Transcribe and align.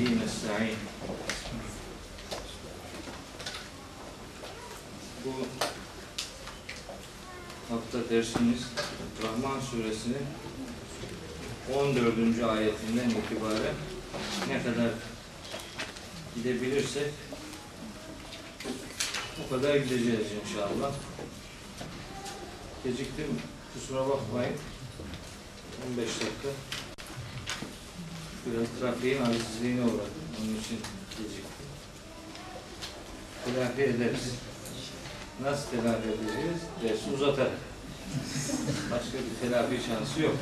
bihi 0.00 0.20
nesta'in. 0.20 0.76
Bu 5.24 5.32
hafta 7.74 8.10
dersimiz 8.10 8.60
Rahman 9.22 9.60
suresinin 9.60 10.26
14. 11.74 12.42
ayetinden 12.44 13.10
itibaren 13.10 13.74
ne 14.48 14.62
kadar 14.62 14.90
gidebilirsek 16.34 17.12
o 19.46 19.54
kadar 19.54 19.76
gideceğiz 19.76 20.26
inşallah. 20.42 20.92
Geciktim, 22.84 23.26
kusura 23.74 24.08
bakmayın. 24.08 24.56
15 25.90 26.06
dakika. 26.06 26.79
Biraz 28.46 28.68
trafiğin 28.80 29.22
acizliğine 29.22 29.80
uğradım. 29.80 30.20
Onun 30.40 30.60
için 30.60 30.78
geciktim. 31.10 31.44
Telafi 33.44 33.82
ederiz. 33.82 34.34
Nasıl 35.42 35.70
telafi 35.70 36.08
edeceğiz? 36.08 36.60
Dersi 36.82 37.10
uzatarak. 37.14 37.52
Başka 38.90 39.18
bir 39.18 39.48
telafi 39.48 39.76
şansı 39.86 40.22
yok. 40.22 40.36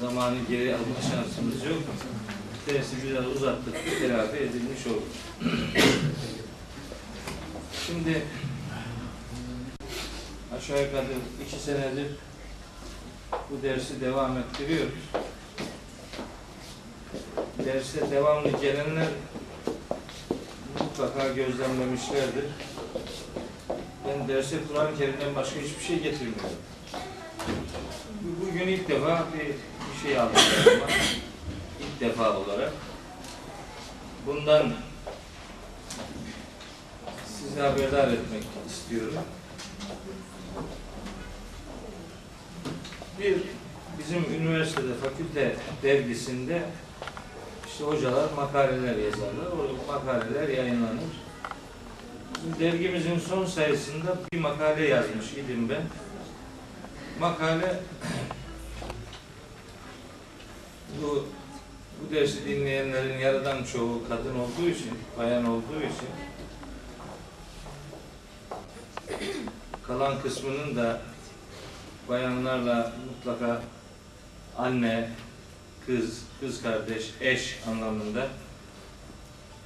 Zamanı 0.00 0.36
geri 0.48 0.74
alma 0.74 1.02
şansımız 1.10 1.64
yok. 1.64 1.82
Dersi 2.68 2.96
biraz 3.04 3.26
uzattık, 3.26 3.74
telafi 4.00 4.36
edilmiş 4.36 4.86
olur. 4.86 5.02
Şimdi 7.86 8.22
aşağı 10.56 10.82
yukarı 10.82 11.06
iki 11.46 11.62
senedir 11.62 12.06
bu 13.50 13.62
dersi 13.62 14.00
devam 14.00 14.38
ettiriyoruz. 14.38 14.92
Derse 17.68 18.10
devamlı 18.10 18.60
gelenler 18.60 19.06
mutlaka 20.80 21.28
gözlemlemişlerdir. 21.28 22.44
Ben 24.08 24.28
derse 24.28 24.56
Kur'an-ı 24.68 24.98
Kerim'den 24.98 25.34
başka 25.36 25.60
hiçbir 25.60 25.84
şey 25.84 25.98
getirmiyorum. 26.02 26.50
Bu- 28.22 28.46
Bugün 28.46 28.68
ilk 28.68 28.88
defa 28.88 29.24
bir, 29.34 29.46
bir 29.48 30.02
şey 30.08 30.18
aldım. 30.18 30.40
İlk 31.80 32.00
defa 32.00 32.36
olarak. 32.38 32.72
Bundan 34.26 34.72
sizi 37.38 37.60
haberdar 37.60 38.08
etmek 38.08 38.42
istiyorum. 38.68 39.14
Bir 43.20 43.36
bizim 43.98 44.24
üniversitede 44.34 44.94
fakülte 44.94 45.56
dergisinde 45.82 46.62
işte 47.78 47.90
hocalar 47.90 48.32
makaleler 48.36 48.96
yazarlar. 48.96 49.46
O 49.52 49.92
makaleler 49.92 50.48
yayınlanır. 50.48 51.02
Dergimizin 52.60 53.18
son 53.18 53.46
sayısında 53.46 54.18
bir 54.32 54.38
makale 54.38 54.88
yazmış 54.88 55.32
idim 55.32 55.68
ben. 55.68 55.82
Makale 57.20 57.74
bu 61.02 61.26
bu 62.00 62.14
dersi 62.14 62.44
dinleyenlerin 62.44 63.18
yarıdan 63.18 63.64
çoğu 63.64 64.08
kadın 64.08 64.38
olduğu 64.38 64.68
için, 64.68 64.90
bayan 65.18 65.46
olduğu 65.46 65.78
için 65.78 66.08
kalan 69.82 70.22
kısmının 70.22 70.76
da 70.76 71.00
bayanlarla 72.08 72.92
mutlaka 73.08 73.62
anne, 74.56 75.10
kız, 75.86 76.27
kız 76.40 76.62
kardeş, 76.62 77.10
eş 77.20 77.58
anlamında 77.68 78.28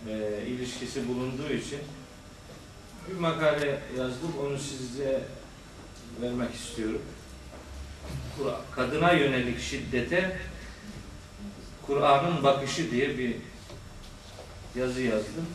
e, 0.08 0.42
ilişkisi 0.46 1.08
bulunduğu 1.08 1.52
için 1.52 1.78
bir 3.08 3.14
makale 3.14 3.80
yazdım. 3.98 4.32
Onu 4.46 4.58
size 4.58 5.24
vermek 6.22 6.54
istiyorum. 6.54 7.02
Kadına 8.76 9.12
yönelik 9.12 9.60
şiddete 9.60 10.36
Kur'an'ın 11.86 12.42
bakışı 12.42 12.90
diye 12.90 13.18
bir 13.18 13.36
yazı 14.76 15.00
yazdım. 15.00 15.46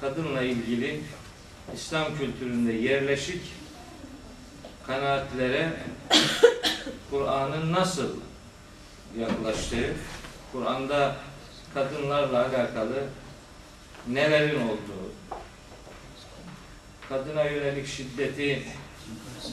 Kadınla 0.00 0.42
ilgili 0.42 1.00
İslam 1.74 2.18
kültüründe 2.18 2.72
yerleşik 2.72 3.42
kanaatlere 4.86 5.72
Kur'an'ın 7.10 7.72
nasıl 7.72 8.10
yaklaştığı, 9.18 9.94
Kur'an'da 10.52 11.16
kadınlarla 11.74 12.38
alakalı 12.38 13.04
nelerin 14.08 14.60
olduğu, 14.60 15.12
kadına 17.08 17.44
yönelik 17.44 17.86
şiddeti 17.86 18.62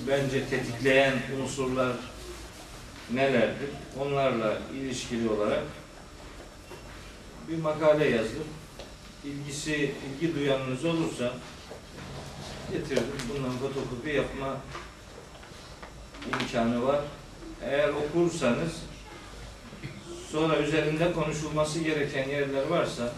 bence 0.08 0.50
tetikleyen 0.50 1.14
unsurlar 1.42 1.94
nelerdir? 3.14 3.70
Onlarla 4.00 4.58
ilişkili 4.74 5.30
olarak 5.30 5.64
bir 7.48 7.58
makale 7.58 8.10
yazdım. 8.10 8.48
İlgisi, 9.26 9.92
ilgi 10.22 10.36
duyanınız 10.36 10.86
olursa 10.86 11.34
getirdim. 12.72 13.04
Bundan 13.30 13.58
fotokopi 13.58 14.10
yapma 14.10 14.58
imkanı 16.28 16.84
var. 16.88 17.00
Eğer 17.64 17.90
okursanız 17.90 18.72
sonra 20.31 20.58
üzerinde 20.58 21.14
konuşulması 21.14 21.80
gereken 21.80 22.30
yerler 22.30 22.68
varsa 22.68 23.14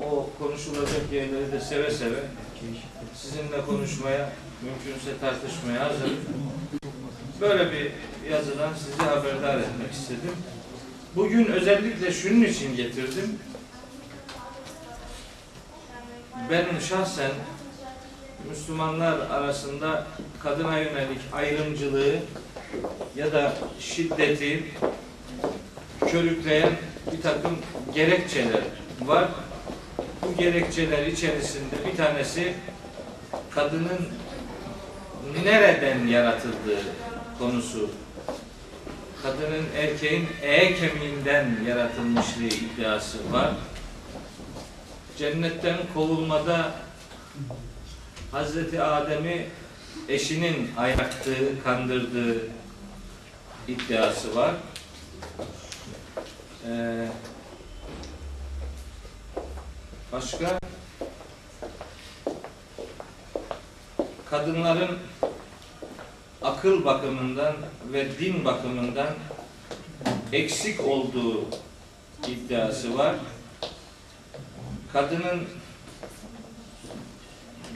o 0.00 0.30
konuşulacak 0.38 1.12
yerleri 1.12 1.52
de 1.52 1.60
seve 1.60 1.90
seve 1.90 2.20
sizinle 3.14 3.64
konuşmaya, 3.66 4.32
mümkünse 4.62 5.18
tartışmaya 5.20 5.84
hazırım. 5.84 6.16
Böyle 7.40 7.72
bir 7.72 7.92
yazıdan 8.30 8.74
sizi 8.74 9.02
haberdar 9.02 9.58
etmek 9.58 9.92
istedim. 9.92 10.36
Bugün 11.16 11.46
özellikle 11.46 12.12
şunun 12.12 12.44
için 12.44 12.76
getirdim. 12.76 13.38
Ben 16.50 16.78
şahsen 16.88 17.30
Müslümanlar 18.50 19.30
arasında 19.30 20.06
kadına 20.42 20.78
yönelik 20.78 21.20
ayrımcılığı 21.32 22.16
ya 23.16 23.32
da 23.32 23.54
şiddeti 23.80 24.64
körükleyen 26.06 26.72
bir 27.12 27.22
takım 27.22 27.58
gerekçeler 27.94 28.62
var. 29.00 29.28
Bu 30.22 30.36
gerekçeler 30.36 31.06
içerisinde 31.06 31.74
bir 31.86 31.96
tanesi 31.96 32.54
kadının 33.50 34.08
nereden 35.44 36.06
yaratıldığı 36.06 36.82
konusu. 37.38 37.90
Kadının 39.22 39.64
erkeğin 39.76 40.28
e 40.42 40.74
kemiğinden 40.74 41.46
yaratılmışlığı 41.66 42.44
iddiası 42.44 43.32
var. 43.32 43.50
Cennetten 45.18 45.76
kovulmada 45.94 46.72
Hazreti 48.32 48.82
Adem'i 48.82 49.46
eşinin 50.08 50.70
ayaktığı, 50.76 51.62
kandırdığı 51.64 52.36
iddiası 53.68 54.36
var. 54.36 54.54
Ee, 56.68 57.08
başka 60.12 60.58
kadınların 64.30 64.98
akıl 66.42 66.84
bakımından 66.84 67.56
ve 67.92 68.18
din 68.18 68.44
bakımından 68.44 69.14
eksik 70.32 70.80
olduğu 70.80 71.44
iddiası 72.28 72.98
var. 72.98 73.14
Kadının 74.92 75.48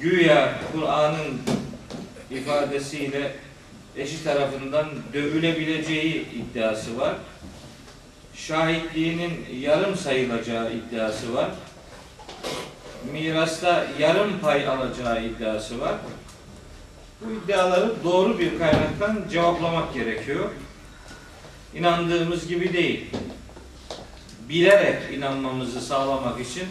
güya 0.01 0.59
Kur'an'ın 0.73 1.41
ifadesiyle 2.31 3.37
eşi 3.97 4.25
tarafından 4.25 4.87
dövülebileceği 5.13 6.29
iddiası 6.33 6.99
var. 6.99 7.17
Şahitliğinin 8.35 9.47
yarım 9.61 9.97
sayılacağı 9.97 10.73
iddiası 10.73 11.35
var. 11.35 11.51
Mirasta 13.13 13.87
yarım 13.99 14.39
pay 14.39 14.69
alacağı 14.69 15.25
iddiası 15.25 15.81
var. 15.81 15.95
Bu 17.21 17.33
iddiaları 17.33 17.93
doğru 18.05 18.39
bir 18.39 18.59
kaynaktan 18.59 19.25
cevaplamak 19.31 19.95
gerekiyor. 19.95 20.51
İnandığımız 21.75 22.49
gibi 22.49 22.73
değil. 22.73 23.11
Bilerek 24.49 25.15
inanmamızı 25.15 25.81
sağlamak 25.81 26.41
için 26.41 26.65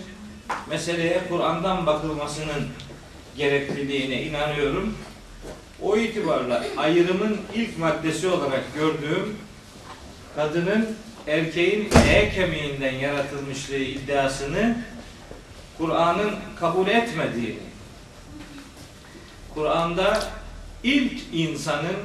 meseleye 0.69 1.22
Kur'an'dan 1.30 1.86
bakılmasının 1.86 2.68
gerekliliğine 3.38 4.24
inanıyorum. 4.24 4.98
O 5.81 5.98
itibarla 5.98 6.64
ayrımın 6.78 7.38
ilk 7.56 7.78
maddesi 7.78 8.28
olarak 8.28 8.64
gördüğüm 8.75 9.38
kadının 10.36 10.90
erkeğin 11.27 11.89
E 12.09 12.29
kemiğinden 12.29 12.94
yaratılmışlığı 12.94 13.75
iddiasını 13.75 14.77
Kur'an'ın 15.77 16.35
kabul 16.59 16.88
etmediğini, 16.88 17.59
Kur'an'da 19.53 20.23
ilk 20.83 21.21
insanın 21.33 21.97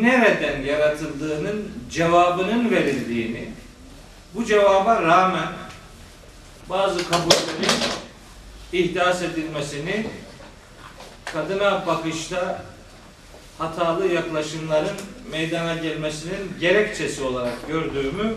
nereden 0.00 0.62
yaratıldığının 0.62 1.72
cevabının 1.90 2.70
verildiğini, 2.70 3.48
bu 4.34 4.44
cevaba 4.44 5.02
rağmen 5.02 5.48
bazı 6.70 7.10
kabullerin 7.10 7.82
ihdas 8.72 9.22
edilmesini, 9.22 10.06
kadına 11.24 11.86
bakışta 11.86 12.64
hatalı 13.58 14.06
yaklaşımların 14.06 14.96
meydana 15.32 15.74
gelmesinin 15.74 16.52
gerekçesi 16.60 17.22
olarak 17.22 17.68
gördüğümü 17.68 18.34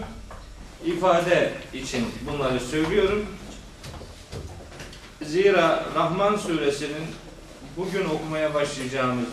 ifade 0.86 1.54
için 1.74 2.06
bunları 2.32 2.60
söylüyorum. 2.60 3.26
Zira 5.22 5.86
Rahman 5.96 6.36
suresinin 6.36 7.06
bugün 7.78 8.06
okumaya 8.06 8.54
başlayacağımız 8.54 9.28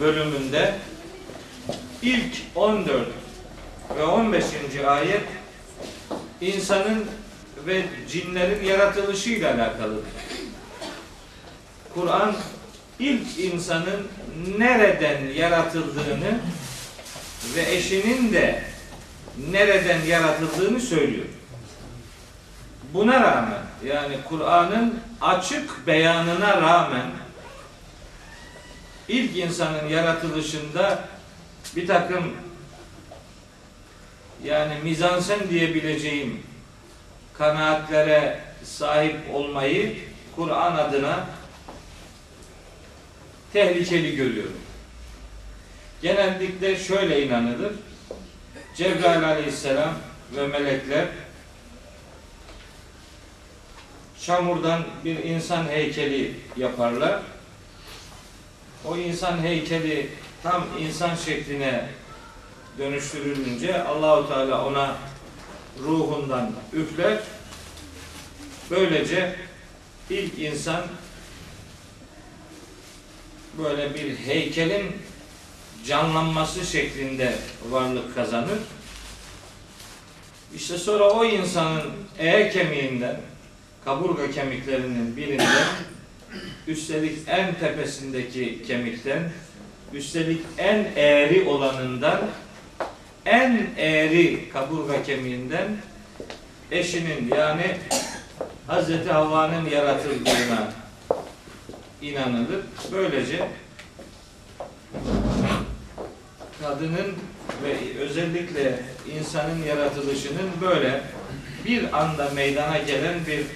bölümünde 0.00 0.74
ilk 2.02 2.36
14 2.54 3.08
ve 3.98 4.04
15. 4.04 4.44
ayet 4.86 5.24
insanın 6.40 7.06
ve 7.66 7.84
cinlerin 8.10 8.64
yaratılışıyla 8.64 9.54
alakalıdır. 9.54 10.04
Kur'an 11.94 12.34
ilk 13.02 13.38
insanın 13.38 14.08
nereden 14.58 15.26
yaratıldığını 15.34 16.40
ve 17.56 17.74
eşinin 17.74 18.32
de 18.32 18.64
nereden 19.50 20.00
yaratıldığını 20.02 20.80
söylüyor. 20.80 21.26
Buna 22.94 23.20
rağmen 23.20 23.62
yani 23.84 24.16
Kur'an'ın 24.28 25.00
açık 25.20 25.86
beyanına 25.86 26.62
rağmen 26.62 27.06
ilk 29.08 29.36
insanın 29.36 29.88
yaratılışında 29.88 31.08
bir 31.76 31.86
takım 31.86 32.32
yani 34.44 34.74
mizansen 34.82 35.38
diyebileceğim 35.50 36.42
kanaatlere 37.38 38.40
sahip 38.64 39.16
olmayı 39.32 39.96
Kur'an 40.36 40.76
adına 40.76 41.26
tehlikeli 43.52 44.16
görüyorum. 44.16 44.60
Genellikle 46.02 46.76
şöyle 46.76 47.26
inanılır. 47.26 47.72
Cebrail 48.76 49.28
aleyhisselam 49.28 49.94
ve 50.36 50.46
melekler 50.46 51.06
çamurdan 54.20 54.84
bir 55.04 55.24
insan 55.24 55.68
heykeli 55.68 56.34
yaparlar. 56.56 57.22
O 58.84 58.96
insan 58.96 59.38
heykeli 59.38 60.08
tam 60.42 60.66
insan 60.80 61.14
şekline 61.14 61.88
dönüştürülünce 62.78 63.84
Allahu 63.84 64.28
Teala 64.28 64.66
ona 64.66 64.96
ruhundan 65.82 66.50
üfler. 66.72 67.18
Böylece 68.70 69.36
ilk 70.10 70.38
insan 70.38 70.82
böyle 73.58 73.94
bir 73.94 74.16
heykelin 74.16 74.92
canlanması 75.86 76.66
şeklinde 76.66 77.34
varlık 77.70 78.14
kazanır. 78.14 78.58
İşte 80.56 80.78
sonra 80.78 81.10
o 81.10 81.24
insanın 81.24 81.82
E 82.18 82.50
kemiğinden, 82.50 83.20
kaburga 83.84 84.30
kemiklerinin 84.30 85.16
birinden, 85.16 85.66
üstelik 86.66 87.18
en 87.26 87.54
tepesindeki 87.54 88.62
kemikten, 88.66 89.32
üstelik 89.92 90.40
en 90.58 90.86
eğri 90.96 91.44
olanından, 91.48 92.20
en 93.26 93.66
eğri 93.76 94.48
kaburga 94.52 95.02
kemiğinden 95.02 95.76
eşinin 96.70 97.30
yani 97.36 97.76
Hazreti 98.66 99.10
Havva'nın 99.10 99.70
yaratıldığına 99.70 100.81
inanılır. 102.02 102.60
Böylece 102.92 103.48
kadının 106.62 107.14
ve 107.64 107.98
özellikle 107.98 108.82
insanın 109.18 109.62
yaratılışının 109.62 110.50
böyle 110.60 111.02
bir 111.64 112.00
anda 112.00 112.30
meydana 112.30 112.78
gelen 112.78 113.26
bir 113.26 113.46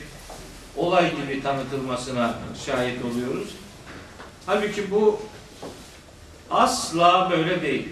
olay 0.77 1.17
gibi 1.17 1.43
tanıtılmasına 1.43 2.35
şahit 2.67 3.05
oluyoruz. 3.05 3.49
Halbuki 4.47 4.91
bu 4.91 5.21
asla 6.51 7.31
böyle 7.31 7.63
değil. 7.63 7.89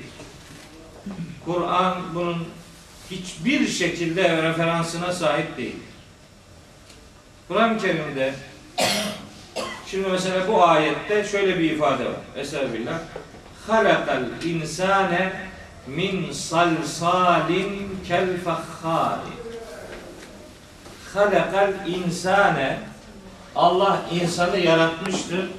Kur'an 1.44 2.14
bunun 2.14 2.46
hiçbir 3.10 3.68
şekilde 3.68 4.42
referansına 4.42 5.12
sahip 5.12 5.56
değil. 5.56 5.76
Kur'an-ı 7.48 7.78
Kerim'de 7.78 8.34
Şimdi 9.94 10.08
mesela 10.08 10.48
bu 10.48 10.64
ayette 10.64 11.24
şöyle 11.24 11.58
bir 11.58 11.70
ifade 11.70 12.04
var. 12.04 12.14
Estağfirullah. 12.36 12.98
Halakal 13.66 14.22
insane 14.44 15.32
min 15.86 16.32
salsalin 16.32 17.98
kel 18.08 18.40
fakhari. 18.44 19.34
Halakal 21.14 21.72
insane 21.86 22.78
Allah 23.56 24.00
insanı 24.12 24.58
yaratmıştır. 24.58 25.50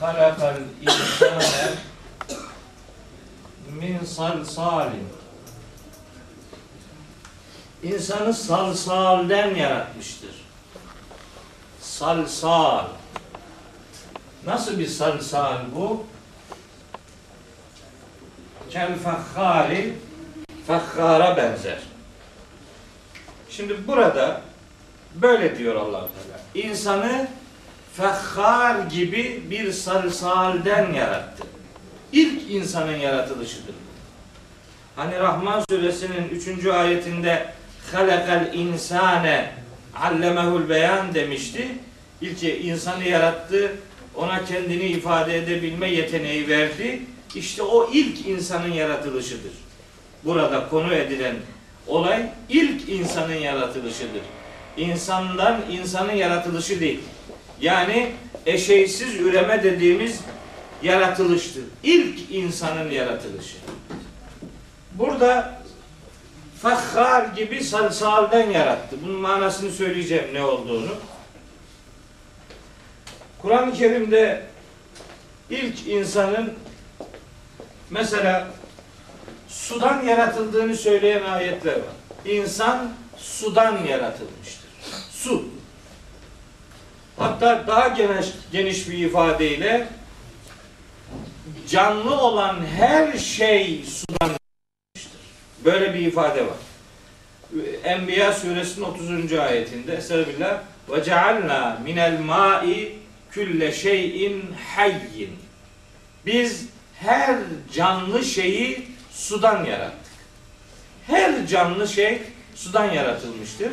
Halakal 0.00 0.56
insane 0.82 1.74
min 3.80 4.04
salsalin 4.04 5.21
insanı 7.82 8.34
salsalden 8.34 9.54
yaratmıştır. 9.54 10.30
Salsal. 11.80 12.86
Nasıl 14.46 14.78
bir 14.78 14.86
salsal 14.86 15.58
bu? 15.76 16.04
Kel 18.70 18.98
fakhari 18.98 19.94
fakhara 20.66 21.36
benzer. 21.36 21.78
Şimdi 23.50 23.86
burada 23.86 24.40
böyle 25.14 25.58
diyor 25.58 25.74
allah 25.74 25.98
Teala. 26.08 26.68
İnsanı 26.68 27.28
fakhar 27.96 28.78
gibi 28.78 29.42
bir 29.50 29.72
salsalden 29.72 30.92
yarattı. 30.92 31.44
İlk 32.12 32.50
insanın 32.50 32.96
yaratılışıdır. 32.96 33.74
Hani 34.96 35.18
Rahman 35.18 35.64
suresinin 35.70 36.28
3. 36.28 36.66
ayetinde 36.66 37.52
halakal 37.92 38.54
insane 38.54 39.50
allemehul 39.96 40.68
beyan 40.68 41.14
demişti. 41.14 41.68
İlk 42.20 42.42
insanı 42.42 43.04
yarattı, 43.04 43.72
ona 44.14 44.44
kendini 44.44 44.84
ifade 44.84 45.38
edebilme 45.38 45.90
yeteneği 45.90 46.48
verdi. 46.48 47.02
İşte 47.34 47.62
o 47.62 47.90
ilk 47.92 48.26
insanın 48.26 48.72
yaratılışıdır. 48.72 49.52
Burada 50.24 50.68
konu 50.68 50.94
edilen 50.94 51.36
olay 51.86 52.22
ilk 52.48 52.88
insanın 52.88 53.34
yaratılışıdır. 53.34 54.22
İnsandan 54.76 55.60
insanın 55.70 56.12
yaratılışı 56.12 56.80
değil. 56.80 57.00
Yani 57.60 58.12
eşeysiz 58.46 59.14
üreme 59.20 59.62
dediğimiz 59.62 60.20
yaratılıştır. 60.82 61.62
İlk 61.82 62.30
insanın 62.30 62.90
yaratılışı. 62.90 63.56
Burada 64.94 65.61
fakhar 66.62 67.24
gibi 67.24 67.64
salsalden 67.64 68.50
yarattı. 68.50 68.96
Bunun 69.04 69.20
manasını 69.20 69.72
söyleyeceğim 69.72 70.34
ne 70.34 70.44
olduğunu. 70.44 70.94
Kur'an-ı 73.38 73.72
Kerim'de 73.72 74.42
ilk 75.50 75.86
insanın 75.86 76.54
mesela 77.90 78.48
sudan 79.48 80.02
yaratıldığını 80.02 80.76
söyleyen 80.76 81.22
ayetler 81.22 81.74
var. 81.74 81.94
İnsan 82.24 82.92
sudan 83.16 83.84
yaratılmıştır. 83.84 84.70
Su. 85.10 85.44
Hatta 87.16 87.64
daha 87.66 87.88
geniş, 87.88 88.26
geniş 88.52 88.88
bir 88.88 88.98
ifadeyle 88.98 89.88
canlı 91.68 92.20
olan 92.20 92.66
her 92.66 93.18
şey 93.18 93.84
sudan 93.84 94.41
Böyle 95.64 95.94
bir 95.94 96.00
ifade 96.00 96.46
var. 96.46 96.56
Enbiya 97.84 98.32
suresinin 98.32 98.84
30. 98.84 99.32
ayetinde 99.32 99.94
Estağfirullah 99.94 100.60
ve 100.90 101.04
cealna 101.04 101.80
minel 101.84 102.20
ma'i 102.20 102.92
külle 103.30 103.72
şeyin 103.72 104.44
hayyin. 104.76 105.30
Biz 106.26 106.66
her 106.94 107.36
canlı 107.72 108.24
şeyi 108.24 108.88
sudan 109.12 109.64
yarattık. 109.64 110.12
Her 111.06 111.46
canlı 111.46 111.88
şey 111.88 112.22
sudan 112.54 112.92
yaratılmıştır. 112.92 113.72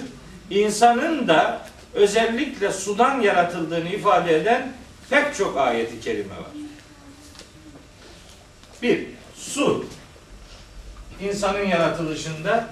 İnsanın 0.49 1.27
da 1.27 1.61
özellikle 1.93 2.71
sudan 2.71 3.21
yaratıldığını 3.21 3.89
ifade 3.89 4.35
eden 4.35 4.73
pek 5.09 5.35
çok 5.35 5.57
ayeti 5.57 6.01
kerime 6.01 6.35
var. 6.35 6.51
Bir, 8.81 9.07
su. 9.35 9.85
İnsanın 11.21 11.65
yaratılışında 11.65 12.67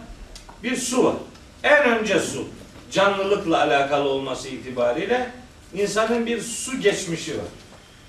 bir 0.63 0.75
su 0.75 1.05
var. 1.05 1.15
En 1.63 1.83
önce 1.83 2.19
su. 2.19 2.47
Canlılıkla 2.91 3.61
alakalı 3.61 4.09
olması 4.09 4.47
itibariyle 4.47 5.29
insanın 5.73 6.25
bir 6.25 6.41
su 6.41 6.79
geçmişi 6.79 7.37
var. 7.37 7.45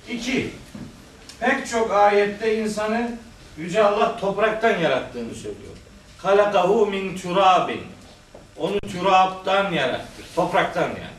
İki, 0.08 0.50
pek 1.40 1.68
çok 1.68 1.92
ayette 1.92 2.62
insanı 2.62 3.10
Yüce 3.58 3.84
Allah 3.84 4.16
topraktan 4.20 4.78
yarattığını 4.78 5.34
söylüyor. 5.34 5.72
Halakahu 6.18 6.86
min 6.86 7.18
turabin. 7.18 7.80
Onu 8.56 8.80
türaptan 8.80 9.72
yarattı. 9.72 10.22
Topraktan 10.36 10.88
yani. 10.88 11.18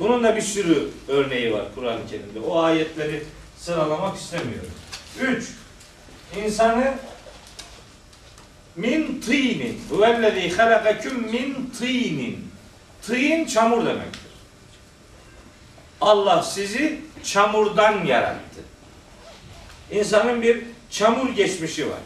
Bunun 0.00 0.24
da 0.24 0.36
bir 0.36 0.42
sürü 0.42 0.88
örneği 1.08 1.52
var 1.52 1.64
Kur'an-ı 1.74 2.06
Kerim'de. 2.10 2.40
O 2.40 2.62
ayetleri 2.62 3.22
sıralamak 3.56 4.16
istemiyorum. 4.16 4.70
Üç, 5.20 5.48
insanı 6.44 6.94
min 8.76 9.20
tinin. 9.20 9.80
Huvellezî 9.90 10.56
halakaküm 10.56 11.18
min 11.20 11.70
tinin. 11.78 12.52
Tîn 13.02 13.44
çamur 13.44 13.86
demektir. 13.86 14.20
Allah 16.00 16.42
sizi 16.42 17.00
çamurdan 17.24 18.04
yarattı. 18.04 18.60
İnsanın 19.90 20.42
bir 20.42 20.64
çamur 20.90 21.30
geçmişi 21.30 21.90
var. 21.90 21.98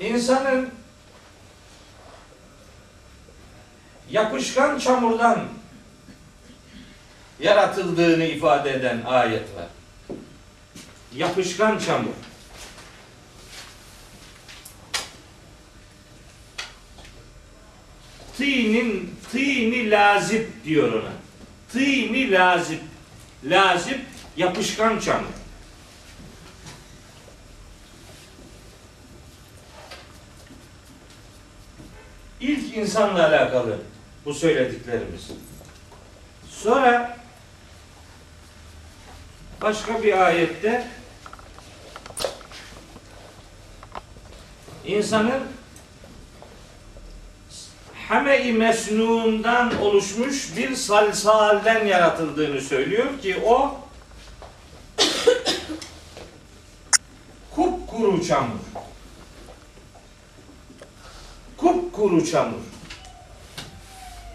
İnsanın 0.00 0.70
yapışkan 4.10 4.78
çamurdan 4.78 5.44
yaratıldığını 7.40 8.24
ifade 8.24 8.72
eden 8.72 9.02
ayet 9.06 9.56
var. 9.56 9.68
Yapışkan 11.16 11.78
çamur. 11.78 12.12
Tînin 18.36 19.14
tîni 19.32 19.90
lazip 19.90 20.64
diyor 20.64 20.92
ona. 20.92 21.12
Tîni 21.72 22.30
lazip. 22.30 22.80
Lazip 23.44 24.00
yapışkan 24.36 24.98
çamur. 24.98 25.28
İlk 32.40 32.76
insanla 32.76 33.28
alakalı 33.28 33.78
bu 34.24 34.34
söylediklerimiz. 34.34 35.30
Sonra 36.50 37.18
başka 39.62 40.02
bir 40.02 40.26
ayette 40.26 40.88
insanın 44.86 45.42
hame-i 48.08 48.52
mesnundan 48.52 49.80
oluşmuş 49.80 50.56
bir 50.56 50.74
salsalden 50.74 51.86
yaratıldığını 51.86 52.60
söylüyor 52.60 53.20
ki 53.22 53.42
o 53.46 53.76
kupkuru 57.54 58.26
çamur. 58.26 58.58
Kupkuru 61.56 62.26
çamur. 62.26 62.60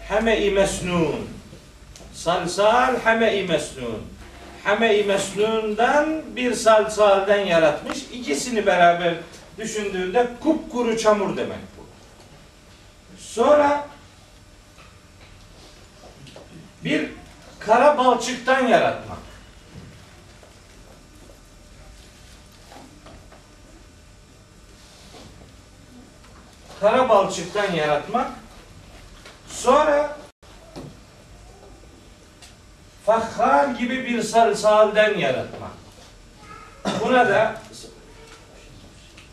Hame-i 0.08 0.50
mesnun. 0.50 1.28
Salsal 2.14 3.00
hame-i 3.04 3.42
mesnun. 3.42 4.02
Hame-i 4.64 5.04
mesnundan 5.04 6.22
bir 6.36 6.54
salsalden 6.54 7.46
yaratmış. 7.46 7.98
İkisini 8.12 8.66
beraber 8.66 9.14
düşündüğünde 9.58 10.28
kupkuru 10.40 10.98
çamur 10.98 11.36
demek 11.36 11.58
bu. 11.78 11.86
Sonra 13.18 13.88
bir 16.84 17.10
kara 17.58 17.98
balçıktan 17.98 18.66
yaratmak. 18.66 19.18
Kara 26.80 27.08
balçıktan 27.08 27.72
yaratmak. 27.72 28.30
Sonra 29.48 30.16
fakhar 33.06 33.68
gibi 33.68 34.04
bir 34.04 34.22
salsalden 34.22 35.18
yaratmak. 35.18 35.70
Buna 37.04 37.28
da 37.28 37.62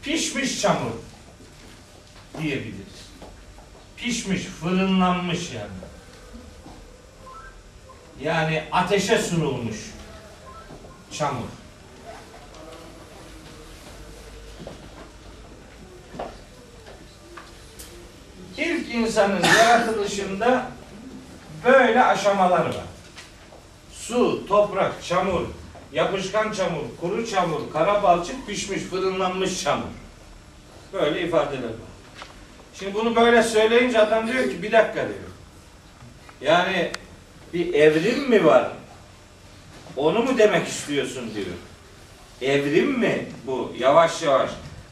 pişmiş 0.08 0.62
çamur 0.62 0.92
diyebiliriz. 2.42 3.08
Pişmiş, 3.98 4.42
fırınlanmış 4.42 5.52
yani. 5.52 5.68
Yani 8.22 8.64
ateşe 8.72 9.18
sunulmuş 9.18 9.76
çamur. 11.12 11.48
İlk 18.58 18.96
insanın 18.96 19.44
yaratılışında 19.44 20.72
böyle 21.66 22.04
aşamalar 22.04 22.66
var. 22.66 22.86
Su, 23.94 24.48
toprak, 24.48 25.04
çamur, 25.04 25.46
yapışkan 25.94 26.52
çamur, 26.52 26.84
kuru 27.02 27.28
çamur, 27.28 27.62
kara 27.74 28.04
balçık, 28.04 28.48
pişmiş, 28.48 28.82
fırınlanmış 28.82 29.64
çamur. 29.64 29.88
Böyle 30.94 31.22
ifadeler 31.22 31.64
var. 31.64 31.88
Şimdi 32.74 32.94
bunu 32.94 33.16
böyle 33.16 33.44
söyleyince 33.44 34.00
adam 34.00 34.28
diyor 34.28 34.44
ki 34.44 34.64
bir 34.64 34.72
dakika 34.72 35.02
diyor. 35.02 35.28
Yani 36.42 36.92
bir 37.54 37.74
evrim 37.74 38.30
mi 38.30 38.46
var? 38.46 38.72
Onu 39.96 40.24
mu 40.24 40.38
demek 40.38 40.68
istiyorsun 40.68 41.32
diyor. 41.36 41.56
Evrim 42.42 43.00
mi 43.00 43.26
bu? 43.48 43.74
Yavaş 43.80 44.22
yavaş 44.22 44.50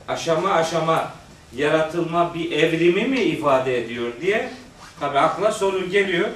aşama 0.08 0.50
aşama 0.50 1.12
yaratılma 1.56 2.34
bir 2.34 2.52
evrimi 2.52 3.06
mi 3.06 3.20
ifade 3.22 3.78
ediyor 3.78 4.12
diye 4.22 4.52
tabi 5.00 5.20
akla 5.20 5.52
soru 5.52 5.90
geliyor. 5.90 6.30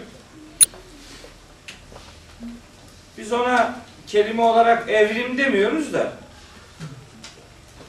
Biz 3.18 3.34
ona 3.34 3.80
kelime 4.10 4.42
olarak 4.42 4.90
evrim 4.90 5.38
demiyoruz 5.38 5.94
da 5.94 6.14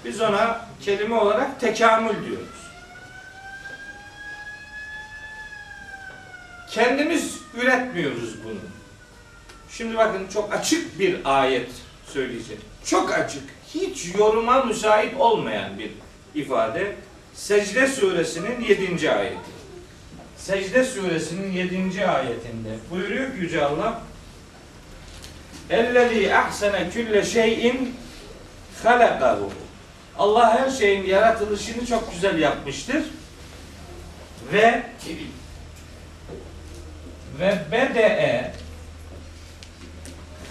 biz 0.04 0.20
ona 0.20 0.68
kelime 0.80 1.14
olarak 1.14 1.60
tekamül 1.60 2.26
diyoruz. 2.26 2.60
Kendimiz 6.70 7.38
üretmiyoruz 7.54 8.44
bunu. 8.44 8.60
Şimdi 9.70 9.96
bakın 9.96 10.28
çok 10.34 10.54
açık 10.54 10.98
bir 10.98 11.16
ayet 11.24 11.70
söyleyeceğim. 12.06 12.62
Çok 12.84 13.12
açık. 13.12 13.42
Hiç 13.74 14.14
yoruma 14.18 14.64
müsait 14.64 15.14
olmayan 15.20 15.78
bir 15.78 15.90
ifade. 16.34 16.96
Secde 17.34 17.86
suresinin 17.86 18.60
7. 18.60 19.10
ayeti. 19.10 19.50
Secde 20.36 20.84
suresinin 20.84 21.52
7. 21.52 22.06
ayetinde 22.06 22.78
buyuruyor 22.90 23.32
ki 23.32 23.36
Yüce 23.40 23.64
Allah 23.64 24.02
Ellezî 25.70 26.36
ahsene 26.36 26.90
külle 26.90 27.24
şeyin 27.24 27.96
halakahu. 28.82 29.50
Allah 30.18 30.58
her 30.58 30.70
şeyin 30.70 31.06
yaratılışını 31.06 31.86
çok 31.86 32.12
güzel 32.12 32.38
yapmıştır. 32.38 33.02
Ve 34.52 34.82
ve 37.40 37.58
bede'e 37.72 38.52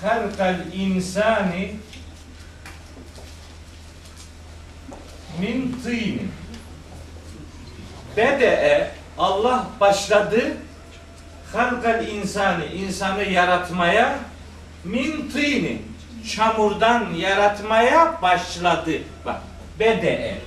halkal 0.01 0.55
insani 0.73 1.75
min 5.39 5.81
tînin. 5.83 6.31
Bede'e 8.17 8.91
Allah 9.17 9.67
başladı 9.79 10.57
halkal 11.53 12.07
insani 12.07 12.65
insanı 12.65 13.23
yaratmaya 13.23 14.19
min 14.83 15.29
tînin 15.29 15.81
çamurdan 16.35 17.13
yaratmaya 17.13 18.21
başladı. 18.21 18.91
Bak 19.25 19.41
bede'e 19.79 20.37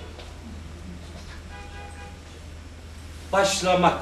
başlamak, 3.33 3.99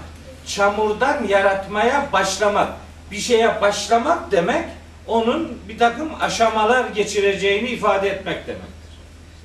çamurdan 0.46 1.24
yaratmaya 1.28 2.12
başlamak. 2.12 2.72
Bir 3.10 3.18
şeye 3.18 3.60
başlamak 3.60 4.32
demek 4.32 4.64
onun 5.06 5.58
bir 5.68 5.78
takım 5.78 6.10
aşamalar 6.20 6.84
geçireceğini 6.84 7.68
ifade 7.68 8.08
etmek 8.08 8.46
demektir. 8.46 8.70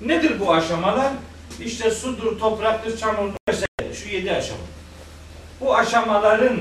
Nedir 0.02 0.40
bu 0.40 0.54
aşamalar? 0.54 1.12
İşte 1.60 1.92
sudur, 1.92 2.40
topraktır, 2.40 2.98
çamurdur 2.98 3.38
vesaire. 3.50 3.94
Şu 3.94 4.10
yedi 4.10 4.32
aşama. 4.32 4.60
Bu 5.62 5.76
aşamaların 5.76 6.58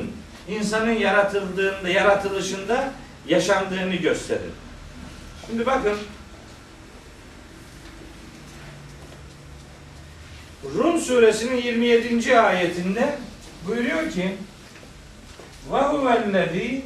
insanın 0.48 0.92
yaratıldığında, 0.92 1.88
yaratılışında 1.88 2.92
yaşandığını 3.28 3.94
gösterir. 3.94 4.52
Şimdi 5.46 5.66
bakın 5.66 5.98
Rum 10.78 11.00
suresinin 11.00 11.62
27. 11.62 12.38
ayetinde 12.38 13.18
buyuruyor 13.66 14.10
ki 14.10 14.36
ve 15.72 15.78
huvellezî 15.78 16.82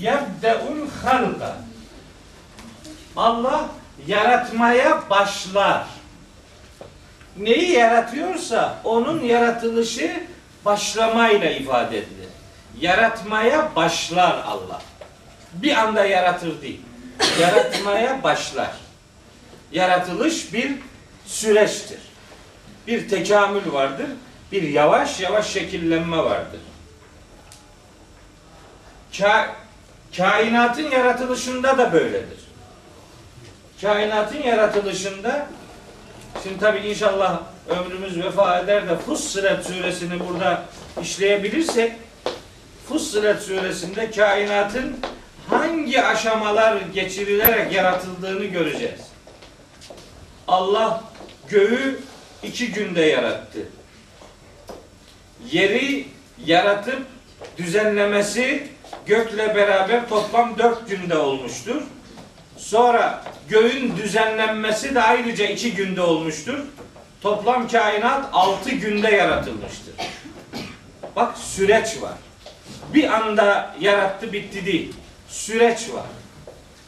yebde'ul 0.00 0.88
halka 1.04 1.56
Allah 3.16 3.68
yaratmaya 4.06 5.10
başlar. 5.10 5.86
Neyi 7.36 7.70
yaratıyorsa 7.70 8.78
onun 8.84 9.24
yaratılışı 9.24 10.22
başlamayla 10.64 11.50
ifade 11.50 11.98
edilir. 11.98 12.25
Yaratmaya 12.80 13.76
başlar 13.76 14.44
Allah. 14.46 14.82
Bir 15.52 15.76
anda 15.76 16.04
yaratır 16.04 16.62
değil. 16.62 16.80
Yaratmaya 17.40 18.22
başlar. 18.22 18.70
Yaratılış 19.72 20.52
bir 20.52 20.72
süreçtir. 21.26 22.00
Bir 22.86 23.08
tekamül 23.08 23.72
vardır. 23.72 24.06
Bir 24.52 24.62
yavaş 24.62 25.20
yavaş 25.20 25.46
şekillenme 25.50 26.18
vardır. 26.18 26.60
Ka 29.18 29.54
kainatın 30.16 30.90
yaratılışında 30.90 31.78
da 31.78 31.92
böyledir. 31.92 32.38
Kainatın 33.80 34.42
yaratılışında 34.42 35.46
şimdi 36.42 36.58
tabi 36.58 36.78
inşallah 36.78 37.40
ömrümüz 37.68 38.18
vefa 38.18 38.58
eder 38.58 38.88
de 38.88 38.96
Fussilet 38.98 39.66
suresini 39.66 40.28
burada 40.28 40.62
işleyebilirsek 41.02 41.92
Fussilet 42.88 43.42
suresinde 43.42 44.10
kainatın 44.10 44.96
hangi 45.48 46.02
aşamalar 46.02 46.80
geçirilerek 46.94 47.72
yaratıldığını 47.72 48.44
göreceğiz. 48.44 49.00
Allah 50.48 51.04
göğü 51.48 52.00
iki 52.42 52.72
günde 52.72 53.00
yarattı. 53.02 53.58
Yeri 55.50 56.06
yaratıp 56.46 57.02
düzenlemesi 57.58 58.68
gökle 59.06 59.54
beraber 59.54 60.08
toplam 60.08 60.58
dört 60.58 60.88
günde 60.88 61.16
olmuştur. 61.16 61.82
Sonra 62.56 63.24
göğün 63.48 63.96
düzenlenmesi 63.96 64.94
de 64.94 65.02
ayrıca 65.02 65.46
iki 65.46 65.74
günde 65.74 66.00
olmuştur. 66.00 66.58
Toplam 67.20 67.68
kainat 67.68 68.28
altı 68.32 68.70
günde 68.70 69.10
yaratılmıştır. 69.10 69.94
Bak 71.16 71.38
süreç 71.38 72.02
var. 72.02 72.25
Bir 72.94 73.10
anda 73.10 73.74
yarattı 73.80 74.32
bitti 74.32 74.66
değil. 74.66 74.92
Süreç 75.28 75.90
var. 75.90 76.06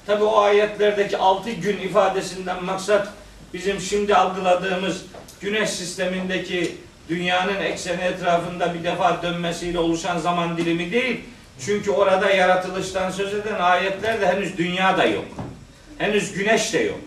Tabi 0.06 0.24
o 0.24 0.40
ayetlerdeki 0.40 1.16
altı 1.16 1.50
gün 1.50 1.78
ifadesinden 1.78 2.64
maksat 2.64 3.08
bizim 3.54 3.80
şimdi 3.80 4.14
algıladığımız 4.14 5.04
güneş 5.40 5.70
sistemindeki 5.70 6.76
dünyanın 7.08 7.60
ekseni 7.60 8.02
etrafında 8.02 8.74
bir 8.74 8.84
defa 8.84 9.22
dönmesiyle 9.22 9.78
oluşan 9.78 10.18
zaman 10.18 10.56
dilimi 10.56 10.92
değil. 10.92 11.20
Çünkü 11.60 11.90
orada 11.90 12.30
yaratılıştan 12.30 13.10
söz 13.10 13.34
eden 13.34 13.60
ayetlerde 13.60 14.26
henüz 14.26 14.58
dünya 14.58 14.98
da 14.98 15.04
yok. 15.04 15.24
Henüz 15.98 16.32
güneş 16.32 16.72
de 16.72 16.78
yok. 16.78 16.98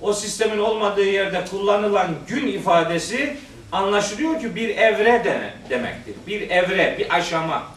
O 0.00 0.12
sistemin 0.12 0.58
olmadığı 0.58 1.04
yerde 1.04 1.44
kullanılan 1.50 2.08
gün 2.28 2.46
ifadesi 2.46 3.36
anlaşılıyor 3.72 4.40
ki 4.40 4.54
bir 4.54 4.68
evre 4.68 5.24
de, 5.24 5.50
demektir. 5.70 6.14
Bir 6.26 6.50
evre, 6.50 6.96
bir 6.98 7.16
aşama. 7.16 7.73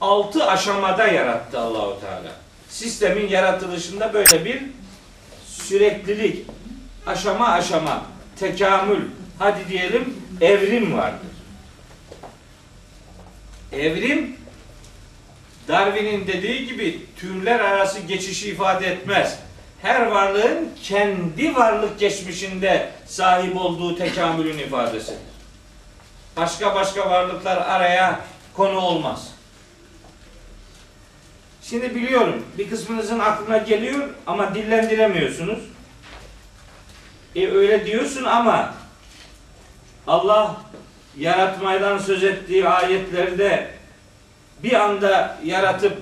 Altı 0.00 0.46
aşamada 0.46 1.06
yarattı 1.06 1.58
Allahu 1.60 2.00
Teala. 2.00 2.32
Sistemin 2.68 3.28
yaratılışında 3.28 4.14
böyle 4.14 4.44
bir 4.44 4.62
süreklilik, 5.46 6.46
aşama 7.06 7.48
aşama, 7.48 8.02
tekamül, 8.36 9.02
hadi 9.38 9.68
diyelim 9.68 10.22
evrim 10.40 10.96
vardır. 10.98 11.28
Evrim 13.72 14.36
Darwin'in 15.68 16.26
dediği 16.26 16.66
gibi 16.66 17.06
türler 17.16 17.60
arası 17.60 18.00
geçişi 18.00 18.48
ifade 18.48 18.86
etmez. 18.86 19.38
Her 19.82 20.06
varlığın 20.06 20.70
kendi 20.82 21.54
varlık 21.56 21.98
geçmişinde 21.98 22.90
sahip 23.06 23.56
olduğu 23.56 23.96
tekamülün 23.96 24.58
ifadesidir. 24.58 25.18
Başka 26.36 26.74
başka 26.74 27.10
varlıklar 27.10 27.56
araya 27.56 28.20
konu 28.54 28.78
olmaz. 28.78 29.37
Şimdi 31.70 31.94
biliyorum 31.94 32.46
bir 32.58 32.70
kısmınızın 32.70 33.18
aklına 33.18 33.58
geliyor 33.58 34.08
ama 34.26 34.54
dillendiremiyorsunuz. 34.54 35.58
E 37.36 37.50
öyle 37.50 37.86
diyorsun 37.86 38.24
ama 38.24 38.74
Allah 40.06 40.56
yaratmadan 41.16 41.98
söz 41.98 42.24
ettiği 42.24 42.68
ayetlerde 42.68 43.70
bir 44.62 44.72
anda 44.72 45.38
yaratıp 45.44 45.98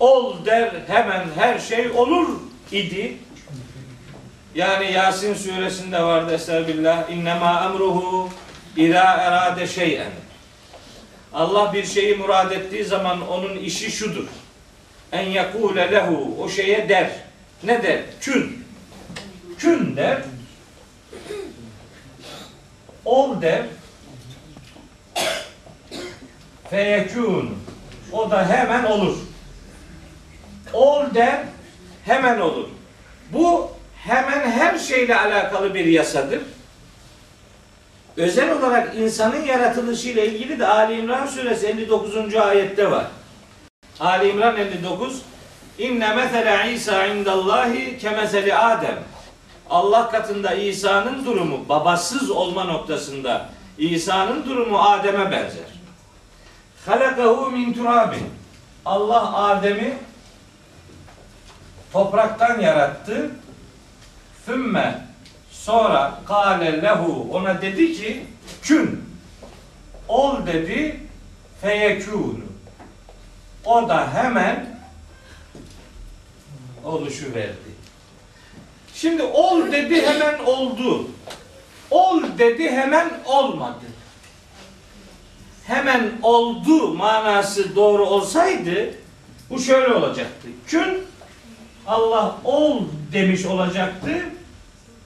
ol 0.00 0.44
der 0.46 0.72
hemen 0.86 1.26
her 1.36 1.58
şey 1.58 1.90
olur 1.90 2.28
idi. 2.72 3.16
Yani 4.54 4.92
Yasin 4.92 5.34
suresinde 5.34 6.02
vardı 6.02 6.34
Estağfirullah. 6.34 7.10
İnnemâ 7.10 7.64
emruhu 7.64 8.30
ila 8.76 9.04
erade 9.04 9.66
şeyen. 9.66 10.10
Allah 11.32 11.72
bir 11.72 11.84
şeyi 11.84 12.16
murad 12.16 12.50
ettiği 12.50 12.84
zaman 12.84 13.28
onun 13.28 13.56
işi 13.56 13.90
şudur. 13.92 14.26
En 15.12 15.30
yakule 15.30 15.92
lehu 15.92 16.36
o 16.42 16.48
şeye 16.48 16.88
der. 16.88 17.10
Ne 17.62 17.82
der? 17.82 18.00
Kün. 18.20 18.64
Kün 19.58 19.96
der. 19.96 20.22
Ol 23.04 23.42
der. 23.42 23.62
Feyekûn. 26.70 27.58
O 28.12 28.30
da 28.30 28.48
hemen 28.48 28.84
olur. 28.84 29.16
Ol 30.72 31.04
der, 31.14 31.38
hemen 32.04 32.40
olur. 32.40 32.68
Bu 33.32 33.70
hemen 33.96 34.50
her 34.50 34.78
şeyle 34.78 35.16
alakalı 35.18 35.74
bir 35.74 35.84
yasadır. 35.84 36.40
Özel 38.16 38.58
olarak 38.58 38.96
insanın 38.96 39.44
yaratılışı 39.44 40.08
ile 40.08 40.26
ilgili 40.26 40.58
de 40.58 40.66
Ali 40.66 41.00
İmran 41.00 41.26
suresi 41.26 41.66
59. 41.66 42.36
ayette 42.36 42.90
var. 42.90 43.06
Ali 44.00 44.28
İmran 44.30 44.56
59 44.56 45.22
İnne 45.78 46.14
mesele 46.14 46.72
İsa 46.72 47.06
indallahi 47.06 47.98
kemeseli 47.98 48.54
Adem. 48.54 48.98
Allah 49.70 50.10
katında 50.10 50.54
İsa'nın 50.54 51.24
durumu 51.24 51.68
babasız 51.68 52.30
olma 52.30 52.64
noktasında 52.64 53.48
İsa'nın 53.78 54.46
durumu 54.46 54.78
Adem'e 54.78 55.30
benzer. 55.30 55.68
Halakahu 56.86 57.50
min 57.50 57.72
turabin. 57.72 58.30
Allah 58.84 59.36
Adem'i 59.36 59.98
topraktan 61.92 62.60
yarattı. 62.60 63.30
Fümme 64.46 65.06
sonra 65.50 66.20
kâle 66.26 66.82
lehu 66.82 67.28
ona 67.32 67.62
dedi 67.62 67.92
ki 67.92 68.26
kün 68.62 69.04
ol 70.08 70.46
dedi 70.46 71.00
feyekûnu 71.60 72.47
o 73.68 73.88
da 73.88 74.14
hemen 74.14 74.66
oluşu 76.84 77.34
verdi. 77.34 77.68
Şimdi 78.94 79.22
ol 79.22 79.72
dedi 79.72 80.06
hemen 80.06 80.38
oldu. 80.38 81.08
Ol 81.90 82.22
dedi 82.38 82.70
hemen 82.70 83.10
olmadı. 83.24 83.84
Hemen 85.66 86.12
oldu 86.22 86.94
manası 86.94 87.76
doğru 87.76 88.06
olsaydı 88.06 88.94
bu 89.50 89.60
şöyle 89.60 89.94
olacaktı. 89.94 90.48
Kün 90.66 91.02
Allah 91.86 92.36
ol 92.44 92.82
demiş 93.12 93.46
olacaktı. 93.46 94.10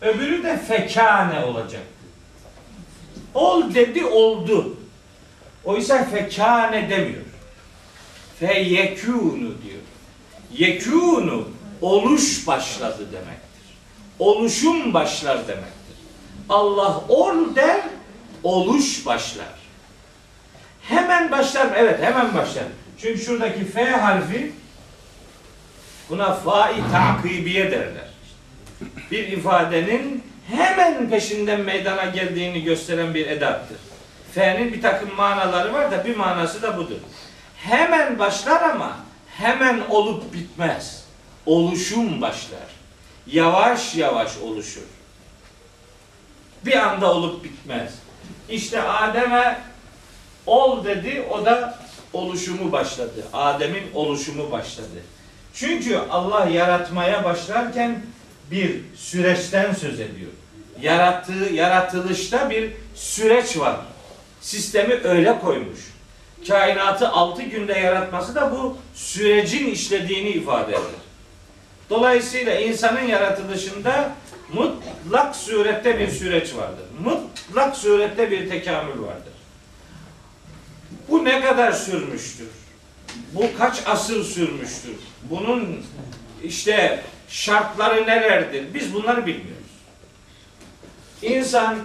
Öbürü 0.01 0.45
de 0.45 0.59
fekane 0.59 1.45
olacaktı. 1.45 1.89
Ol 3.35 3.75
dedi 3.75 4.05
oldu. 4.05 4.77
Oysa 5.65 6.05
fekane 6.05 6.91
demiyor. 6.91 7.32
Feyekûnu 8.47 9.55
diyor. 9.63 9.83
Yekûnu 10.53 11.49
oluş 11.81 12.47
başladı 12.47 13.07
demektir. 13.13 13.77
Oluşum 14.19 14.95
başlar 14.95 15.49
demektir. 15.49 15.97
Allah 16.49 17.05
ol 17.09 17.55
der 17.55 17.81
oluş 18.43 19.07
başlar. 19.07 19.47
Hemen 20.83 21.31
başlar 21.31 21.67
mı? 21.67 21.73
Evet 21.77 22.03
hemen 22.03 22.35
başlar. 22.35 22.65
Çünkü 23.01 23.25
şuradaki 23.25 23.65
F 23.65 23.85
harfi 23.91 24.53
buna 26.11 26.35
fai 26.35 26.75
takibiye 26.93 27.71
derler. 27.71 28.09
Bir 29.11 29.29
ifadenin 29.29 30.23
hemen 30.51 31.11
peşinden 31.11 31.61
meydana 31.61 32.05
geldiğini 32.05 32.63
gösteren 32.63 33.15
bir 33.15 33.27
edattır. 33.27 33.79
F'nin 34.35 34.73
bir 34.73 34.83
takım 34.83 35.15
manaları 35.17 35.73
var 35.73 35.91
da 35.91 36.05
bir 36.05 36.17
manası 36.17 36.63
da 36.63 36.77
budur. 36.77 36.99
Hemen 37.63 38.19
başlar 38.19 38.63
ama 38.63 38.97
hemen 39.37 39.81
olup 39.91 40.35
bitmez. 40.35 41.05
Oluşum 41.47 42.21
başlar. 42.21 42.69
Yavaş 43.27 43.95
yavaş 43.95 44.39
oluşur. 44.39 44.83
Bir 46.67 46.77
anda 46.77 47.15
olup 47.15 47.45
bitmez. 47.45 47.95
İşte 48.49 48.83
Adem'e 48.83 49.61
ol 50.47 50.85
dedi, 50.85 51.27
o 51.31 51.45
da 51.45 51.79
oluşumu 52.13 52.73
başladı. 52.73 53.27
Adem'in 53.33 53.85
oluşumu 53.95 54.51
başladı. 54.51 55.03
Çünkü 55.55 55.97
Allah 56.11 56.47
yaratmaya 56.47 57.25
başlarken 57.25 58.03
bir 58.51 58.81
süreçten 58.97 59.75
söz 59.75 60.01
ediyor. 60.01 60.31
Yarattığı, 60.81 61.53
yaratılışta 61.53 62.51
bir 62.51 62.73
süreç 62.95 63.57
var. 63.57 63.77
Sistemi 64.41 64.95
öyle 64.95 65.39
koymuş. 65.39 65.92
Kainatı 66.49 67.09
altı 67.09 67.43
günde 67.43 67.73
yaratması 67.73 68.35
da 68.35 68.51
bu 68.53 68.77
sürecin 68.95 69.67
işlediğini 69.67 70.29
ifade 70.29 70.73
eder. 70.73 70.83
Dolayısıyla 71.91 72.61
insanın 72.61 73.01
yaratılışında 73.03 74.13
mutlak 74.53 75.37
surette 75.37 75.99
bir 75.99 76.09
süreç 76.09 76.55
vardır. 76.55 76.85
Mutlak 77.05 77.77
surette 77.77 78.31
bir 78.31 78.51
tekamül 78.51 79.03
vardır. 79.03 79.33
Bu 81.09 81.25
ne 81.25 81.41
kadar 81.41 81.73
sürmüştür? 81.73 82.49
Bu 83.33 83.45
kaç 83.59 83.83
asır 83.87 84.25
sürmüştür? 84.25 84.95
Bunun 85.31 85.85
işte 86.43 87.03
şartları 87.29 88.03
nelerdir? 88.03 88.75
Biz 88.75 88.95
bunları 88.95 89.27
bilmiyoruz. 89.27 89.53
İnsan 91.23 91.79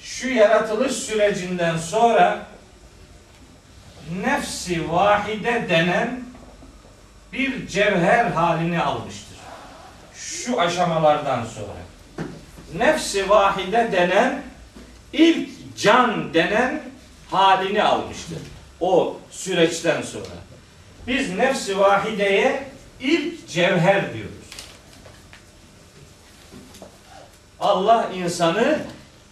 şu 0.00 0.28
yaratılış 0.28 0.92
sürecinden 0.92 1.76
sonra 1.76 2.45
nefsi 4.22 4.92
vahide 4.92 5.66
denen 5.68 6.20
bir 7.32 7.68
cevher 7.68 8.24
halini 8.24 8.82
almıştır. 8.82 9.36
Şu 10.14 10.60
aşamalardan 10.60 11.44
sonra. 11.44 11.76
Nefsi 12.76 13.30
vahide 13.30 13.88
denen 13.92 14.42
ilk 15.12 15.48
can 15.78 16.34
denen 16.34 16.82
halini 17.30 17.82
almıştır. 17.82 18.38
O 18.80 19.16
süreçten 19.30 20.02
sonra. 20.02 20.36
Biz 21.06 21.30
nefsi 21.30 21.78
vahideye 21.78 22.62
ilk 23.00 23.48
cevher 23.48 24.14
diyoruz. 24.14 24.36
Allah 27.60 28.10
insanı 28.14 28.78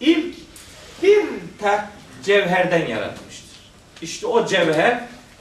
ilk 0.00 0.34
bir 1.02 1.24
tak 1.60 1.88
cevherden 2.24 2.86
yaratmıştır. 2.86 3.23
İşte 4.04 4.26
o 4.26 4.46
cevher 4.46 5.00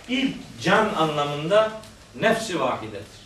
ilk 0.10 0.36
can 0.62 0.93
anlamında 0.93 1.71
nefsi 2.19 2.60
vahidedir. 2.60 3.23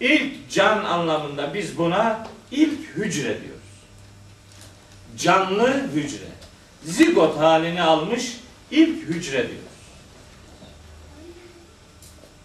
İlk 0.00 0.50
can 0.50 0.84
anlamında 0.84 1.54
biz 1.54 1.78
buna 1.78 2.26
ilk 2.50 2.96
hücre 2.96 3.42
diyoruz. 3.42 3.60
Canlı 5.16 5.90
hücre. 5.94 6.26
Zigot 6.84 7.38
halini 7.38 7.82
almış 7.82 8.36
ilk 8.70 9.08
hücre 9.08 9.38
diyoruz. 9.48 9.70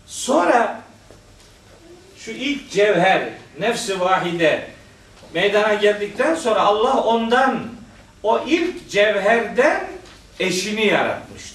Sonra 0.06 0.82
şu 2.18 2.32
ilk 2.32 2.72
cevher, 2.72 3.30
nefsi 3.60 4.00
vahide 4.00 4.68
meydana 5.34 5.74
geldikten 5.74 6.36
sonra 6.36 6.60
Allah 6.60 7.04
ondan 7.04 7.68
o 8.24 8.44
ilk 8.48 8.90
cevherden 8.90 9.88
eşini 10.40 10.88
yaratmıştır. 10.88 11.55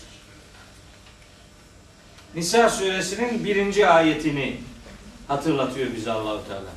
Nisa 2.34 2.70
suresinin 2.70 3.44
birinci 3.44 3.86
ayetini 3.86 4.56
hatırlatıyor 5.28 5.86
bize 5.96 6.10
Allahu 6.12 6.48
Teala. 6.48 6.70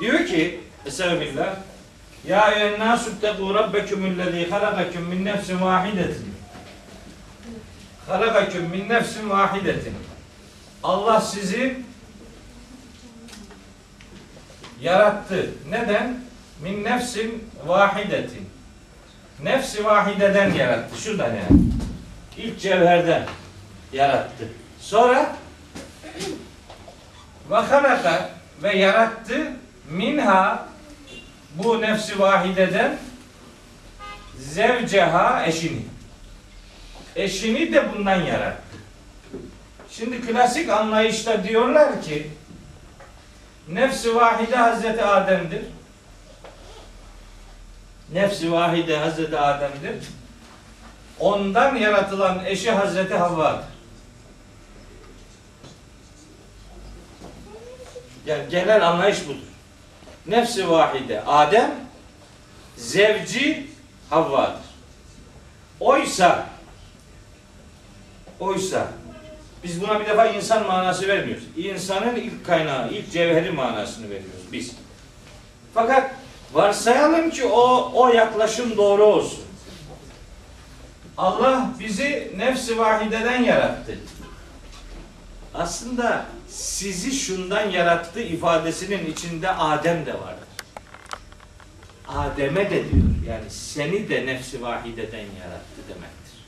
Diyor 0.00 0.26
ki 0.26 0.60
Estağfirullah 0.86 1.56
Ya 2.28 2.50
eyyühennâsü 2.52 3.10
ttegû 3.22 3.54
rabbekumullezî 3.54 4.50
halakakum 4.50 5.02
min 5.02 5.24
nefsin 5.24 5.60
vâhidetin 5.60 6.34
halakakum 8.06 8.62
min 8.62 8.88
nefsin 8.88 9.30
vâhidetin 9.30 9.94
Allah 10.82 11.20
sizi 11.20 11.76
yarattı. 14.80 15.50
Neden? 15.70 16.20
Min 16.62 16.84
nefsin 16.84 17.44
vahidetin. 17.66 18.48
Nefsi 19.42 19.84
vahideden 19.84 20.54
yarattı. 20.54 21.00
Şuradan 21.00 21.28
yani. 21.28 21.62
İlk 22.36 22.60
cevherden 22.60 23.26
yarattı. 23.92 24.48
Sonra 24.82 25.36
ve 27.50 27.56
halaka 27.56 28.30
ve 28.62 28.76
yarattı 28.76 29.52
minha 29.90 30.66
bu 31.54 31.80
nefsi 31.80 32.18
vahideden 32.18 32.96
zevceha 34.38 35.46
eşini. 35.46 35.82
Eşini 37.16 37.72
de 37.72 37.92
bundan 37.92 38.20
yarattı. 38.22 38.62
Şimdi 39.90 40.20
klasik 40.20 40.70
anlayışta 40.70 41.44
diyorlar 41.44 42.02
ki 42.02 42.30
nefsi 43.68 44.16
vahide 44.16 44.56
Hazreti 44.56 45.04
Adem'dir. 45.04 45.62
Nefsi 48.12 48.52
vahide 48.52 48.96
Hazreti 48.96 49.38
Adem'dir. 49.38 50.08
Ondan 51.18 51.76
yaratılan 51.76 52.44
eşi 52.44 52.70
Hazreti 52.70 53.14
Havva'dır. 53.14 53.71
Yani 58.26 58.42
genel 58.50 58.88
anlayış 58.88 59.24
budur. 59.28 59.52
Nefsi 60.26 60.70
vahide 60.70 61.22
Adem, 61.22 61.70
zevci 62.76 63.66
Havva'dır. 64.10 64.62
Oysa 65.80 66.46
oysa 68.40 68.88
biz 69.64 69.82
buna 69.82 70.00
bir 70.00 70.06
defa 70.06 70.26
insan 70.26 70.66
manası 70.66 71.08
vermiyoruz. 71.08 71.44
İnsanın 71.56 72.16
ilk 72.16 72.46
kaynağı, 72.46 72.90
ilk 72.90 73.12
cevheri 73.12 73.50
manasını 73.50 74.04
veriyoruz 74.04 74.52
biz. 74.52 74.72
Fakat 75.74 76.10
varsayalım 76.52 77.30
ki 77.30 77.44
o 77.44 77.92
o 77.94 78.08
yaklaşım 78.08 78.76
doğru 78.76 79.04
olsun. 79.04 79.44
Allah 81.16 81.70
bizi 81.80 82.32
nefsi 82.36 82.78
vahideden 82.78 83.42
yarattı. 83.42 83.98
Aslında 85.54 86.26
sizi 86.52 87.12
şundan 87.12 87.70
yarattı 87.70 88.20
ifadesinin 88.20 89.12
içinde 89.12 89.50
Adem 89.50 90.06
de 90.06 90.14
vardır. 90.14 90.48
Adem'e 92.08 92.70
de 92.70 92.70
diyor. 92.70 93.04
Yani 93.28 93.50
seni 93.50 94.08
de 94.08 94.26
nefsi 94.26 94.62
vahideden 94.62 95.18
yarattı 95.18 95.80
demektir. 95.88 96.46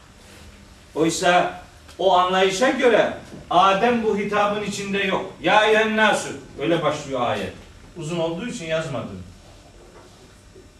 Oysa 0.94 1.62
o 1.98 2.16
anlayışa 2.16 2.70
göre 2.70 3.12
Adem 3.50 4.04
bu 4.04 4.18
hitabın 4.18 4.62
içinde 4.62 4.98
yok. 4.98 5.32
Ya 5.42 5.66
eyyühennâsü. 5.66 6.28
Öyle 6.60 6.82
başlıyor 6.82 7.20
ayet. 7.20 7.52
Uzun 7.96 8.18
olduğu 8.18 8.46
için 8.46 8.66
yazmadım. 8.66 9.22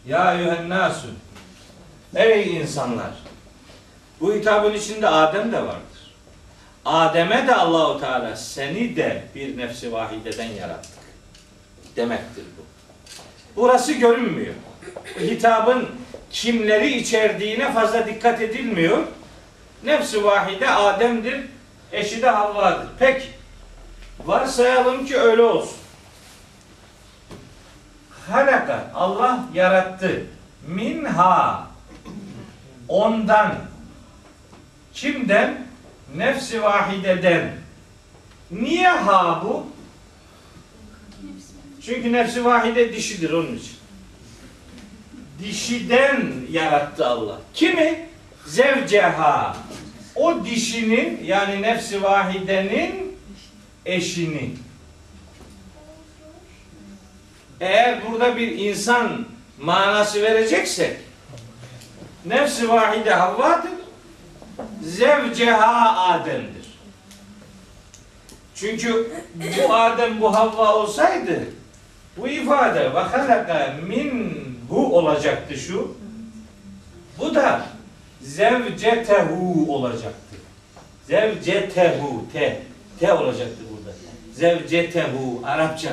Ya 0.07 0.33
eyyühennâsü. 0.33 1.07
Ey 2.15 2.57
insanlar. 2.57 3.11
Bu 4.21 4.33
hitabın 4.33 4.73
içinde 4.73 5.07
Adem 5.07 5.51
de 5.51 5.61
vardır. 5.61 5.84
Adem'e 6.85 7.47
de 7.47 7.55
Allahu 7.55 7.99
Teala 7.99 8.35
seni 8.35 8.95
de 8.95 9.23
bir 9.35 9.57
nefsi 9.57 9.91
vahideden 9.91 10.47
yarattık. 10.47 10.91
Demektir 11.95 12.43
bu. 12.57 12.65
Burası 13.55 13.93
görünmüyor. 13.93 14.53
Hitabın 15.19 15.89
kimleri 16.31 16.97
içerdiğine 16.97 17.73
fazla 17.73 18.07
dikkat 18.07 18.41
edilmiyor. 18.41 19.03
Nefsi 19.83 20.23
vahide 20.23 20.69
Adem'dir, 20.69 21.41
eşi 21.91 22.21
de 22.21 22.29
Havva'dır. 22.29 22.87
Peki, 22.99 23.27
varsayalım 24.25 25.05
ki 25.05 25.17
öyle 25.17 25.41
olsun. 25.41 25.77
Halaka, 28.31 28.91
Allah 28.95 29.39
yarattı. 29.53 30.25
Minha, 30.67 31.67
ondan, 32.87 33.55
kimden? 34.93 35.64
Nefsi 36.15 36.63
vahideden. 36.63 37.51
Niye 38.51 38.87
ha 38.87 39.41
bu? 39.45 39.67
Çünkü 41.85 42.13
nefsi 42.13 42.45
vahide 42.45 42.93
dişidir 42.93 43.31
onun 43.31 43.55
için. 43.55 43.75
Dişiden 45.39 46.33
yarattı 46.51 47.07
Allah. 47.07 47.41
Kimi? 47.53 48.05
zevceha 48.45 49.57
o 50.15 50.45
dişinin 50.45 51.23
yani 51.23 51.61
nefsi 51.61 52.03
vahidenin 52.03 53.17
eşini. 53.85 54.51
Eğer 57.59 57.99
burada 58.11 58.37
bir 58.37 58.59
insan 58.59 59.25
manası 59.61 60.21
vereceksek 60.21 60.97
nefsi 62.25 62.69
vahide 62.69 63.13
Havva'dır. 63.13 63.71
Zevceha 64.83 66.07
Adem'dir. 66.07 66.65
Çünkü 68.55 69.11
bu 69.35 69.73
Adem 69.73 70.21
bu 70.21 70.35
Havva 70.35 70.75
olsaydı 70.75 71.43
bu 72.17 72.27
ifade 72.27 72.93
ve 72.93 72.99
halaka 72.99 73.75
minhu 73.87 74.97
olacaktı 74.97 75.57
şu. 75.57 75.95
Bu 77.19 77.35
da 77.35 77.65
zevcetehu 78.21 79.75
olacaktı. 79.75 80.35
Zevcetehu 81.07 82.25
te 82.33 82.61
te 82.99 83.13
olacaktı 83.13 83.63
burada. 83.71 83.97
Zevcetehu 84.33 85.41
Arapça. 85.45 85.89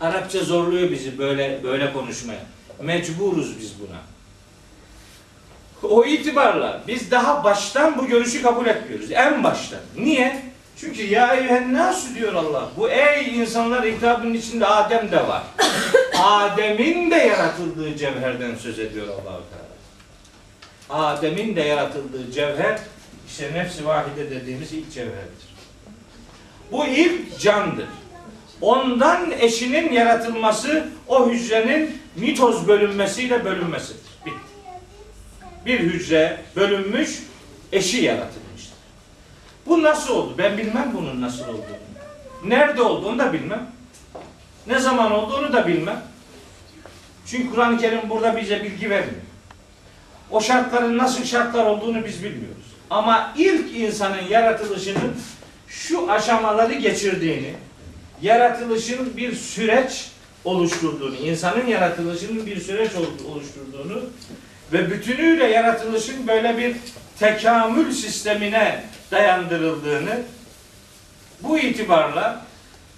Arapça 0.00 0.38
zorluyor 0.38 0.90
bizi 0.90 1.18
böyle 1.18 1.62
böyle 1.62 1.92
konuşmaya. 1.92 2.40
Mecburuz 2.82 3.60
biz 3.60 3.72
buna. 3.80 3.98
O 5.82 6.04
itibarla 6.04 6.82
biz 6.88 7.10
daha 7.10 7.44
baştan 7.44 7.98
bu 7.98 8.06
görüşü 8.06 8.42
kabul 8.42 8.66
etmiyoruz. 8.66 9.12
En 9.12 9.44
baştan. 9.44 9.80
Niye? 9.96 10.42
Çünkü 10.80 11.06
ya 11.06 11.34
eyyühen 11.34 11.74
nasu 11.74 12.14
diyor 12.14 12.34
Allah. 12.34 12.68
Bu 12.76 12.90
ey 12.90 13.38
insanlar 13.38 13.84
hitabının 13.86 14.34
içinde 14.34 14.66
Adem 14.66 15.10
de 15.10 15.28
var. 15.28 15.42
Adem'in 16.22 17.10
de 17.10 17.16
yaratıldığı 17.16 17.96
cevherden 17.96 18.54
söz 18.54 18.78
ediyor 18.78 19.06
Allahu 19.08 19.42
Teala. 19.50 19.68
Adem'in 21.06 21.56
de 21.56 21.60
yaratıldığı 21.60 22.32
cevher 22.32 22.78
işte 23.28 23.50
nefsi 23.54 23.86
vahide 23.86 24.30
dediğimiz 24.30 24.72
ilk 24.72 24.92
cevherdir. 24.92 25.48
Bu 26.72 26.86
ilk 26.86 27.40
candır. 27.40 27.88
Ondan 28.60 29.30
eşinin 29.30 29.92
yaratılması 29.92 30.88
o 31.08 31.30
hücrenin 31.30 31.98
mitoz 32.16 32.68
bölünmesiyle 32.68 33.44
bölünmesidir. 33.44 34.07
Bir 35.68 35.80
hücre 35.80 36.40
bölünmüş, 36.56 37.22
eşi 37.72 37.96
yaratılmıştır. 38.04 38.74
Bu 39.66 39.82
nasıl 39.82 40.14
oldu? 40.14 40.34
Ben 40.38 40.58
bilmem 40.58 40.92
bunun 40.94 41.20
nasıl 41.20 41.44
olduğunu. 41.48 41.62
Nerede 42.44 42.82
olduğunu 42.82 43.18
da 43.18 43.32
bilmem. 43.32 43.70
Ne 44.66 44.78
zaman 44.78 45.12
olduğunu 45.12 45.52
da 45.52 45.66
bilmem. 45.66 46.02
Çünkü 47.26 47.50
Kur'an-ı 47.50 47.78
Kerim 47.78 48.10
burada 48.10 48.36
bize 48.36 48.62
bilgi 48.64 48.90
vermiyor. 48.90 49.22
O 50.30 50.40
şartların 50.40 50.98
nasıl 50.98 51.24
şartlar 51.24 51.66
olduğunu 51.66 52.04
biz 52.04 52.24
bilmiyoruz. 52.24 52.64
Ama 52.90 53.32
ilk 53.36 53.76
insanın 53.76 54.22
yaratılışının 54.30 55.16
şu 55.68 56.10
aşamaları 56.10 56.74
geçirdiğini, 56.74 57.54
yaratılışın 58.22 59.16
bir 59.16 59.34
süreç 59.36 60.06
oluşturduğunu, 60.44 61.16
insanın 61.16 61.66
yaratılışının 61.66 62.46
bir 62.46 62.60
süreç 62.60 62.90
ol- 62.94 63.32
oluşturduğunu 63.32 64.02
ve 64.72 64.90
bütünüyle 64.90 65.44
yaratılışın 65.44 66.26
böyle 66.26 66.58
bir 66.58 66.76
tekamül 67.18 67.92
sistemine 67.92 68.84
dayandırıldığını 69.10 70.22
bu 71.42 71.58
itibarla 71.58 72.44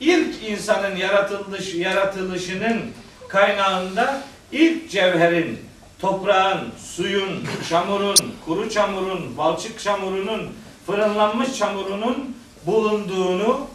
ilk 0.01 0.49
insanın 0.49 0.97
yaratılış, 0.97 1.75
yaratılışının 1.75 2.81
kaynağında 3.29 4.21
ilk 4.53 4.91
cevherin, 4.91 5.59
toprağın, 6.01 6.69
suyun, 6.79 7.45
çamurun, 7.69 8.17
kuru 8.45 8.71
çamurun, 8.71 9.37
balçık 9.39 9.81
çamurunun, 9.81 10.49
fırınlanmış 10.87 11.59
çamurunun 11.59 12.37
bulunduğunu 12.67 13.67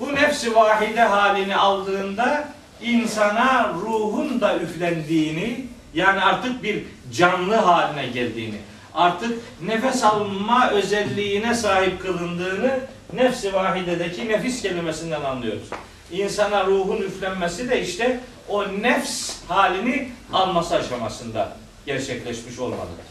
bu 0.00 0.14
nefsi 0.14 0.54
vahide 0.54 1.00
halini 1.00 1.56
aldığında 1.56 2.48
insana 2.82 3.72
ruhun 3.74 4.40
da 4.40 4.58
üflendiğini 4.58 5.66
yani 5.94 6.20
artık 6.20 6.62
bir 6.62 6.84
canlı 7.14 7.54
haline 7.54 8.06
geldiğini 8.06 8.58
artık 8.94 9.38
nefes 9.62 10.04
alma 10.04 10.70
özelliğine 10.70 11.54
sahip 11.54 12.02
kılındığını 12.02 12.80
nefsi 13.12 13.54
vahidedeki 13.54 14.28
nefis 14.28 14.62
kelimesinden 14.62 15.22
anlıyoruz. 15.22 15.68
İnsana 16.12 16.66
ruhun 16.66 17.02
üflenmesi 17.02 17.70
de 17.70 17.82
işte 17.82 18.20
o 18.48 18.68
nefs 18.68 19.36
halini 19.48 20.10
alması 20.32 20.74
aşamasında 20.74 21.56
gerçekleşmiş 21.86 22.58
olmalıdır. 22.58 23.04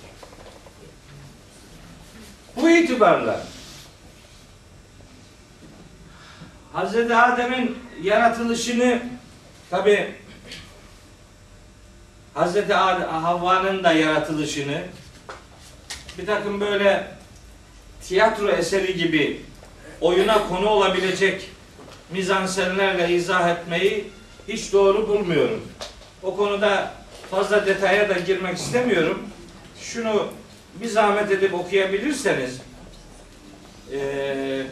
Bu 2.56 2.70
itibarla 2.70 3.44
Hz. 6.74 6.96
Adem'in 6.96 7.78
yaratılışını 8.02 9.02
tabi 9.70 10.16
Ad- 12.36 12.70
Havva'nın 13.12 13.84
da 13.84 13.92
yaratılışını 13.92 14.82
bir 16.18 16.26
takım 16.26 16.62
böyle 16.62 17.08
tiyatro 18.02 18.50
eseri 18.50 18.96
gibi 18.98 19.42
oyuna 20.02 20.48
konu 20.48 20.68
olabilecek 20.70 21.50
mizansenlerle 22.12 23.14
izah 23.16 23.50
etmeyi 23.50 24.10
hiç 24.48 24.74
doğru 24.74 25.08
bulmuyorum. 25.08 25.62
O 26.24 26.36
konuda 26.38 26.94
fazla 27.32 27.66
detaya 27.66 28.10
da 28.10 28.14
girmek 28.14 28.58
istemiyorum. 28.58 29.24
Şunu 29.82 30.28
bir 30.82 30.88
zahmet 30.88 31.32
edip 31.32 31.54
okuyabilirseniz 31.54 32.62
eee 33.92 34.66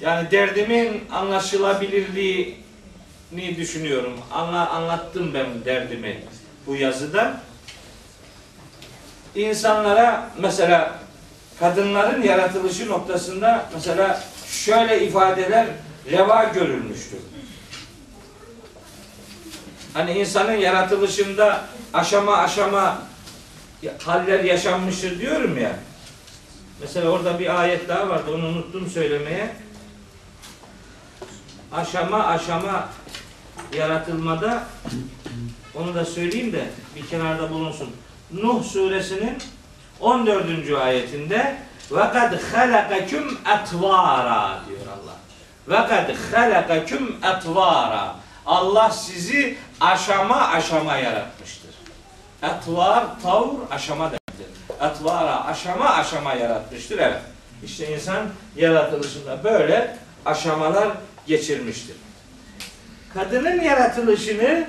yani 0.00 0.30
derdimin 0.30 1.04
anlaşılabilirliğini 1.12 2.56
düşünüyorum. 3.56 4.12
Anla, 4.32 4.70
anlattım 4.70 5.34
ben 5.34 5.46
derdimi 5.64 6.20
bu 6.66 6.76
yazıda. 6.76 7.40
İnsanlara 9.34 10.30
mesela 10.38 10.98
kadınların 11.60 12.22
yaratılışı 12.22 12.88
noktasında 12.88 13.66
mesela 13.74 14.22
şöyle 14.46 15.06
ifadeler 15.06 15.66
reva 16.10 16.44
görülmüştür. 16.44 17.18
Hani 19.94 20.12
insanın 20.12 20.52
yaratılışında 20.52 21.64
aşama 21.94 22.36
aşama 22.36 23.02
haller 24.04 24.44
yaşanmıştır 24.44 25.18
diyorum 25.18 25.58
ya. 25.58 25.72
Mesela 26.80 27.08
orada 27.08 27.38
bir 27.38 27.60
ayet 27.60 27.88
daha 27.88 28.08
vardı 28.08 28.30
onu 28.34 28.46
unuttum 28.46 28.90
söylemeye. 28.90 29.50
Aşama 31.72 32.26
aşama 32.26 32.88
yaratılmada 33.76 34.64
onu 35.78 35.94
da 35.94 36.04
söyleyeyim 36.04 36.52
de 36.52 36.64
bir 36.96 37.06
kenarda 37.06 37.50
bulunsun. 37.50 37.88
Nuh 38.32 38.64
suresinin 38.64 39.38
14. 40.00 40.46
ayetinde 40.84 41.56
ve 41.90 42.00
kad 42.00 42.42
halakakum 42.52 43.38
atvara 43.44 44.60
diyor 44.68 44.80
Allah. 44.86 45.16
Ve 45.68 45.88
kad 45.88 46.14
halakakum 46.32 47.16
atvara. 47.22 48.16
Allah 48.46 48.90
sizi 48.90 49.58
aşama 49.80 50.48
aşama 50.48 50.96
yaratmıştır. 50.96 51.70
Atvar, 52.42 53.04
tavr, 53.22 53.54
aşama 53.70 54.04
demektir. 54.04 54.46
Atvara, 54.80 55.46
aşama 55.46 55.88
aşama 55.88 56.34
yaratmıştır. 56.34 56.98
Evet. 56.98 57.20
İşte 57.64 57.94
insan 57.94 58.26
yaratılışında 58.56 59.44
böyle 59.44 59.96
aşamalar 60.26 60.88
geçirmiştir. 61.26 61.96
Kadının 63.14 63.60
yaratılışını 63.60 64.66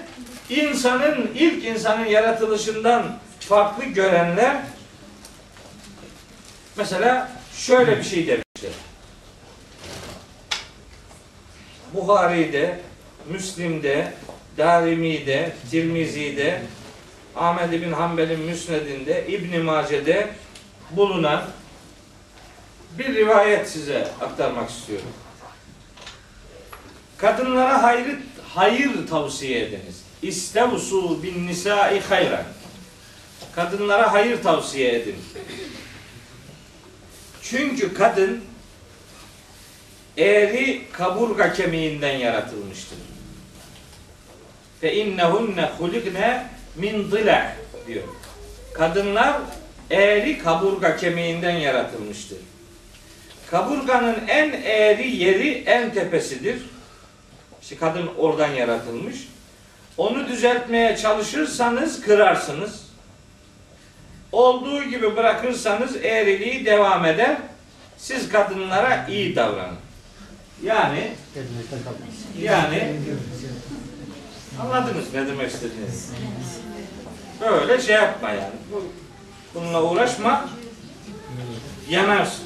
insanın 0.49 1.31
ilk 1.35 1.65
insanın 1.65 2.05
yaratılışından 2.05 3.17
farklı 3.39 3.83
görenler 3.83 4.57
mesela 6.77 7.31
şöyle 7.57 7.97
bir 7.97 8.03
şey 8.03 8.27
demişler. 8.27 8.71
Buhari'de, 11.93 12.79
Müslim'de, 13.29 14.13
Darimi'de, 14.57 15.55
Tirmizi'de, 15.71 16.61
Ahmed 17.35 17.81
bin 17.81 17.91
Hanbel'in 17.91 18.39
Müsned'inde, 18.39 19.27
İbn 19.27 19.61
Mace'de 19.61 20.29
bulunan 20.91 21.43
bir 22.97 23.15
rivayet 23.15 23.69
size 23.69 24.07
aktarmak 24.21 24.69
istiyorum. 24.69 25.09
Kadınlara 27.17 27.83
hayır, 27.83 28.15
hayır 28.55 29.07
tavsiye 29.07 29.65
ediniz. 29.65 29.96
İstevsu 30.21 31.23
bin 31.23 31.47
nisai 31.47 31.99
hayran. 31.99 32.43
Kadınlara 33.55 34.13
hayır 34.13 34.43
tavsiye 34.43 34.95
edin. 34.95 35.15
Çünkü 37.41 37.93
kadın 37.93 38.43
eğri 40.17 40.81
kaburga 40.91 41.53
kemiğinden 41.53 42.17
yaratılmıştır. 42.17 42.97
Fe 44.81 44.95
innehunne 44.95 45.69
hulikne 45.77 46.47
min 46.75 47.11
dila 47.11 47.55
diyor. 47.87 48.03
Kadınlar 48.73 49.41
eğri 49.91 50.37
kaburga 50.37 50.97
kemiğinden 50.97 51.57
yaratılmıştır. 51.57 52.37
Kaburganın 53.51 54.27
en 54.27 54.51
eğri 54.63 55.15
yeri 55.15 55.63
en 55.65 55.93
tepesidir. 55.93 56.61
İşte 57.61 57.75
kadın 57.75 58.09
oradan 58.17 58.51
yaratılmış. 58.51 59.27
Onu 59.97 60.27
düzeltmeye 60.27 60.97
çalışırsanız 60.97 62.01
kırarsınız. 62.01 62.87
Olduğu 64.31 64.83
gibi 64.83 65.15
bırakırsanız 65.15 65.95
eğriliği 65.95 66.65
devam 66.65 67.05
eder. 67.05 67.37
Siz 67.97 68.29
kadınlara 68.29 69.05
iyi 69.09 69.35
davranın. 69.35 69.77
Yani 70.63 71.11
yani 72.41 72.95
anladınız 74.61 75.13
ne 75.13 75.27
demek 75.27 75.51
istediğinizi. 75.51 76.07
Böyle 77.41 77.81
şey 77.81 77.95
yapma 77.95 78.29
yani. 78.29 78.53
Bu- 78.73 78.85
Bununla 79.55 79.83
uğraşma. 79.83 80.49
Yanarsın. 81.89 82.43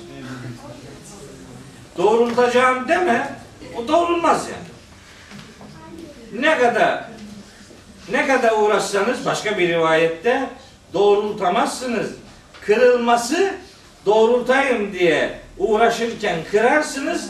Doğrultacağım 1.98 2.88
deme. 2.88 3.36
O 3.78 3.88
doğrulmaz 3.88 4.48
yani. 4.50 4.72
Ne 6.42 6.58
kadar 6.60 7.04
ne 8.10 8.28
kadar 8.28 8.52
uğraşsanız 8.52 9.26
başka 9.26 9.58
bir 9.58 9.70
rivayette 9.70 10.50
doğrultamazsınız. 10.94 12.12
Kırılması 12.66 13.54
doğrultayım 14.06 14.94
diye 14.94 15.40
uğraşırken 15.58 16.38
kırarsınız. 16.52 17.30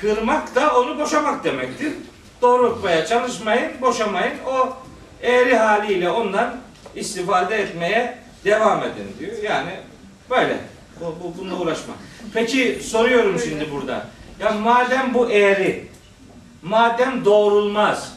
Kırmak 0.00 0.54
da 0.54 0.80
onu 0.80 0.98
boşamak 0.98 1.44
demektir. 1.44 1.92
Doğrultmaya 2.42 3.06
çalışmayın, 3.06 3.72
boşamayın. 3.80 4.34
O 4.46 4.76
eğri 5.22 5.56
haliyle 5.56 6.10
ondan 6.10 6.56
istifade 6.94 7.56
etmeye 7.56 8.18
devam 8.44 8.82
edin 8.82 9.16
diyor. 9.18 9.32
Yani 9.42 9.70
böyle. 10.30 10.56
Bu, 11.00 11.04
bu, 11.04 11.38
bununla 11.38 11.58
uğraşma. 11.60 11.94
Peki 12.34 12.80
soruyorum 12.84 13.40
şimdi 13.44 13.70
burada. 13.72 14.06
Ya 14.40 14.50
madem 14.50 15.14
bu 15.14 15.30
eğri, 15.30 15.88
madem 16.62 17.24
doğrulmaz, 17.24 18.13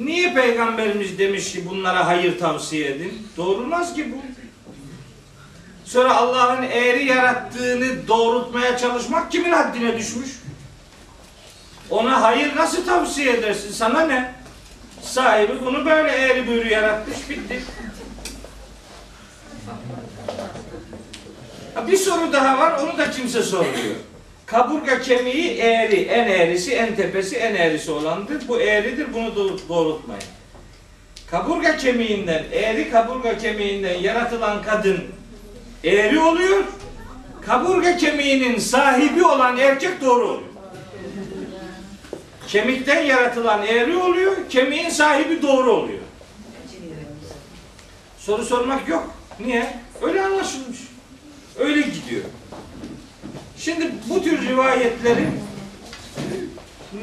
niye 0.00 0.34
peygamberimiz 0.34 1.18
demiş 1.18 1.52
ki 1.52 1.68
bunlara 1.70 2.06
hayır 2.06 2.38
tavsiye 2.38 2.88
edin? 2.90 3.28
Doğrulmaz 3.36 3.94
ki 3.94 4.12
bu. 4.12 4.16
Sonra 5.84 6.16
Allah'ın 6.16 6.62
eğri 6.62 7.04
yarattığını 7.04 8.08
doğrultmaya 8.08 8.78
çalışmak 8.78 9.32
kimin 9.32 9.52
haddine 9.52 9.98
düşmüş? 9.98 10.30
Ona 11.90 12.22
hayır 12.22 12.56
nasıl 12.56 12.86
tavsiye 12.86 13.32
edersin? 13.32 13.72
Sana 13.72 14.00
ne? 14.00 14.34
Sahibi 15.02 15.52
bunu 15.64 15.86
böyle 15.86 16.10
eğri 16.10 16.46
büğrü 16.46 16.68
yaratmış, 16.68 17.30
bitti. 17.30 17.62
Bir 21.86 21.96
soru 21.96 22.32
daha 22.32 22.58
var, 22.58 22.80
onu 22.82 22.98
da 22.98 23.10
kimse 23.10 23.42
sormuyor. 23.42 23.94
Kaburga 24.50 25.00
kemiği 25.00 25.50
eğri, 25.58 25.96
en 26.00 26.26
eğrisi, 26.26 26.74
en 26.74 26.96
tepesi, 26.96 27.36
en 27.36 27.54
eğrisi 27.54 27.90
olandır. 27.90 28.48
Bu 28.48 28.60
eğridir, 28.60 29.06
bunu 29.14 29.26
doğ- 29.36 29.68
doğrultmayın. 29.68 30.22
Kaburga 31.30 31.76
kemiğinden, 31.76 32.44
eğri 32.52 32.90
kaburga 32.90 33.38
kemiğinden 33.38 33.98
yaratılan 33.98 34.62
kadın 34.62 35.04
eğri 35.84 36.20
oluyor. 36.20 36.64
Kaburga 37.46 37.96
kemiğinin 37.96 38.58
sahibi 38.58 39.24
olan 39.24 39.56
erkek 39.58 40.00
doğru 40.00 40.24
oluyor. 40.28 40.48
Kemikten 42.48 43.02
yaratılan 43.02 43.66
eğri 43.66 43.96
oluyor, 43.96 44.36
kemiğin 44.50 44.90
sahibi 44.90 45.42
doğru 45.42 45.72
oluyor. 45.72 45.98
Soru 48.18 48.44
sormak 48.44 48.88
yok. 48.88 49.10
Niye? 49.40 49.74
Öyle 50.02 50.22
anlaşılmış. 50.22 50.78
Öyle 51.58 51.80
gidiyor. 51.80 52.22
Şimdi 53.60 53.90
bu 54.08 54.22
tür 54.22 54.48
rivayetlerin 54.48 55.40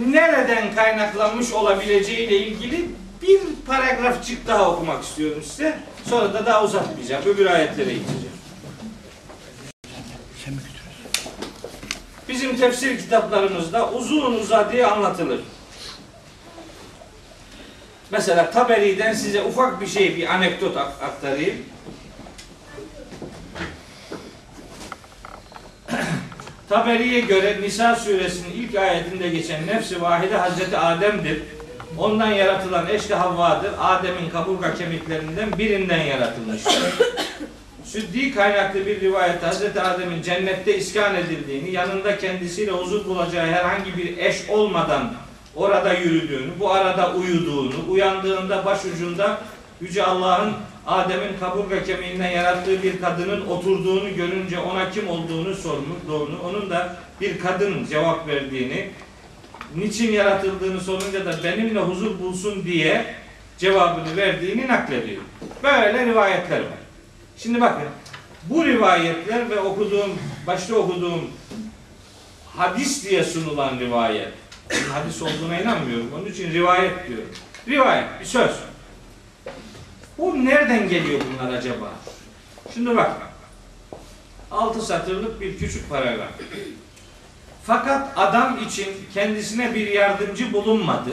nereden 0.07 0.75
kaynaklanmış 0.75 1.51
olabileceğiyle 1.53 2.37
ilgili 2.37 2.85
bir 3.21 3.39
paragrafçık 3.67 4.47
daha 4.47 4.71
okumak 4.71 5.03
istiyorum 5.03 5.43
size. 5.43 5.79
Sonra 6.09 6.33
da 6.33 6.45
daha 6.45 6.63
uzatmayacağım. 6.63 7.25
Öbür 7.25 7.45
ayetlere 7.45 7.93
geçeceğim. 7.93 8.35
Bizim 12.29 12.57
tefsir 12.57 12.97
kitaplarımızda 12.99 13.91
uzun 13.91 14.33
uzadığı 14.39 14.87
anlatılır. 14.87 15.39
Mesela 18.11 18.51
Taberi'den 18.51 19.13
size 19.13 19.41
ufak 19.43 19.81
bir 19.81 19.87
şey, 19.87 20.15
bir 20.15 20.33
anekdot 20.33 20.77
ak- 20.77 21.03
aktarayım. 21.03 21.55
Taberi'ye 26.69 27.19
göre 27.19 27.61
Nisa 27.61 27.95
suresinin 27.95 28.51
ilk 28.51 28.75
ayetinde 28.75 29.29
geçen 29.29 29.67
nefsi 29.67 30.01
vahide 30.01 30.37
Hazreti 30.37 30.77
Adem'dir. 30.77 31.41
Ondan 31.97 32.31
yaratılan 32.31 32.87
eş 32.89 33.09
de 33.09 33.15
Havva'dır. 33.15 33.71
Adem'in 33.79 34.29
kaburga 34.29 34.75
kemiklerinden 34.75 35.57
birinden 35.57 36.03
yaratılmıştır. 36.03 36.73
Süddi 37.83 38.35
kaynaklı 38.35 38.85
bir 38.85 39.01
rivayette 39.01 39.45
Hazreti 39.45 39.81
Adem'in 39.81 40.21
cennette 40.21 40.77
iskan 40.77 41.15
edildiğini, 41.15 41.71
yanında 41.71 42.17
kendisiyle 42.17 42.71
huzur 42.71 43.05
bulacağı 43.05 43.45
herhangi 43.45 43.97
bir 43.97 44.17
eş 44.17 44.49
olmadan 44.49 45.13
orada 45.55 45.93
yürüdüğünü, 45.93 46.59
bu 46.59 46.71
arada 46.71 47.13
uyuduğunu, 47.13 47.75
uyandığında 47.89 48.65
başucunda 48.65 49.37
Yüce 49.81 50.03
Allah'ın 50.03 50.53
Adem'in 50.87 51.39
kaburga 51.39 51.83
kemiğinden 51.83 52.29
yarattığı 52.29 52.83
bir 52.83 53.01
kadının 53.01 53.47
oturduğunu 53.47 54.15
görünce 54.15 54.59
ona 54.59 54.91
kim 54.91 55.09
olduğunu 55.09 55.55
sormuş, 55.55 55.97
doğru. 56.07 56.39
Onun 56.43 56.69
da 56.69 56.95
bir 57.21 57.39
kadın 57.39 57.85
cevap 57.85 58.27
verdiğini, 58.27 58.89
niçin 59.75 60.11
yaratıldığını 60.11 60.81
sorunca 60.81 61.25
da 61.25 61.43
benimle 61.43 61.79
huzur 61.79 62.19
bulsun 62.19 62.65
diye 62.65 63.05
cevabını 63.57 64.17
verdiğini 64.17 64.67
naklediyor. 64.67 65.21
Böyle 65.63 66.05
rivayetler 66.05 66.59
var. 66.59 66.79
Şimdi 67.37 67.61
bakın 67.61 67.83
bu 68.43 68.65
rivayetler 68.65 69.49
ve 69.49 69.59
okuduğum, 69.59 70.11
başta 70.47 70.75
okuduğum 70.75 71.31
hadis 72.55 73.09
diye 73.09 73.23
sunulan 73.23 73.79
rivayet. 73.79 74.33
Hadis 74.91 75.21
olduğuna 75.21 75.59
inanmıyorum. 75.61 76.11
Onun 76.15 76.25
için 76.25 76.51
rivayet 76.51 77.07
diyorum. 77.07 77.29
Rivayet, 77.67 78.05
bir 78.19 78.25
söz. 78.25 78.51
Bu 80.17 80.45
nereden 80.45 80.89
geliyor 80.89 81.21
bunlar 81.21 81.53
acaba? 81.53 81.89
Şimdi 82.73 82.95
bak. 82.95 83.11
Altı 84.51 84.81
satırlık 84.81 85.41
bir 85.41 85.57
küçük 85.57 85.89
paragraf. 85.89 86.29
Fakat 87.63 88.13
adam 88.15 88.57
için 88.67 88.87
kendisine 89.13 89.75
bir 89.75 89.87
yardımcı 89.87 90.53
bulunmadı 90.53 91.11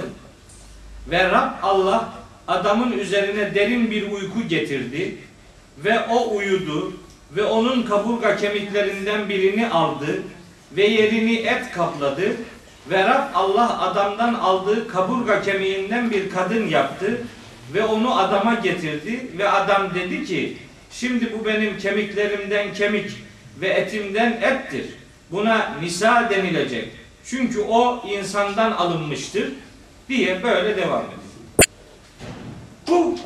ve 1.11 1.25
Rab 1.25 1.51
Allah 1.62 2.12
adamın 2.49 2.93
üzerine 2.93 3.55
derin 3.55 3.91
bir 3.91 4.11
uyku 4.12 4.49
getirdi 4.49 5.19
ve 5.79 6.01
o 6.01 6.37
uyudu 6.37 6.93
ve 7.37 7.45
onun 7.45 7.83
kaburga 7.83 8.37
kemiklerinden 8.37 9.29
birini 9.29 9.69
aldı 9.69 10.23
ve 10.77 10.87
yerini 10.87 11.37
et 11.37 11.71
kapladı 11.73 12.37
ve 12.91 13.05
Rab 13.05 13.35
Allah 13.35 13.81
adamdan 13.81 14.35
aldığı 14.35 14.88
kaburga 14.88 15.43
kemiğinden 15.43 16.11
bir 16.11 16.31
kadın 16.31 16.67
yaptı 16.69 17.21
ve 17.75 17.85
onu 17.85 18.19
adama 18.19 18.55
getirdi 18.55 19.27
ve 19.39 19.49
adam 19.49 19.95
dedi 19.95 20.25
ki 20.25 20.57
şimdi 20.91 21.33
bu 21.33 21.45
benim 21.45 21.79
kemiklerimden 21.79 22.75
kemik 22.75 23.11
ve 23.61 23.69
etimden 23.69 24.33
ettir. 24.33 24.87
Buna 25.31 25.75
nisa 25.83 26.31
denilecek. 26.31 26.89
Çünkü 27.25 27.61
o 27.61 28.05
insandan 28.09 28.73
alınmıştır 28.73 29.53
diye 30.09 30.43
böyle 30.43 30.77
devam 30.77 31.05
ediyor. 31.05 31.23
Bu 32.89 33.19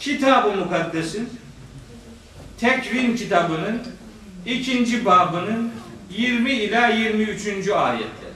kitab-ı 0.00 0.56
mukaddesin 0.56 1.28
Tekvin 2.62 3.16
kitabının 3.16 3.82
ikinci 4.46 5.04
babının 5.04 5.72
20 6.10 6.50
ila 6.52 6.88
23. 6.88 7.68
ayetleri. 7.68 8.32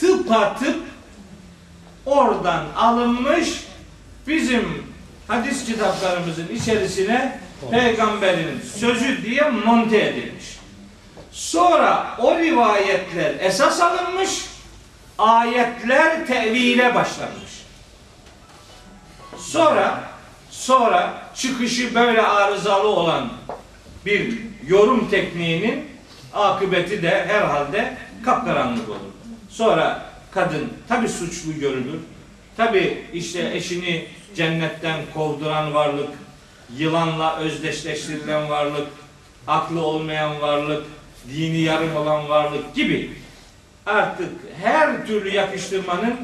Tıpatıp 0.00 0.82
oradan 2.06 2.64
alınmış 2.76 3.64
bizim 4.26 4.86
hadis 5.28 5.64
kitaplarımızın 5.64 6.48
içerisine 6.48 7.38
peygamberin 7.70 8.60
sözü 8.76 9.22
diye 9.24 9.50
monte 9.50 10.00
edilmiş. 10.00 10.44
Sonra 11.32 12.16
o 12.18 12.38
rivayetler 12.38 13.34
esas 13.40 13.80
alınmış, 13.80 14.44
ayetler 15.18 16.26
tevile 16.26 16.94
başlanmış. 16.94 17.64
Sonra 19.38 20.00
sonra 20.50 21.12
çıkışı 21.34 21.94
böyle 21.94 22.22
arızalı 22.22 22.88
olan 22.88 23.28
bir 24.06 24.38
yorum 24.66 25.10
tekniğinin 25.10 25.88
akıbeti 26.34 27.02
de 27.02 27.26
herhalde 27.28 27.96
kapkaranlık 28.24 28.88
olur. 28.88 28.98
Sonra 29.50 30.13
kadın 30.34 30.72
tabi 30.88 31.08
suçlu 31.08 31.60
görülür. 31.60 32.00
Tabi 32.56 33.06
işte 33.12 33.50
eşini 33.54 34.06
cennetten 34.36 35.00
kovduran 35.14 35.74
varlık 35.74 36.10
yılanla 36.76 37.36
özdeşleştirilen 37.36 38.50
varlık, 38.50 38.88
aklı 39.46 39.80
olmayan 39.80 40.40
varlık, 40.40 40.84
dini 41.28 41.58
yarım 41.58 41.96
olan 41.96 42.28
varlık 42.28 42.74
gibi 42.74 43.10
artık 43.86 44.32
her 44.62 45.06
türlü 45.06 45.34
yakıştırmanın 45.34 46.14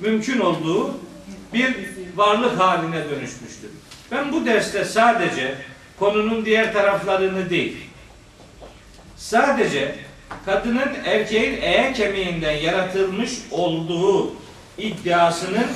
mümkün 0.00 0.40
olduğu 0.40 0.94
bir 1.52 1.74
varlık 2.16 2.60
haline 2.60 3.10
dönüşmüştür. 3.10 3.70
Ben 4.10 4.32
bu 4.32 4.46
derste 4.46 4.84
sadece 4.84 5.54
konunun 5.98 6.44
diğer 6.44 6.72
taraflarını 6.72 7.50
değil, 7.50 7.76
sadece 9.16 9.94
kadının 10.44 10.94
erkeğin 11.04 11.62
e 11.62 11.92
kemiğinden 11.92 12.56
yaratılmış 12.56 13.30
olduğu 13.50 14.32
iddiasının 14.78 15.66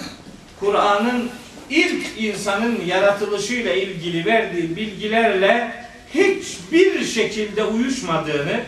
Kur'an'ın 0.61 1.31
ilk 1.71 2.07
insanın 2.19 2.81
yaratılışıyla 2.87 3.73
ilgili 3.73 4.27
verdiği 4.27 4.77
bilgilerle 4.77 5.73
hiçbir 6.15 7.05
şekilde 7.05 7.65
uyuşmadığını 7.65 8.61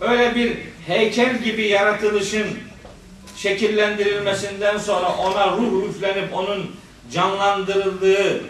öyle 0.00 0.34
bir 0.34 0.56
heykel 0.86 1.42
gibi 1.42 1.66
yaratılışın 1.66 2.46
şekillendirilmesinden 3.36 4.78
sonra 4.78 5.16
ona 5.16 5.56
ruh 5.56 5.88
üflenip 5.88 6.34
onun 6.34 6.76
canlandırıldığı 7.12 8.40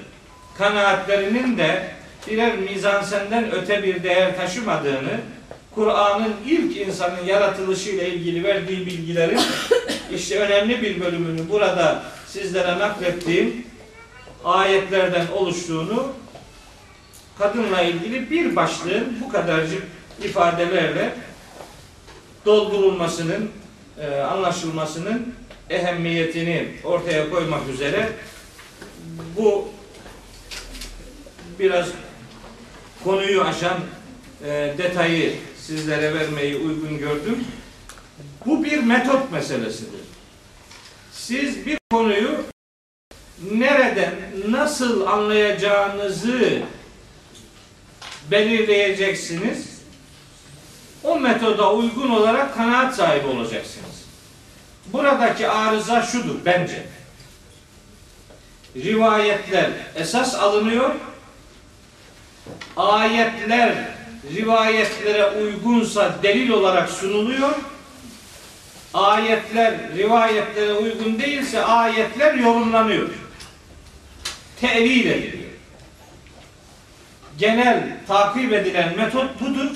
kanaatlerinin 0.58 1.58
de 1.58 1.90
birer 2.26 2.58
mizansenden 2.58 3.52
öte 3.52 3.82
bir 3.82 4.02
değer 4.02 4.36
taşımadığını 4.36 5.20
Kur'an'ın 5.76 6.34
ilk 6.46 6.76
insanın 6.76 7.24
yaratılışıyla 7.26 8.04
ilgili 8.04 8.44
verdiği 8.44 8.86
bilgilerin 8.86 9.40
işte 10.14 10.38
önemli 10.38 10.82
bir 10.82 11.00
bölümünü 11.00 11.48
burada 11.50 12.02
sizlere 12.26 12.78
naklettiğim 12.78 13.66
ayetlerden 14.44 15.26
oluştuğunu 15.34 16.06
kadınla 17.38 17.82
ilgili 17.82 18.30
bir 18.30 18.56
başlığın 18.56 19.18
bu 19.24 19.28
kadarcık 19.28 19.82
ifadelerle 20.24 21.14
doldurulmasının, 22.46 23.50
e, 24.00 24.20
anlaşılmasının 24.20 25.34
ehemmiyetini 25.70 26.68
ortaya 26.84 27.30
koymak 27.30 27.68
üzere 27.68 28.08
bu 29.36 29.68
biraz 31.58 31.88
konuyu 33.04 33.42
aşan 33.42 33.78
e, 34.44 34.74
detayı 34.78 35.32
sizlere 35.66 36.14
vermeyi 36.14 36.56
uygun 36.56 36.98
gördüm. 36.98 37.44
Bu 38.46 38.64
bir 38.64 38.78
metot 38.78 39.32
meselesidir. 39.32 40.00
Siz 41.12 41.66
bir 41.66 41.78
konuyu 41.90 42.44
nereden, 43.52 44.14
nasıl 44.48 45.06
anlayacağınızı 45.06 46.62
belirleyeceksiniz. 48.30 49.80
O 51.04 51.20
metoda 51.20 51.72
uygun 51.72 52.10
olarak 52.10 52.54
kanaat 52.54 52.96
sahibi 52.96 53.26
olacaksınız. 53.26 54.06
Buradaki 54.86 55.48
arıza 55.48 56.02
şudur 56.02 56.36
bence. 56.44 56.86
Rivayetler 58.76 59.70
esas 59.96 60.34
alınıyor. 60.34 60.94
Ayetler 62.76 63.95
rivayetlere 64.34 65.30
uygunsa 65.30 66.14
delil 66.22 66.50
olarak 66.50 66.90
sunuluyor. 66.90 67.54
Ayetler 68.94 69.74
rivayetlere 69.96 70.72
uygun 70.72 71.18
değilse 71.18 71.64
ayetler 71.64 72.34
yorumlanıyor. 72.34 73.08
Tevil 74.60 75.06
ediliyor. 75.06 75.46
Genel 77.38 77.96
takip 78.08 78.52
edilen 78.52 78.96
metot 78.96 79.40
budur. 79.40 79.70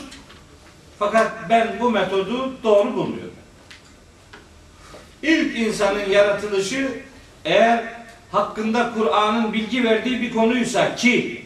Fakat 0.99 1.33
ben 1.49 1.77
bu 1.81 1.91
metodu 1.91 2.53
doğru 2.63 2.97
bulmuyorum. 2.97 3.35
İlk 5.23 5.59
insanın 5.59 6.11
yaratılışı 6.11 6.89
eğer 7.45 7.85
hakkında 8.33 8.93
Kur'an'ın 8.95 9.53
bilgi 9.53 9.85
verdiği 9.85 10.23
bir 10.23 10.35
konuysa 10.35 10.97
ki 10.97 11.45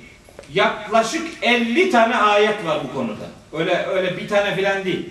yaklaşık 0.54 1.28
50 1.42 1.90
tane 1.90 2.16
ayet 2.16 2.64
var 2.64 2.80
bu 2.84 2.92
konuda. 2.94 3.26
Öyle 3.52 3.86
öyle 3.86 4.16
bir 4.16 4.28
tane 4.28 4.56
filan 4.56 4.84
değil. 4.84 5.10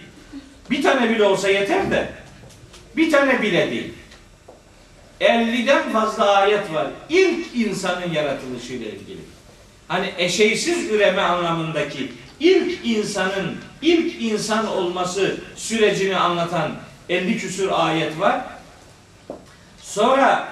Bir 0.70 0.84
tane 0.84 1.10
bile 1.10 1.24
olsa 1.24 1.50
yeter 1.50 1.92
de 1.92 2.10
bir 2.96 3.12
tane 3.12 3.42
bile 3.42 3.72
değil. 3.72 3.94
50'den 5.22 5.90
fazla 5.90 6.36
ayet 6.36 6.74
var. 6.74 6.88
İlk 7.10 7.56
insanın 7.56 8.14
yaratılışıyla 8.14 8.88
ilgili. 8.88 9.20
Hani 9.88 10.14
eşeğsiz 10.18 10.92
üreme 10.92 11.22
anlamındaki 11.22 12.12
ilk 12.40 12.86
insanın 12.86 13.58
ilk 13.82 14.22
insan 14.22 14.68
olması 14.68 15.38
sürecini 15.56 16.18
anlatan 16.18 16.72
50 17.10 17.38
küsur 17.38 17.70
ayet 17.72 18.20
var. 18.20 18.42
Sonra 19.82 20.48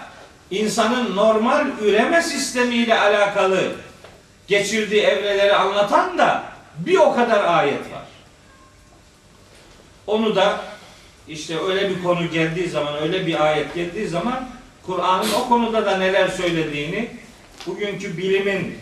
insanın 0.52 1.16
normal 1.16 1.66
üreme 1.82 2.22
sistemiyle 2.22 3.00
alakalı 3.00 3.72
geçirdiği 4.52 5.02
evreleri 5.02 5.54
anlatan 5.54 6.18
da 6.18 6.44
bir 6.78 6.98
o 6.98 7.16
kadar 7.16 7.44
ayet 7.44 7.80
var. 7.80 8.06
Onu 10.08 10.36
da 10.36 10.62
işte 11.28 11.60
öyle 11.60 11.90
bir 11.90 12.04
konu 12.04 12.32
geldiği 12.32 12.70
zaman, 12.70 13.02
öyle 13.02 13.28
bir 13.28 13.46
ayet 13.46 13.76
geldiği 13.76 14.08
zaman 14.08 14.50
Kur'an'ın 14.86 15.32
o 15.32 15.50
konuda 15.50 15.86
da 15.86 15.98
neler 15.98 16.28
söylediğini 16.28 17.10
bugünkü 17.68 18.18
bilimin, 18.18 18.78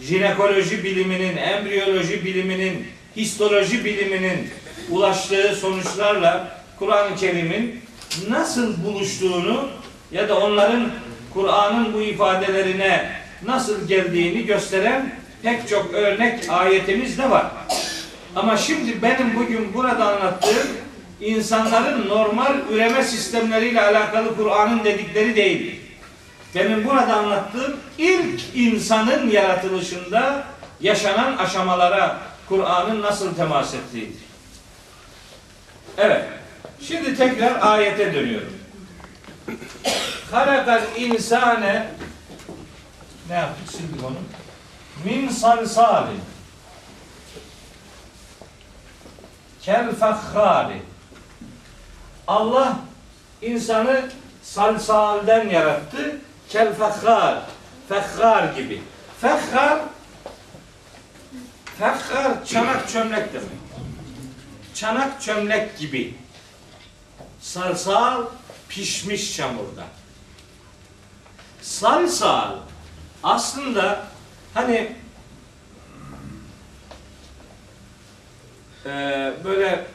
jinekoloji 0.00 0.84
biliminin, 0.84 1.36
embriyoloji 1.36 2.24
biliminin, 2.24 2.86
histoloji 3.16 3.84
biliminin 3.84 4.50
ulaştığı 4.90 5.56
sonuçlarla 5.56 6.62
Kur'an-ı 6.78 7.16
Kerim'in 7.16 7.80
nasıl 8.28 8.84
buluştuğunu 8.84 9.68
ya 10.12 10.28
da 10.28 10.38
onların 10.38 10.90
Kur'an'ın 11.34 11.94
bu 11.94 12.02
ifadelerine 12.02 13.25
nasıl 13.44 13.88
geldiğini 13.88 14.46
gösteren 14.46 15.14
pek 15.42 15.68
çok 15.68 15.94
örnek 15.94 16.50
ayetimiz 16.50 17.18
de 17.18 17.30
var. 17.30 17.46
Ama 18.36 18.56
şimdi 18.56 19.02
benim 19.02 19.36
bugün 19.36 19.74
burada 19.74 20.04
anlattığım 20.04 20.68
insanların 21.20 22.08
normal 22.08 22.54
üreme 22.70 23.02
sistemleriyle 23.04 23.80
alakalı 23.80 24.36
Kur'an'ın 24.36 24.84
dedikleri 24.84 25.36
değil. 25.36 25.80
Benim 26.54 26.84
burada 26.84 27.16
anlattığım 27.16 27.76
ilk 27.98 28.40
insanın 28.54 29.30
yaratılışında 29.30 30.44
yaşanan 30.80 31.36
aşamalara 31.36 32.18
Kur'an'ın 32.48 33.02
nasıl 33.02 33.34
temas 33.34 33.74
ettiğidir. 33.74 34.26
Evet. 35.98 36.24
Şimdi 36.80 37.16
tekrar 37.16 37.72
ayete 37.72 38.14
dönüyorum. 38.14 38.52
Halakal 40.30 40.82
insane 40.96 41.86
ne 43.28 43.34
yaptık 43.34 43.72
sildik 43.72 44.04
onu? 44.04 44.16
Min 45.04 45.28
salsalin 45.28 46.20
kel 49.62 49.94
fakhari 49.94 50.82
Allah 52.26 52.76
insanı 53.42 54.10
salsalden 54.42 55.48
yarattı. 55.48 56.20
Kel 56.48 56.74
fakhar. 56.74 57.42
Fekhar 57.88 58.54
gibi. 58.54 58.82
Fekhar 59.20 59.78
Fekhar 61.78 62.44
çanak 62.44 62.88
çömlek 62.88 63.32
demek. 63.32 63.48
Çanak 64.74 65.22
çömlek 65.22 65.78
gibi. 65.78 66.14
Salsal 67.40 68.24
pişmiş 68.68 69.36
çamurda. 69.36 69.84
Salsal 71.62 72.56
aslında 73.22 74.06
hani 74.54 74.92
e, 78.86 78.90
böyle 79.44 79.86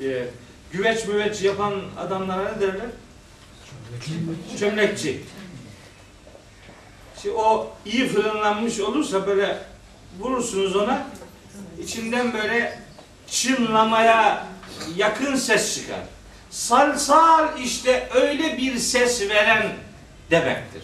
e, 0.00 0.26
güveç 0.72 1.06
müveç 1.06 1.42
yapan 1.42 1.74
adamlara 1.98 2.52
ne 2.52 2.60
derler? 2.60 2.86
Çömlekçi. 4.58 5.22
Şimdi 7.22 7.34
o 7.34 7.72
iyi 7.84 8.08
fırınlanmış 8.08 8.80
olursa 8.80 9.26
böyle 9.26 9.58
vurursunuz 10.20 10.76
ona 10.76 11.06
içinden 11.82 12.32
böyle 12.32 12.82
çınlamaya 13.26 14.46
yakın 14.96 15.36
ses 15.36 15.74
çıkar. 15.74 16.00
Salsal 16.50 17.60
işte 17.60 18.08
öyle 18.14 18.58
bir 18.58 18.78
ses 18.78 19.28
veren 19.28 19.72
demektir. 20.30 20.82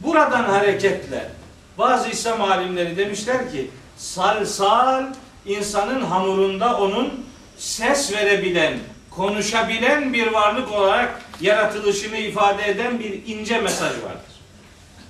Buradan 0.00 0.44
hareketle 0.44 1.28
bazı 1.78 2.08
İslam 2.08 2.42
alimleri 2.42 2.96
demişler 2.96 3.52
ki 3.52 3.70
salsal 3.96 5.04
insanın 5.46 6.00
hamurunda 6.00 6.78
onun 6.78 7.26
ses 7.58 8.12
verebilen, 8.12 8.78
konuşabilen 9.10 10.12
bir 10.12 10.26
varlık 10.26 10.72
olarak 10.72 11.20
yaratılışını 11.40 12.16
ifade 12.16 12.70
eden 12.70 12.98
bir 12.98 13.26
ince 13.26 13.60
mesaj 13.60 13.92
vardır. 13.92 14.30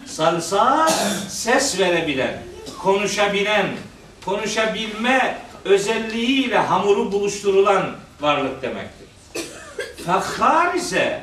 salsal 0.07 0.91
ses 1.29 1.79
verebilen, 1.79 2.43
konuşabilen, 2.79 3.67
konuşabilme 4.25 5.39
özelliğiyle 5.65 6.59
hamuru 6.59 7.13
buluşturulan 7.13 7.97
varlık 8.21 8.63
demektir. 8.63 9.09
Fakhar 10.07 10.75
ise 10.75 11.23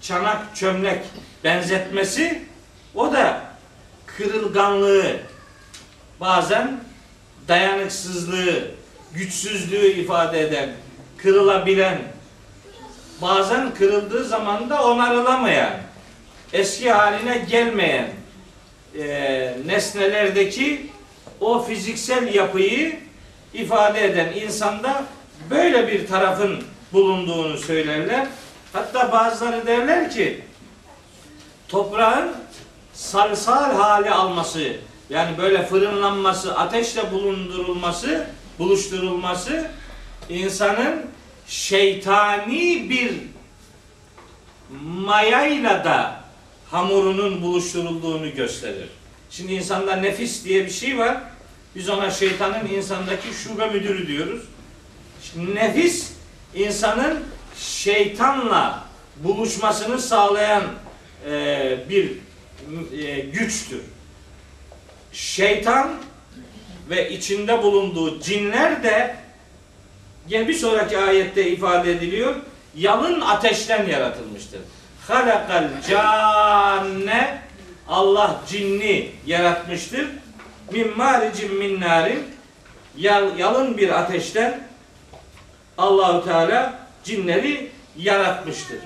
çanak 0.00 0.56
çömlek 0.56 1.00
benzetmesi 1.44 2.42
o 2.94 3.12
da 3.12 3.40
kırılganlığı 4.06 5.16
bazen 6.20 6.80
dayanıksızlığı, 7.48 8.68
güçsüzlüğü 9.14 9.86
ifade 9.86 10.40
eden, 10.40 10.70
kırılabilen, 11.16 11.98
bazen 13.22 13.74
kırıldığı 13.74 14.24
zaman 14.24 14.70
da 14.70 14.84
onarılamayan, 14.84 15.72
eski 16.52 16.90
haline 16.90 17.38
gelmeyen 17.38 18.08
e, 18.98 19.56
nesnelerdeki 19.66 20.90
o 21.40 21.62
fiziksel 21.62 22.34
yapıyı 22.34 22.98
ifade 23.54 24.04
eden 24.04 24.32
insanda 24.32 25.04
böyle 25.50 25.88
bir 25.88 26.06
tarafın 26.06 26.64
bulunduğunu 26.92 27.58
söylerler. 27.58 28.26
Hatta 28.72 29.12
bazıları 29.12 29.66
derler 29.66 30.10
ki 30.10 30.40
toprağın 31.68 32.32
salsal 32.94 33.74
hali 33.74 34.10
alması 34.10 34.76
yani 35.10 35.38
böyle 35.38 35.66
fırınlanması, 35.66 36.58
ateşle 36.58 37.12
bulundurulması, 37.12 38.26
buluşturulması 38.58 39.70
insanın 40.28 41.06
şeytani 41.46 42.90
bir 42.90 43.12
mayayla 44.82 45.84
da 45.84 46.20
hamurunun 46.70 47.42
buluşturulduğunu 47.42 48.34
gösterir. 48.34 48.88
Şimdi 49.30 49.52
insanda 49.52 49.96
nefis 49.96 50.44
diye 50.44 50.66
bir 50.66 50.70
şey 50.70 50.98
var. 50.98 51.20
Biz 51.76 51.88
ona 51.88 52.10
şeytanın 52.10 52.68
insandaki 52.68 53.28
şube 53.32 53.66
müdürü 53.66 54.06
diyoruz. 54.06 54.42
Şimdi 55.22 55.54
nefis 55.54 56.12
insanın 56.54 57.20
şeytanla 57.58 58.84
buluşmasını 59.16 59.98
sağlayan 59.98 60.62
e, 61.30 61.78
bir 61.88 62.12
e, 62.98 63.20
güçtür. 63.20 63.80
Şeytan 65.12 65.90
ve 66.90 67.10
içinde 67.10 67.62
bulunduğu 67.62 68.20
cinler 68.20 68.82
de 68.82 69.16
gene 70.28 70.48
bir 70.48 70.54
sonraki 70.54 70.98
ayette 70.98 71.50
ifade 71.50 71.92
ediliyor. 71.92 72.34
Yalın 72.76 73.20
ateşten 73.20 73.86
yaratılmıştır. 73.86 74.60
Halakal 75.08 75.68
canne 75.88 77.42
Allah 77.88 78.40
cinni 78.48 79.10
yaratmıştır. 79.26 80.06
Min 80.72 80.96
maricin 80.96 81.54
min 81.54 81.80
narin 81.80 82.34
Yal- 82.96 83.38
yalın 83.38 83.78
bir 83.78 84.00
ateşten 84.00 84.60
Allahu 85.78 86.24
Teala 86.24 86.78
cinleri 87.04 87.70
yaratmıştır. 87.96 88.78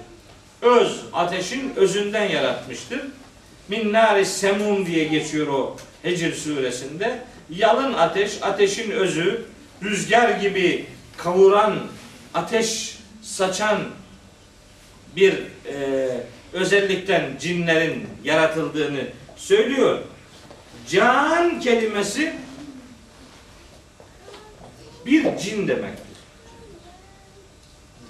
Öz 0.62 1.00
ateşin 1.12 1.72
özünden 1.76 2.24
yaratmıştır. 2.24 3.00
Min 3.68 3.92
nari 3.92 4.26
semum 4.26 4.86
diye 4.86 5.04
geçiyor 5.04 5.46
o 5.46 5.76
Hecr 6.02 6.32
suresinde. 6.32 7.22
Yalın 7.50 7.92
ateş, 7.92 8.42
ateşin 8.42 8.90
özü, 8.90 9.44
rüzgar 9.82 10.30
gibi 10.30 10.86
kavuran, 11.16 11.78
ateş 12.34 12.98
saçan 13.22 13.78
bir 15.16 15.34
e, 15.72 16.08
özellikten 16.52 17.22
cinlerin 17.40 18.08
yaratıldığını 18.24 19.02
söylüyor. 19.36 19.98
Can 20.88 21.60
kelimesi 21.60 22.34
bir 25.06 25.38
cin 25.38 25.68
demektir. 25.68 26.16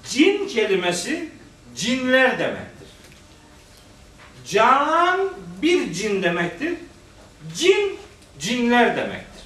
Cin 0.09 0.49
kelimesi 0.49 1.29
cinler 1.77 2.39
demektir. 2.39 2.89
Can 4.47 5.21
bir 5.63 5.93
cin 5.93 6.23
demektir. 6.23 6.75
Cin 7.57 7.99
cinler 8.39 8.97
demektir. 8.97 9.45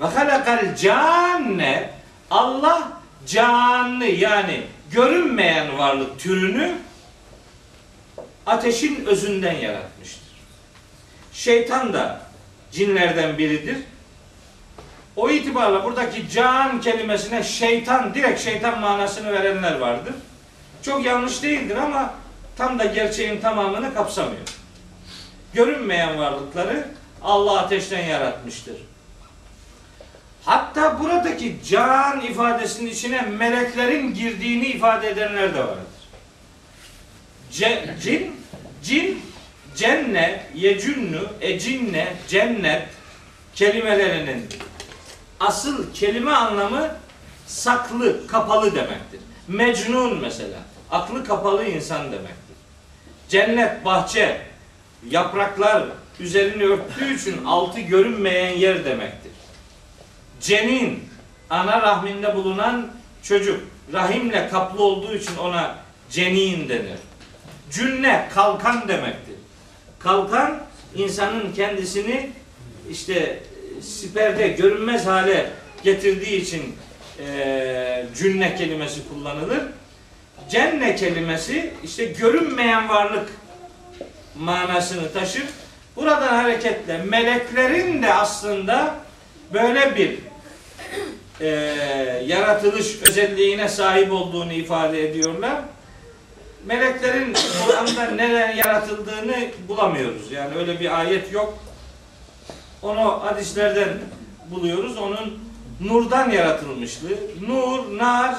Ve 0.00 0.06
halakal 0.06 0.76
canne 0.76 1.90
Allah 2.30 2.92
canlı 3.26 4.04
yani 4.04 4.62
görünmeyen 4.90 5.78
varlık 5.78 6.20
türünü 6.20 6.74
ateşin 8.46 9.04
özünden 9.04 9.56
yaratmıştır. 9.56 10.28
Şeytan 11.32 11.92
da 11.92 12.20
cinlerden 12.72 13.38
biridir. 13.38 13.76
O 15.16 15.30
itibarla 15.30 15.84
buradaki 15.84 16.30
can 16.30 16.80
kelimesine 16.80 17.42
şeytan, 17.42 18.14
direkt 18.14 18.40
şeytan 18.40 18.80
manasını 18.80 19.32
verenler 19.32 19.78
vardır. 19.78 20.14
Çok 20.82 21.04
yanlış 21.04 21.42
değildir 21.42 21.76
ama 21.76 22.14
tam 22.58 22.78
da 22.78 22.84
gerçeğin 22.84 23.40
tamamını 23.40 23.94
kapsamıyor. 23.94 24.42
Görünmeyen 25.54 26.18
varlıkları 26.18 26.88
Allah 27.22 27.58
ateşten 27.58 28.04
yaratmıştır. 28.04 28.76
Hatta 30.44 31.00
buradaki 31.00 31.56
can 31.68 32.20
ifadesinin 32.20 32.90
içine 32.90 33.22
meleklerin 33.22 34.14
girdiğini 34.14 34.66
ifade 34.66 35.08
edenler 35.08 35.54
de 35.54 35.58
vardır. 35.58 35.84
Ce, 37.52 37.96
cin, 38.02 38.36
cin, 38.82 39.22
cenne, 39.76 40.46
yecünnu, 40.54 41.20
ecinne, 41.40 42.16
cennet 42.28 42.88
kelimelerinin 43.54 44.46
asıl 45.40 45.94
kelime 45.94 46.30
anlamı 46.30 46.90
saklı, 47.46 48.26
kapalı 48.26 48.74
demektir. 48.74 49.20
Mecnun 49.48 50.18
mesela, 50.18 50.58
aklı 50.90 51.24
kapalı 51.24 51.64
insan 51.64 52.12
demektir. 52.12 52.47
Cennet, 53.28 53.84
bahçe, 53.84 54.40
yapraklar 55.10 55.84
üzerini 56.20 56.64
örttüğü 56.64 57.14
için 57.14 57.44
altı 57.44 57.80
görünmeyen 57.80 58.56
yer 58.56 58.84
demektir. 58.84 59.32
Cenin, 60.40 61.04
ana 61.50 61.82
rahminde 61.82 62.34
bulunan 62.34 62.90
çocuk, 63.22 63.60
rahimle 63.92 64.48
kaplı 64.48 64.82
olduğu 64.82 65.14
için 65.14 65.36
ona 65.36 65.76
cenin 66.10 66.68
denir. 66.68 66.98
Cünne, 67.70 68.28
kalkan 68.34 68.88
demektir. 68.88 69.34
Kalkan, 69.98 70.60
insanın 70.94 71.52
kendisini 71.52 72.30
işte 72.90 73.14
e, 73.14 73.82
siperde 73.82 74.48
görünmez 74.48 75.06
hale 75.06 75.50
getirdiği 75.84 76.42
için 76.42 76.76
e, 77.26 78.06
cünne 78.16 78.56
kelimesi 78.56 79.08
kullanılır. 79.08 79.62
Cenne 80.50 80.96
kelimesi 80.96 81.74
işte 81.84 82.04
görünmeyen 82.04 82.88
varlık 82.88 83.28
manasını 84.38 85.12
taşır. 85.12 85.44
Buradan 85.96 86.36
hareketle 86.36 86.98
meleklerin 86.98 88.02
de 88.02 88.14
aslında 88.14 88.94
böyle 89.52 89.96
bir 89.96 90.18
e, 91.40 91.48
yaratılış 92.26 93.02
özelliğine 93.02 93.68
sahip 93.68 94.12
olduğunu 94.12 94.52
ifade 94.52 95.10
ediyorlar. 95.10 95.60
Meleklerin 96.66 97.36
Kur'an'da 97.66 98.10
neler 98.10 98.54
yaratıldığını 98.54 99.36
bulamıyoruz. 99.68 100.32
Yani 100.32 100.54
öyle 100.56 100.80
bir 100.80 101.00
ayet 101.00 101.32
yok. 101.32 101.58
Onu 102.82 103.24
hadislerden 103.24 103.88
buluyoruz. 104.50 104.98
Onun 104.98 105.38
nurdan 105.80 106.30
yaratılmışlığı. 106.30 107.16
Nur, 107.48 107.98
nar 107.98 108.34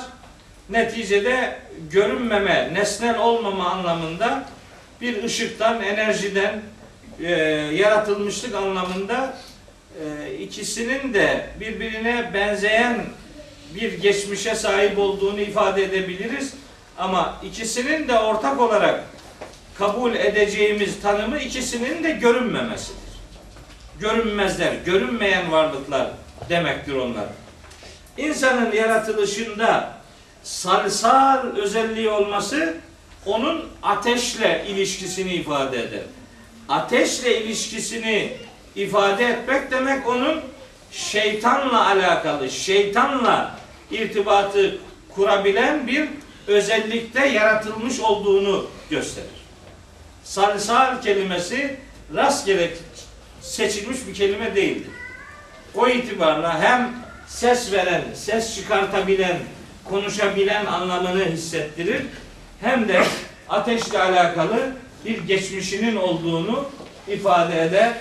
neticede 0.69 1.59
görünmeme, 1.91 2.69
nesnel 2.73 3.19
olmama 3.19 3.69
anlamında 3.69 4.49
bir 5.01 5.23
ışıktan, 5.23 5.81
enerjiden 5.81 6.61
e, 7.23 7.31
yaratılmışlık 7.73 8.55
anlamında 8.55 9.37
e, 10.03 10.33
ikisinin 10.33 11.13
de 11.13 11.49
birbirine 11.59 12.31
benzeyen 12.33 13.05
bir 13.75 13.93
geçmişe 13.93 14.55
sahip 14.55 14.99
olduğunu 14.99 15.41
ifade 15.41 15.83
edebiliriz. 15.83 16.53
Ama 16.97 17.37
ikisinin 17.43 18.07
de 18.07 18.19
ortak 18.19 18.59
olarak 18.59 19.03
kabul 19.77 20.15
edeceğimiz 20.15 21.01
tanımı 21.01 21.39
ikisinin 21.39 22.03
de 22.03 22.11
görünmemesidir. 22.11 22.99
Görünmezler, 23.99 24.73
görünmeyen 24.85 25.51
varlıklar 25.51 26.07
demektir 26.49 26.93
onlar. 26.93 27.25
İnsanın 28.17 28.71
yaratılışında 28.71 29.98
salsal 30.43 31.55
özelliği 31.55 32.09
olması 32.09 32.77
onun 33.25 33.65
ateşle 33.83 34.65
ilişkisini 34.69 35.33
ifade 35.33 35.83
eder. 35.83 36.03
Ateşle 36.69 37.43
ilişkisini 37.43 38.33
ifade 38.75 39.25
etmek 39.25 39.71
demek 39.71 40.07
onun 40.07 40.41
şeytanla 40.91 41.87
alakalı, 41.87 42.51
şeytanla 42.51 43.59
irtibatı 43.91 44.77
kurabilen 45.15 45.87
bir 45.87 46.09
özellikte 46.47 47.27
yaratılmış 47.27 47.99
olduğunu 47.99 48.65
gösterir. 48.89 49.29
Salsal 50.23 51.01
kelimesi 51.01 51.77
rastgele 52.15 52.73
seçilmiş 53.41 54.07
bir 54.07 54.13
kelime 54.13 54.55
değildir. 54.55 54.91
O 55.75 55.87
itibarla 55.87 56.61
hem 56.61 56.93
ses 57.27 57.71
veren, 57.71 58.03
ses 58.15 58.55
çıkartabilen, 58.55 59.37
konuşabilen 59.89 60.65
anlamını 60.65 61.25
hissettirir. 61.25 62.01
Hem 62.61 62.87
de 62.87 63.03
ateşle 63.49 63.99
alakalı 63.99 64.73
bir 65.05 65.17
geçmişinin 65.27 65.95
olduğunu 65.95 66.69
ifade 67.07 67.61
eder 67.61 67.93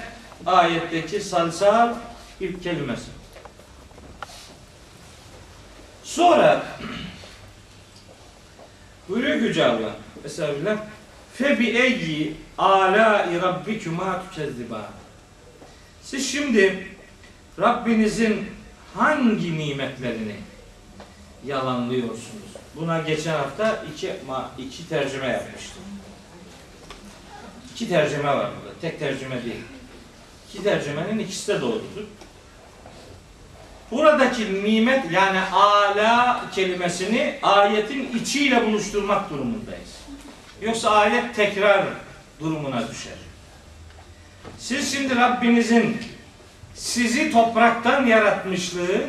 ayetteki 0.46 1.20
salsal 1.20 1.94
ilk 2.40 2.62
kelimesi. 2.62 3.10
Sonra 6.04 6.62
buyuruyor 9.08 9.36
Yüce 9.36 9.64
Allah 9.64 9.94
Estağfirullah 10.24 10.76
fe 11.34 11.58
bi 11.58 11.66
eyyi 11.66 12.36
alâi 12.58 13.42
rabbikuma 13.42 14.22
tükezziban 14.22 14.82
Siz 16.02 16.32
şimdi 16.32 16.88
Rabbinizin 17.60 18.46
hangi 18.94 19.58
nimetlerini 19.58 20.34
yalanlıyorsunuz? 21.46 22.48
Buna 22.76 22.98
geçen 22.98 23.32
hafta 23.32 23.84
iki, 23.94 24.16
iki 24.58 24.88
tercüme 24.88 25.26
yapmıştım. 25.26 25.82
İki 27.74 27.88
tercüme 27.88 28.28
var 28.28 28.50
burada. 28.60 28.80
Tek 28.80 28.98
tercüme 28.98 29.44
değil. 29.44 29.64
İki 30.48 30.62
tercümenin 30.62 31.18
ikisi 31.18 31.48
de 31.48 31.60
doğrudur. 31.60 32.04
Buradaki 33.90 34.64
nimet 34.64 35.12
yani 35.12 35.40
ala 35.40 36.44
kelimesini 36.54 37.38
ayetin 37.42 38.18
içiyle 38.18 38.66
buluşturmak 38.66 39.30
durumundayız. 39.30 39.98
Yoksa 40.62 40.90
ayet 40.90 41.34
tekrar 41.34 41.84
durumuna 42.40 42.88
düşer. 42.88 43.14
Siz 44.58 44.92
şimdi 44.92 45.16
Rabbinizin 45.16 45.96
sizi 46.74 47.32
topraktan 47.32 48.06
yaratmışlığı, 48.06 49.04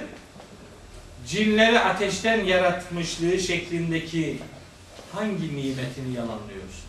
cinleri 1.30 1.80
ateşten 1.80 2.44
yaratmışlığı 2.44 3.40
şeklindeki 3.40 4.38
hangi 5.14 5.58
nimetini 5.58 6.16
yalanlıyorsunuz? 6.16 6.84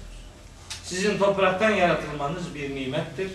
Sizin 0.84 1.18
topraktan 1.18 1.70
yaratılmanız 1.70 2.54
bir 2.54 2.74
nimettir. 2.74 3.30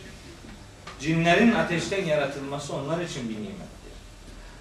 Cinlerin 0.99 1.51
ateşten 1.51 2.05
yaratılması 2.05 2.73
onlar 2.73 3.01
için 3.01 3.29
bir 3.29 3.35
nimettir. 3.35 3.65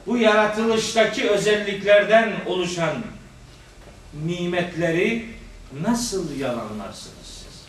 Bu 0.07 0.18
yaratılıştaki 0.18 1.28
özelliklerden 1.30 2.32
oluşan 2.47 2.95
nimetleri 4.26 5.26
nasıl 5.80 6.38
yalanlarsınız 6.38 7.14
siz? 7.24 7.64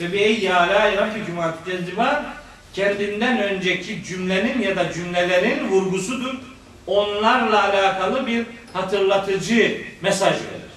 Ve 0.00 0.12
bir 0.12 0.20
ey 0.20 0.38
yâlâ 0.38 0.92
rabbiküm 0.92 1.36
kendinden 2.72 3.42
önceki 3.42 4.04
cümlenin 4.04 4.62
ya 4.62 4.76
da 4.76 4.92
cümlelerin 4.92 5.68
vurgusudur. 5.68 6.34
Onlarla 6.88 7.64
alakalı 7.64 8.26
bir 8.26 8.46
hatırlatıcı 8.72 9.82
mesaj 10.02 10.32
verir. 10.32 10.68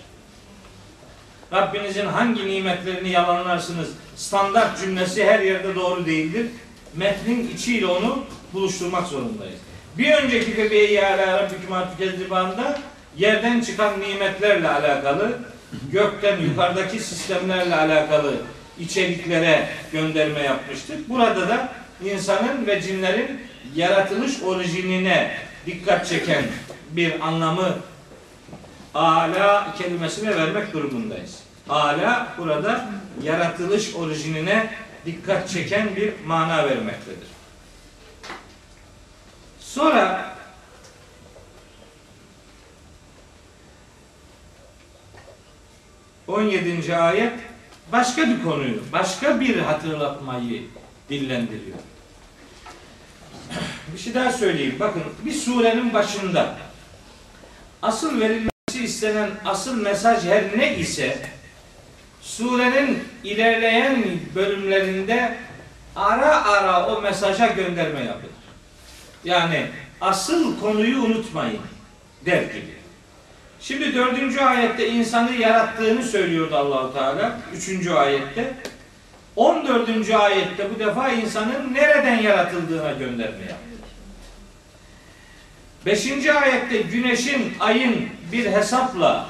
Rabbinizin 1.53 2.05
hangi 2.05 2.47
nimetlerini 2.47 3.09
yalanlarsınız? 3.09 3.89
Standart 4.16 4.82
cümlesi 4.82 5.26
her 5.26 5.39
yerde 5.39 5.76
doğru 5.76 6.05
değildir. 6.05 6.47
Metnin 6.95 7.51
içiyle 7.55 7.86
onu 7.86 8.24
buluşturmak 8.53 9.07
zorundayız. 9.07 9.59
Bir 9.97 10.12
önceki 10.12 10.57
bebeği 10.57 11.05
ala 11.05 11.43
rabbiküm 11.43 11.76
kezibanda 11.97 12.80
yerden 13.18 13.62
çıkan 13.62 13.99
nimetlerle 13.99 14.70
alakalı, 14.70 15.39
gökten 15.91 16.39
yukarıdaki 16.39 16.99
sistemlerle 16.99 17.76
alakalı 17.76 18.34
içeriklere 18.80 19.70
gönderme 19.91 20.39
yapmıştık. 20.39 21.09
Burada 21.09 21.49
da 21.49 21.70
insanın 22.05 22.68
ve 22.68 22.82
cinlerin 22.82 23.41
yaratılış 23.76 24.41
orijinine 24.43 25.32
dikkat 25.66 26.07
çeken 26.07 26.45
bir 26.91 27.28
anlamı 27.28 27.78
ala 28.95 29.76
kelimesine 29.78 30.38
vermek 30.38 30.74
durumundayız. 30.74 31.39
Ala 31.70 32.28
burada 32.38 32.89
yaratılış 33.24 33.95
orijinine 33.95 34.74
dikkat 35.05 35.49
çeken 35.49 35.95
bir 35.95 36.14
mana 36.26 36.57
vermektedir. 36.70 37.28
Sonra 39.59 40.36
on 46.28 46.41
yedinci 46.41 46.97
ayet 46.97 47.34
başka 47.91 48.30
bir 48.30 48.43
konuyu, 48.43 48.84
başka 48.93 49.39
bir 49.39 49.59
hatırlatmayı 49.59 50.64
dillendiriyor. 51.09 51.78
Bir 53.93 53.99
şey 53.99 54.14
daha 54.14 54.32
söyleyeyim. 54.32 54.76
Bakın 54.80 55.04
bir 55.26 55.34
surenin 55.34 55.93
başında 55.93 56.56
asıl 57.82 58.20
verilmesi 58.20 58.84
istenen 58.84 59.30
asıl 59.45 59.82
mesaj 59.82 60.24
her 60.26 60.58
ne 60.58 60.78
ise 60.78 61.18
surenin 62.22 63.04
ilerleyen 63.24 64.04
bölümlerinde 64.36 65.38
ara 65.95 66.45
ara 66.45 66.88
o 66.88 67.02
mesaja 67.02 67.47
gönderme 67.47 67.99
yapılır. 67.99 68.32
Yani 69.24 69.68
asıl 70.02 70.60
konuyu 70.60 71.02
unutmayın 71.02 71.62
der 72.26 72.41
gibi. 72.41 72.82
Şimdi 73.62 73.95
dördüncü 73.95 74.39
ayette 74.39 74.89
insanı 74.89 75.32
yarattığını 75.32 76.04
söylüyordu 76.04 76.56
Allahu 76.56 76.93
Teala. 76.93 77.39
Üçüncü 77.56 77.91
ayette. 77.91 78.54
On 79.36 79.68
dördüncü 79.68 80.14
ayette 80.14 80.70
bu 80.76 80.80
defa 80.80 81.10
insanın 81.10 81.74
nereden 81.74 82.22
yaratıldığına 82.22 82.92
gönderme 82.92 83.42
yaptı. 83.42 83.72
Beşinci 85.86 86.34
ayette 86.34 86.82
güneşin, 86.82 87.54
ayın 87.60 88.10
bir 88.32 88.46
hesapla 88.46 89.30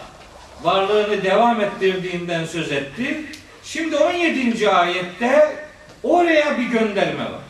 varlığını 0.64 1.24
devam 1.24 1.62
ettirdiğinden 1.62 2.45
söz 2.45 2.72
etti. 2.72 3.26
Şimdi 3.64 3.97
17. 3.97 4.70
ayette 4.70 5.56
oraya 6.04 6.58
bir 6.58 6.66
gönderme 6.66 7.24
var. 7.24 7.41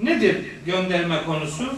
Nedir 0.00 0.36
gönderme 0.66 1.24
konusu? 1.26 1.74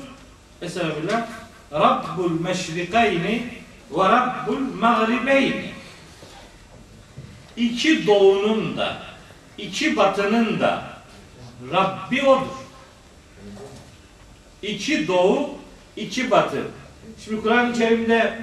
Estağfirullah. 0.63 1.27
Rabbul 1.73 2.41
meşrikayni 2.41 3.43
ve 3.91 4.05
Rabbul 4.05 4.61
mağribeyni. 4.81 5.76
İki 7.57 8.07
doğunun 8.07 8.77
da, 8.77 9.03
iki 9.59 9.97
batının 9.97 10.61
da 10.61 10.85
Rabbi 11.73 12.23
odur. 12.23 12.47
İki 14.63 15.09
doğu, 15.09 15.51
iki 15.97 16.31
batı. 16.31 16.63
Şimdi 17.25 17.43
Kur'an-ı 17.43 17.73
Kerim'de 17.73 18.39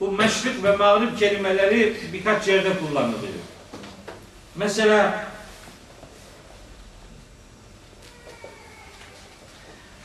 bu 0.00 0.12
meşrik 0.12 0.64
ve 0.64 0.76
mağrib 0.76 1.18
kelimeleri 1.18 1.96
birkaç 2.12 2.48
yerde 2.48 2.78
kullanılıyor. 2.78 3.32
Mesela 4.56 5.26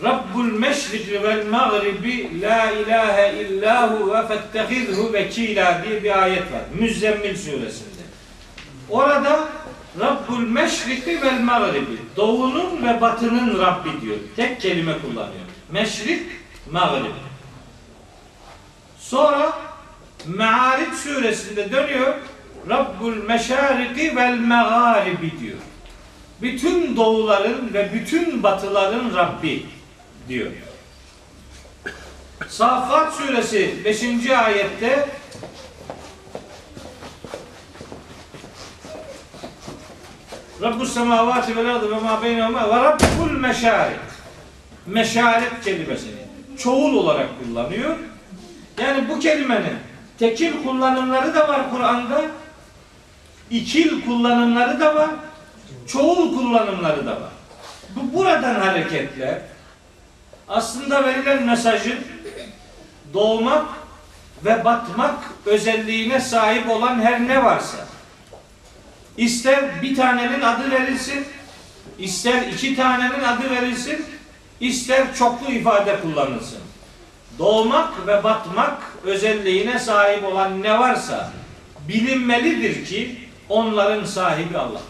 Rabbul 0.03 0.43
meşriki 0.43 1.23
vel 1.23 1.47
mağribi 1.47 2.41
la 2.41 2.71
ilahe 2.71 3.41
illahu 3.41 4.13
ve 4.13 4.27
fettehidhu 4.27 5.13
vekila 5.13 5.83
diye 5.83 6.03
bir 6.03 6.23
ayet 6.23 6.41
var. 6.53 6.61
Müzzemmil 6.79 7.37
suresinde. 7.37 8.01
Orada 8.89 9.49
Rabbul 9.99 10.39
meşriki 10.39 11.21
vel 11.21 11.39
mağribi 11.39 11.97
doğunun 12.15 12.87
ve 12.87 13.01
batının 13.01 13.59
Rabbi 13.59 14.01
diyor. 14.01 14.17
Tek 14.35 14.61
kelime 14.61 14.93
kullanıyor. 14.99 15.45
Meşrik, 15.71 16.23
mağrib. 16.71 17.05
Sonra 18.99 19.53
Me'arif 20.25 20.93
suresinde 20.93 21.71
dönüyor. 21.71 22.13
Rabbul 22.69 23.15
meşariki 23.15 24.15
vel 24.15 24.37
meğaribi 24.37 25.39
diyor. 25.39 25.57
Bütün 26.41 26.95
doğuların 26.95 27.73
ve 27.73 27.89
bütün 27.93 28.43
batıların 28.43 29.15
Rabbi 29.15 29.65
diyor. 30.27 30.51
Safat 32.47 33.13
suresi 33.13 33.85
5. 33.85 34.29
ayette 34.29 35.09
Rabbus 40.61 40.93
semavati 40.93 41.55
vel 41.55 41.75
ardı 41.75 41.91
ve 41.91 41.99
ma 41.99 42.23
beynehuma 42.23 42.69
ve 42.69 42.75
rabbul 42.75 43.31
meşarik. 43.31 43.99
Meşarik 44.85 45.63
kelimesini 45.63 46.21
çoğul 46.57 46.93
olarak 46.93 47.27
kullanıyor. 47.43 47.97
Yani 48.81 49.09
bu 49.09 49.19
kelimenin 49.19 49.73
tekil 50.19 50.63
kullanımları 50.63 51.35
da 51.35 51.47
var 51.47 51.69
Kur'an'da. 51.71 52.21
İkil 53.49 54.05
kullanımları 54.05 54.79
da 54.79 54.95
var. 54.95 55.09
Çoğul 55.87 56.37
kullanımları 56.37 57.05
da 57.05 57.11
var. 57.11 57.31
Bu 57.95 58.17
buradan 58.17 58.55
hareketle 58.55 59.41
aslında 60.47 61.05
verilen 61.05 61.43
mesajın 61.43 61.99
doğmak 63.13 63.65
ve 64.45 64.65
batmak 64.65 65.15
özelliğine 65.45 66.19
sahip 66.19 66.69
olan 66.69 67.01
her 67.01 67.27
ne 67.27 67.43
varsa 67.43 67.77
ister 69.17 69.81
bir 69.81 69.95
tanenin 69.95 70.41
adı 70.41 70.71
verilsin, 70.71 71.25
ister 71.99 72.41
iki 72.41 72.75
tanenin 72.75 73.23
adı 73.23 73.49
verilsin, 73.49 74.05
ister 74.59 75.15
çoklu 75.15 75.53
ifade 75.53 75.99
kullanılsın. 76.01 76.59
Doğmak 77.39 78.07
ve 78.07 78.23
batmak 78.23 78.81
özelliğine 79.03 79.79
sahip 79.79 80.23
olan 80.23 80.63
ne 80.63 80.79
varsa 80.79 81.31
bilinmelidir 81.87 82.85
ki 82.85 83.15
onların 83.49 84.05
sahibi 84.05 84.57
Allah. 84.57 84.81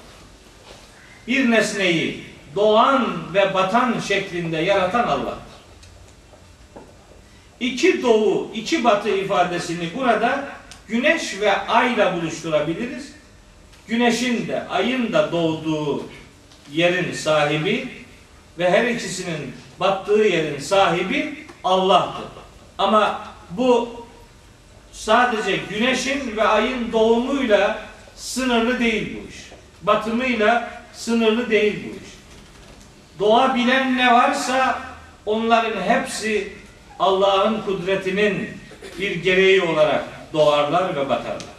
Bir 1.27 1.51
nesneyi 1.51 2.23
doğan 2.55 3.33
ve 3.33 3.53
batan 3.53 3.99
şeklinde 4.07 4.57
yaratan 4.57 5.07
Allah. 5.07 5.37
İki 7.59 8.03
doğu, 8.03 8.51
iki 8.53 8.83
batı 8.83 9.09
ifadesini 9.09 9.89
burada 9.97 10.47
güneş 10.87 11.41
ve 11.41 11.57
ayla 11.57 12.15
buluşturabiliriz. 12.15 13.11
Güneşin 13.87 14.47
de 14.47 14.67
ayın 14.67 15.13
da 15.13 15.31
doğduğu 15.31 16.03
yerin 16.71 17.13
sahibi 17.13 17.87
ve 18.59 18.69
her 18.69 18.85
ikisinin 18.85 19.53
battığı 19.79 20.23
yerin 20.23 20.59
sahibi 20.59 21.45
Allah'tır. 21.63 22.25
Ama 22.77 23.27
bu 23.49 23.89
sadece 24.91 25.59
güneşin 25.69 26.37
ve 26.37 26.43
ayın 26.43 26.91
doğumuyla 26.91 27.85
sınırlı 28.15 28.79
değil 28.79 29.17
bu 29.17 29.29
iş. 29.29 29.37
Batımıyla 29.81 30.83
sınırlı 30.93 31.49
değil 31.49 31.83
bu 31.85 31.95
iş. 32.05 32.10
Doğabilen 33.19 33.97
ne 33.97 34.13
varsa 34.13 34.79
onların 35.25 35.81
hepsi 35.81 36.53
Allah'ın 36.99 37.61
kudretinin 37.61 38.49
bir 38.99 39.15
gereği 39.15 39.61
olarak 39.61 40.03
doğarlar 40.33 40.95
ve 40.95 41.09
batarlar. 41.09 41.51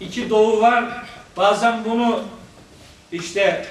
İki 0.00 0.30
doğu 0.30 0.60
var. 0.60 0.84
Bazen 1.36 1.84
bunu 1.84 2.22
işte 3.12 3.66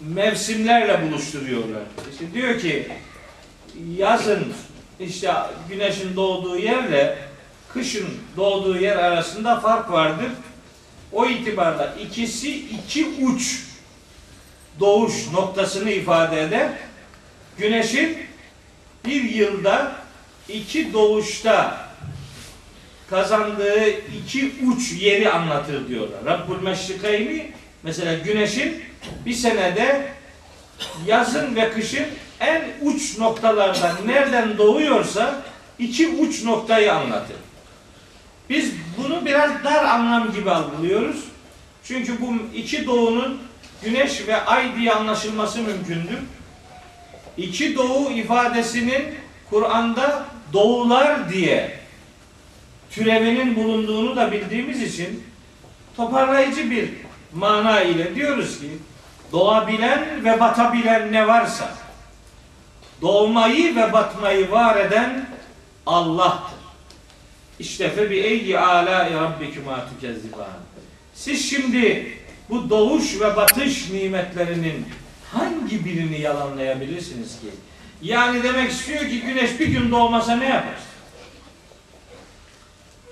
mevsimlerle 0.00 1.02
buluşturuyorlar. 1.02 1.82
İşte 2.12 2.32
diyor 2.34 2.60
ki 2.60 2.88
yazın 3.96 4.52
işte 5.00 5.32
güneşin 5.68 6.16
doğduğu 6.16 6.58
yerle 6.58 7.18
kışın 7.72 8.08
doğduğu 8.36 8.76
yer 8.76 8.96
arasında 8.96 9.60
fark 9.60 9.90
vardır. 9.90 10.30
O 11.12 11.26
itibarla 11.26 11.94
ikisi 11.94 12.56
iki 12.56 13.06
uç 13.22 13.67
doğuş 14.80 15.32
noktasını 15.32 15.90
ifade 15.90 16.42
eder. 16.42 16.68
Güneşin 17.58 18.18
bir 19.04 19.22
yılda 19.22 19.92
iki 20.48 20.92
doğuşta 20.92 21.88
kazandığı 23.10 23.88
iki 23.90 24.52
uç 24.66 24.92
yeri 24.92 25.30
anlatır 25.30 25.88
diyorlar. 25.88 26.24
Rabbul 26.24 26.62
Meşrikayni 26.62 27.52
mesela 27.82 28.14
güneşin 28.14 28.82
bir 29.26 29.34
senede 29.34 30.12
yazın 31.06 31.56
ve 31.56 31.70
kışın 31.70 32.06
en 32.40 32.64
uç 32.82 33.18
noktalardan 33.18 33.96
nereden 34.06 34.58
doğuyorsa 34.58 35.42
iki 35.78 36.08
uç 36.08 36.44
noktayı 36.44 36.94
anlatır. 36.94 37.36
Biz 38.50 38.72
bunu 38.96 39.26
biraz 39.26 39.64
dar 39.64 39.84
anlam 39.84 40.32
gibi 40.32 40.50
algılıyoruz. 40.50 41.24
Çünkü 41.84 42.20
bu 42.20 42.34
iki 42.54 42.86
doğunun 42.86 43.38
güneş 43.82 44.28
ve 44.28 44.36
ay 44.36 44.76
diye 44.76 44.92
anlaşılması 44.92 45.58
mümkündür. 45.58 46.18
İki 47.36 47.76
doğu 47.76 48.10
ifadesinin 48.10 49.04
Kur'an'da 49.50 50.24
doğular 50.52 51.32
diye 51.32 51.78
türevinin 52.90 53.56
bulunduğunu 53.56 54.16
da 54.16 54.32
bildiğimiz 54.32 54.82
için 54.82 55.24
toparlayıcı 55.96 56.70
bir 56.70 56.90
mana 57.34 57.80
ile 57.80 58.14
diyoruz 58.14 58.60
ki 58.60 58.70
doğabilen 59.32 60.24
ve 60.24 60.40
batabilen 60.40 61.12
ne 61.12 61.28
varsa 61.28 61.74
doğmayı 63.02 63.76
ve 63.76 63.92
batmayı 63.92 64.50
var 64.50 64.76
eden 64.76 65.28
Allah'tır. 65.86 66.58
İşte 67.58 67.90
fe 67.90 68.10
bi 68.10 68.16
eyyi 68.16 68.58
ala 68.58 69.10
rabbikuma 69.10 69.88
tukezziban. 69.88 70.46
Siz 71.14 71.50
şimdi 71.50 72.17
bu 72.50 72.70
doğuş 72.70 73.20
ve 73.20 73.36
batış 73.36 73.90
nimetlerinin 73.90 74.86
hangi 75.32 75.84
birini 75.84 76.20
yalanlayabilirsiniz 76.20 77.40
ki? 77.40 77.46
Yani 78.02 78.42
demek 78.42 78.70
istiyor 78.70 79.00
ki 79.00 79.20
güneş 79.20 79.60
bir 79.60 79.66
gün 79.66 79.90
doğmasa 79.90 80.36
ne 80.36 80.48
yaparsın? 80.48 80.88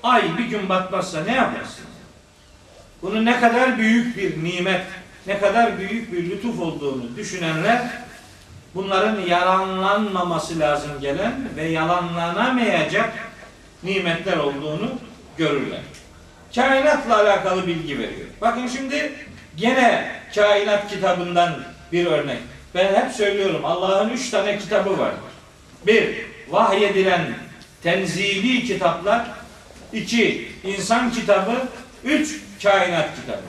Ay 0.02 0.38
bir 0.38 0.44
gün 0.44 0.68
batmazsa 0.68 1.24
ne 1.24 1.34
yaparsın? 1.34 1.84
Bunun 3.02 3.24
ne 3.24 3.40
kadar 3.40 3.78
büyük 3.78 4.16
bir 4.16 4.44
nimet, 4.44 4.82
ne 5.26 5.38
kadar 5.38 5.78
büyük 5.78 6.12
bir 6.12 6.30
lütuf 6.30 6.60
olduğunu 6.60 7.16
düşünenler 7.16 7.82
bunların 8.74 9.20
yalanlanmaması 9.20 10.58
lazım 10.58 10.90
gelen 11.00 11.48
ve 11.56 11.64
yalanlanamayacak 11.64 13.12
nimetler 13.82 14.36
olduğunu 14.36 14.90
görürler. 15.38 15.80
Kainatla 16.54 17.16
alakalı 17.16 17.66
bilgi 17.66 17.98
veriyor. 17.98 18.26
Bakın 18.40 18.66
şimdi 18.66 19.12
gene 19.56 20.10
kainat 20.34 20.90
kitabından 20.90 21.64
bir 21.92 22.06
örnek. 22.06 22.38
Ben 22.74 22.94
hep 22.94 23.12
söylüyorum 23.12 23.64
Allah'ın 23.64 24.10
üç 24.10 24.30
tane 24.30 24.58
kitabı 24.58 24.98
var. 24.98 25.12
Bir, 25.86 26.16
vahyedilen 26.48 27.34
tenzili 27.82 28.64
kitaplar. 28.64 29.26
iki 29.92 30.48
insan 30.64 31.12
kitabı. 31.12 31.52
Üç, 32.04 32.40
kainat 32.62 33.08
kitabı. 33.16 33.46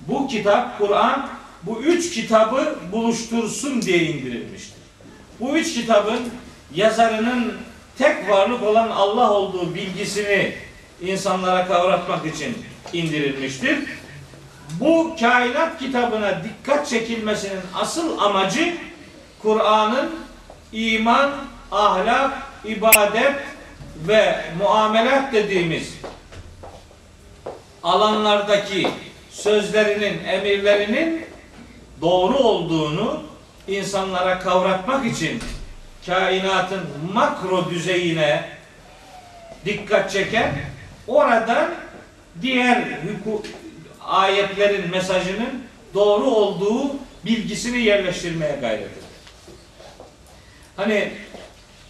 Bu 0.00 0.28
kitap, 0.28 0.78
Kur'an, 0.78 1.28
bu 1.62 1.82
üç 1.82 2.14
kitabı 2.14 2.78
buluştursun 2.92 3.82
diye 3.82 3.98
indirilmiştir. 3.98 4.74
Bu 5.40 5.56
üç 5.56 5.74
kitabın 5.74 6.20
yazarının 6.74 7.54
tek 7.98 8.30
varlık 8.30 8.62
olan 8.62 8.88
Allah 8.88 9.30
olduğu 9.30 9.74
bilgisini 9.74 10.54
insanlara 11.02 11.66
kavratmak 11.66 12.26
için 12.26 12.58
indirilmiştir. 12.92 13.78
Bu 14.80 15.16
kainat 15.20 15.78
kitabına 15.78 16.44
dikkat 16.44 16.88
çekilmesinin 16.88 17.60
asıl 17.74 18.18
amacı 18.18 18.74
Kur'an'ın 19.42 20.10
iman, 20.72 21.30
ahlak, 21.72 22.32
ibadet 22.64 23.34
ve 24.08 24.44
muamelat 24.58 25.32
dediğimiz 25.32 25.94
alanlardaki 27.82 28.88
sözlerinin, 29.30 30.24
emirlerinin 30.24 31.26
doğru 32.00 32.36
olduğunu 32.36 33.22
insanlara 33.68 34.38
kavratmak 34.38 35.06
için 35.06 35.42
kainatın 36.06 36.80
makro 37.14 37.70
düzeyine 37.70 38.48
dikkat 39.64 40.12
çeken 40.12 40.52
oradan 41.06 41.70
diğer 42.42 42.76
hukuk, 42.76 43.46
ayetlerin 44.06 44.90
mesajının 44.90 45.64
doğru 45.94 46.24
olduğu 46.24 46.90
bilgisini 47.24 47.78
yerleştirmeye 47.78 48.56
gayret 48.60 48.80
eder. 48.80 49.04
Hani 50.76 51.12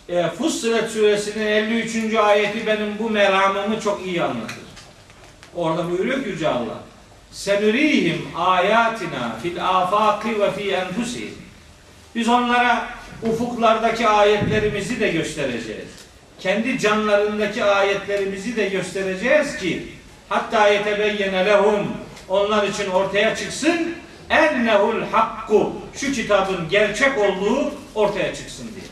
e, 0.08 0.28
Fussilet 0.28 0.90
suresinin 0.90 1.46
53. 1.46 2.14
ayeti 2.14 2.66
benim 2.66 2.98
bu 2.98 3.10
meramımı 3.10 3.80
çok 3.80 4.06
iyi 4.06 4.22
anlatır. 4.22 4.56
Orada 5.54 5.90
buyuruyor 5.90 6.24
ki 6.24 6.28
Yüce 6.28 6.48
Allah. 6.48 6.78
Senürihim 7.30 8.28
ayatina 8.36 9.36
fil 9.42 9.68
afaki 9.68 10.40
ve 10.40 10.52
fi 10.52 10.70
enfusihim. 10.70 11.34
Biz 12.14 12.28
onlara 12.28 12.88
ufuklardaki 13.22 14.08
ayetlerimizi 14.08 15.00
de 15.00 15.08
göstereceğiz. 15.08 15.88
Kendi 16.40 16.78
canlarındaki 16.78 17.64
ayetlerimizi 17.64 18.56
de 18.56 18.68
göstereceğiz 18.68 19.56
ki 19.56 19.86
hatta 20.28 20.68
yetebeyyene 20.68 21.46
lehum 21.46 21.86
onlar 22.28 22.68
için 22.68 22.90
ortaya 22.90 23.36
çıksın 23.36 23.94
ennehul 24.30 25.02
hakku 25.12 25.72
şu 25.94 26.12
kitabın 26.12 26.68
gerçek 26.70 27.18
olduğu 27.18 27.72
ortaya 27.94 28.34
çıksın 28.34 28.70
diye. 28.74 28.86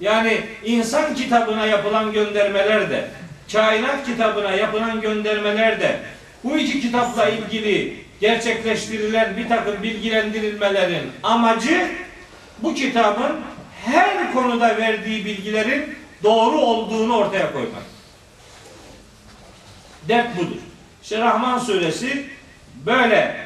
Yani 0.00 0.40
insan 0.64 1.14
kitabına 1.14 1.66
yapılan 1.66 2.12
göndermeler 2.12 2.90
de 2.90 3.08
kainat 3.52 4.06
kitabına 4.06 4.50
yapılan 4.52 5.00
göndermeler 5.00 5.80
de 5.80 6.00
bu 6.44 6.56
iki 6.56 6.80
kitapla 6.80 7.28
ilgili 7.28 8.04
gerçekleştirilen 8.20 9.36
bir 9.36 9.48
takım 9.48 9.82
bilgilendirilmelerin 9.82 11.10
amacı 11.22 11.90
bu 12.58 12.74
kitabın 12.74 13.32
her 13.84 14.32
konuda 14.32 14.76
verdiği 14.76 15.24
bilgilerin 15.24 15.94
doğru 16.22 16.56
olduğunu 16.56 17.16
ortaya 17.16 17.52
koymak. 17.52 17.82
Dert 20.08 20.36
budur. 20.36 20.60
İşte 21.02 21.18
Rahman 21.18 21.58
suresi 21.58 22.26
böyle 22.86 23.36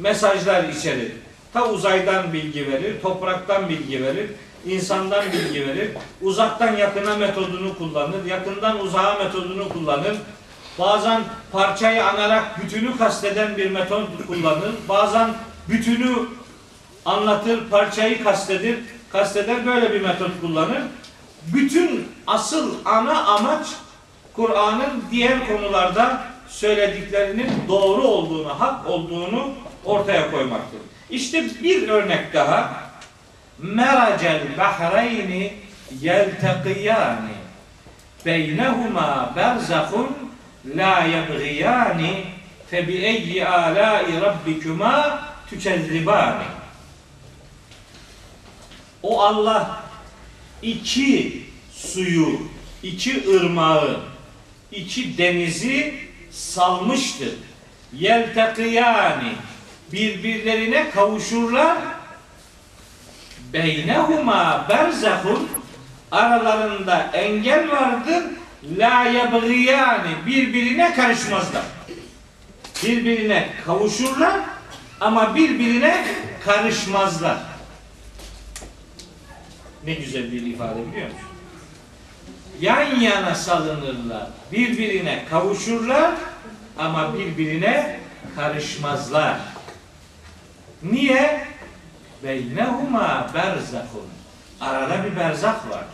mesajlar 0.00 0.64
içerir. 0.64 1.12
Ta 1.52 1.66
uzaydan 1.68 2.32
bilgi 2.32 2.72
verir, 2.72 3.02
topraktan 3.02 3.68
bilgi 3.68 4.04
verir, 4.04 4.30
insandan 4.66 5.24
bilgi 5.32 5.66
verir, 5.66 5.90
uzaktan 6.22 6.76
yakına 6.76 7.16
metodunu 7.16 7.78
kullanır, 7.78 8.24
yakından 8.24 8.80
uzağa 8.80 9.14
metodunu 9.24 9.68
kullanır. 9.68 10.16
Bazen 10.78 11.20
parçayı 11.52 12.04
anarak 12.04 12.62
bütünü 12.62 12.98
kasteden 12.98 13.56
bir 13.56 13.70
metot 13.70 14.26
kullanır. 14.26 14.72
Bazen 14.88 15.30
bütünü 15.68 16.16
anlatır, 17.04 17.70
parçayı 17.70 18.24
kastedir. 18.24 18.78
Kasteder 19.12 19.66
böyle 19.66 19.92
bir 19.92 20.00
metot 20.00 20.40
kullanır. 20.40 20.82
Bütün 21.54 22.08
asıl 22.26 22.74
ana 22.84 23.24
amaç 23.24 23.66
Kur'an'ın 24.32 25.04
diğer 25.10 25.46
konularda 25.46 26.33
söylediklerinin 26.54 27.50
doğru 27.68 28.02
olduğunu, 28.02 28.60
hak 28.60 28.86
olduğunu 28.86 29.54
ortaya 29.84 30.30
koymaktır. 30.30 30.80
İşte 31.10 31.44
bir 31.62 31.88
örnek 31.88 32.34
daha. 32.34 32.84
Meracel 33.58 34.40
bahreyni 34.58 35.52
yeltekiyani 36.00 37.34
beynehuma 38.26 39.32
berzahun 39.36 40.16
la 40.76 41.04
yebgiyani 41.04 42.24
fe 42.70 42.88
bi 42.88 42.92
eyyi 42.92 43.46
alâi 43.46 44.20
rabbikuma 44.20 45.20
tükezzibani 45.50 46.44
O 49.02 49.20
Allah 49.20 49.84
iki 50.62 51.42
suyu, 51.72 52.40
iki 52.82 53.30
ırmağı, 53.36 54.00
iki 54.72 55.18
denizi 55.18 56.03
salmıştır. 56.34 57.34
Yeltekiyani 57.92 59.32
birbirlerine 59.92 60.90
kavuşurlar. 60.90 61.78
Beynehuma 63.52 64.66
berzahun 64.68 65.48
aralarında 66.10 67.10
engel 67.12 67.70
vardır. 67.70 68.24
La 68.78 69.04
yebgiyani 69.04 70.26
birbirine 70.26 70.94
karışmazlar. 70.94 71.62
Birbirine 72.84 73.48
kavuşurlar 73.66 74.40
ama 75.00 75.34
birbirine 75.34 76.06
karışmazlar. 76.44 77.36
Ne 79.86 79.94
güzel 79.94 80.32
bir 80.32 80.46
ifade 80.46 80.92
biliyor 80.92 81.06
musun? 81.06 81.33
Yan 82.60 83.00
yana 83.00 83.34
salınırlar. 83.34 84.26
Birbirine 84.52 85.24
kavuşurlar 85.30 86.14
ama 86.78 87.18
birbirine 87.18 88.00
karışmazlar. 88.36 89.36
Niye? 90.82 91.46
Beynehuma 92.22 93.30
berzahun. 93.34 94.08
Arada 94.60 95.04
bir 95.04 95.16
berzak 95.16 95.70
var. 95.70 95.84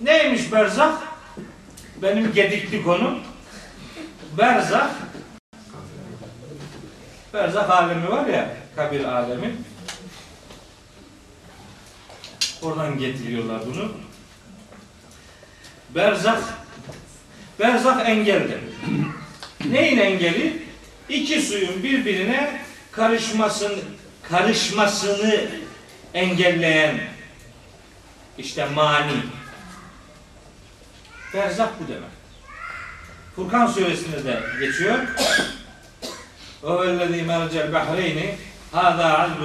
Neymiş 0.00 0.52
berzak? 0.52 0.94
Benim 2.02 2.32
gedikli 2.32 2.82
konum. 2.82 3.18
Berzak 4.38 4.90
Berzak 7.34 7.70
alemi 7.70 8.08
var 8.08 8.26
ya, 8.26 8.56
kabir 8.76 9.04
alemi. 9.04 9.54
Oradan 12.62 12.98
getiriyorlar 12.98 13.60
bunu. 13.66 13.92
Berzak 15.95 16.43
Berzak 17.59 18.09
engeldir. 18.09 18.59
Neyin 19.65 19.97
engeli? 19.97 20.65
İki 21.09 21.41
suyun 21.41 21.83
birbirine 21.83 22.61
karışmasını 22.91 23.77
karışmasını 24.23 25.45
engelleyen 26.13 26.97
işte 28.37 28.65
mani. 28.65 29.13
Berzak 31.33 31.69
bu 31.79 31.87
demek. 31.87 32.09
Furkan 33.35 33.67
suresinde 33.67 34.25
de 34.25 34.43
geçiyor. 34.59 34.99
وَوَالَّذ۪ي 36.63 37.21
مَرَجَ 37.31 37.53
الْبَحْرَيْنِ 37.65 38.19
هَذَا 38.73 39.07
عَذْبٌ 39.19 39.41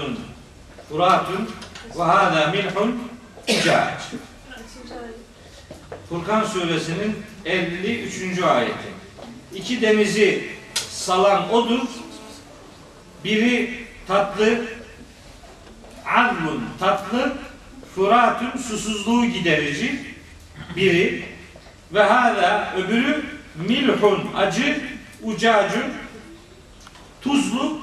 فُرَاتٌ 0.90 1.28
وَهَذَا 1.98 2.42
مِلْحٌ 2.54 2.74
اُجَاجٌ 3.48 4.00
Furkan 6.09 6.43
suresinin 6.43 7.23
53. 7.45 8.39
ayeti. 8.43 8.95
İki 9.55 9.81
denizi 9.81 10.49
salan 10.89 11.53
odur. 11.53 11.79
Biri 13.23 13.85
tatlı, 14.07 14.65
azbun 16.15 16.63
tatlı, 16.79 17.33
furatun 17.95 18.57
susuzluğu 18.57 19.25
giderici 19.25 20.15
biri 20.75 21.25
ve 21.93 22.03
hâzâ 22.03 22.73
öbürü 22.77 23.25
milhun 23.55 24.29
acı, 24.35 24.81
ucacun 25.23 25.93
tuzlu 27.21 27.79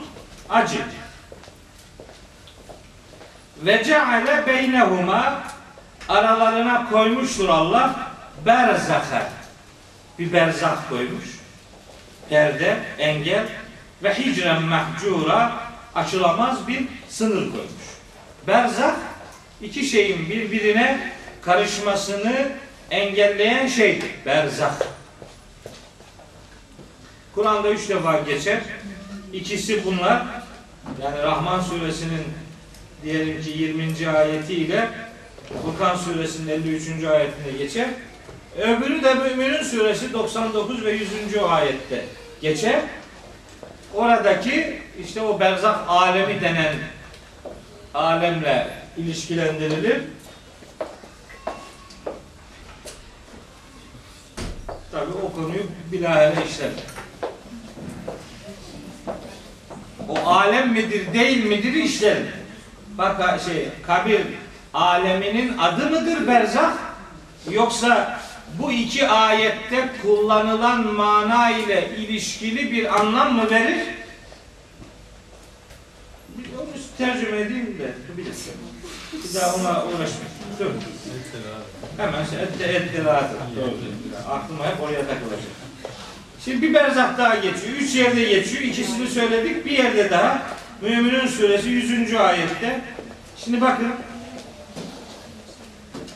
acı. 0.50 0.82
Ve 3.56 3.84
ceale 3.84 4.46
beynehuma 4.46 5.42
aralarına 6.08 6.90
koymuştur 6.90 7.48
Allah 7.48 8.11
berzaka 8.46 9.30
bir 10.18 10.32
berzak 10.32 10.88
koymuş. 10.88 11.24
Perde, 12.28 12.76
engel 12.98 13.46
ve 14.02 14.14
hicren 14.14 14.62
mahcura 14.62 15.52
açılamaz 15.94 16.68
bir 16.68 16.82
sınır 17.08 17.50
koymuş. 17.50 17.82
Berzak 18.46 18.96
iki 19.62 19.84
şeyin 19.84 20.30
birbirine 20.30 21.12
karışmasını 21.42 22.48
engelleyen 22.90 23.66
şeydir. 23.66 24.10
Berzak. 24.26 24.86
Kur'an'da 27.34 27.70
üç 27.70 27.88
defa 27.88 28.18
geçer. 28.18 28.60
İkisi 29.32 29.84
bunlar. 29.84 30.22
Yani 31.02 31.22
Rahman 31.22 31.60
suresinin 31.60 32.24
diyelim 33.02 33.42
ki 33.42 33.50
20. 33.50 34.08
ayetiyle 34.08 34.88
Furkan 35.62 35.96
suresinin 35.96 36.48
53. 36.48 37.04
ayetinde 37.04 37.52
geçer. 37.58 37.88
Öbürü 38.58 39.02
de 39.02 39.14
Müminun 39.14 39.62
suresi 39.62 40.12
99 40.12 40.84
ve 40.84 40.92
100. 40.92 41.10
ayette 41.48 42.04
geçer. 42.40 42.80
Oradaki 43.94 44.82
işte 45.00 45.20
o 45.20 45.40
berzak 45.40 45.78
alemi 45.88 46.40
denen 46.40 46.74
alemle 47.94 48.68
ilişkilendirilir. 48.96 50.00
Tabi 54.92 55.12
o 55.26 55.32
konuyu 55.32 55.62
bilahare 55.92 56.34
işler. 56.48 56.70
O 60.08 60.28
alem 60.28 60.72
midir 60.72 61.12
değil 61.14 61.44
midir 61.44 61.72
işler. 61.72 62.18
Bak 62.98 63.40
şey 63.40 63.68
kabir 63.86 64.20
aleminin 64.74 65.58
adı 65.58 65.90
mıdır 65.90 66.26
berzak? 66.26 66.72
Yoksa 67.50 68.20
bu 68.58 68.72
iki 68.72 69.08
ayette 69.08 69.88
kullanılan 70.02 70.86
mana 70.86 71.50
ile 71.50 71.90
ilişkili 71.96 72.72
bir 72.72 73.00
anlam 73.00 73.34
mı 73.36 73.50
verir? 73.50 73.78
Onu 76.36 76.68
tercüme 76.98 77.40
edeyim 77.40 77.78
de 77.78 78.16
bilirsin. 78.16 78.52
Bir 79.12 79.40
daha 79.40 79.54
ona 79.54 79.84
uğraşmayın. 79.84 80.32
Dur. 80.58 80.66
Hemen 81.96 82.24
şey, 82.24 82.38
edde, 82.42 82.76
eddelatı. 82.76 83.36
Aklıma 84.30 84.66
hep 84.66 84.80
oraya 84.80 85.00
takılacak. 85.00 85.52
Şimdi 86.44 86.62
bir 86.62 86.74
berzak 86.74 87.18
daha 87.18 87.34
geçiyor. 87.34 87.76
Üç 87.80 87.94
yerde 87.94 88.24
geçiyor. 88.24 88.62
İkisini 88.62 89.08
söyledik. 89.08 89.64
Bir 89.64 89.70
yerde 89.70 90.10
daha. 90.10 90.42
Müminun 90.80 91.26
suresi 91.26 91.68
100. 91.68 92.14
ayette. 92.14 92.80
Şimdi 93.44 93.60
bakın. 93.60 93.92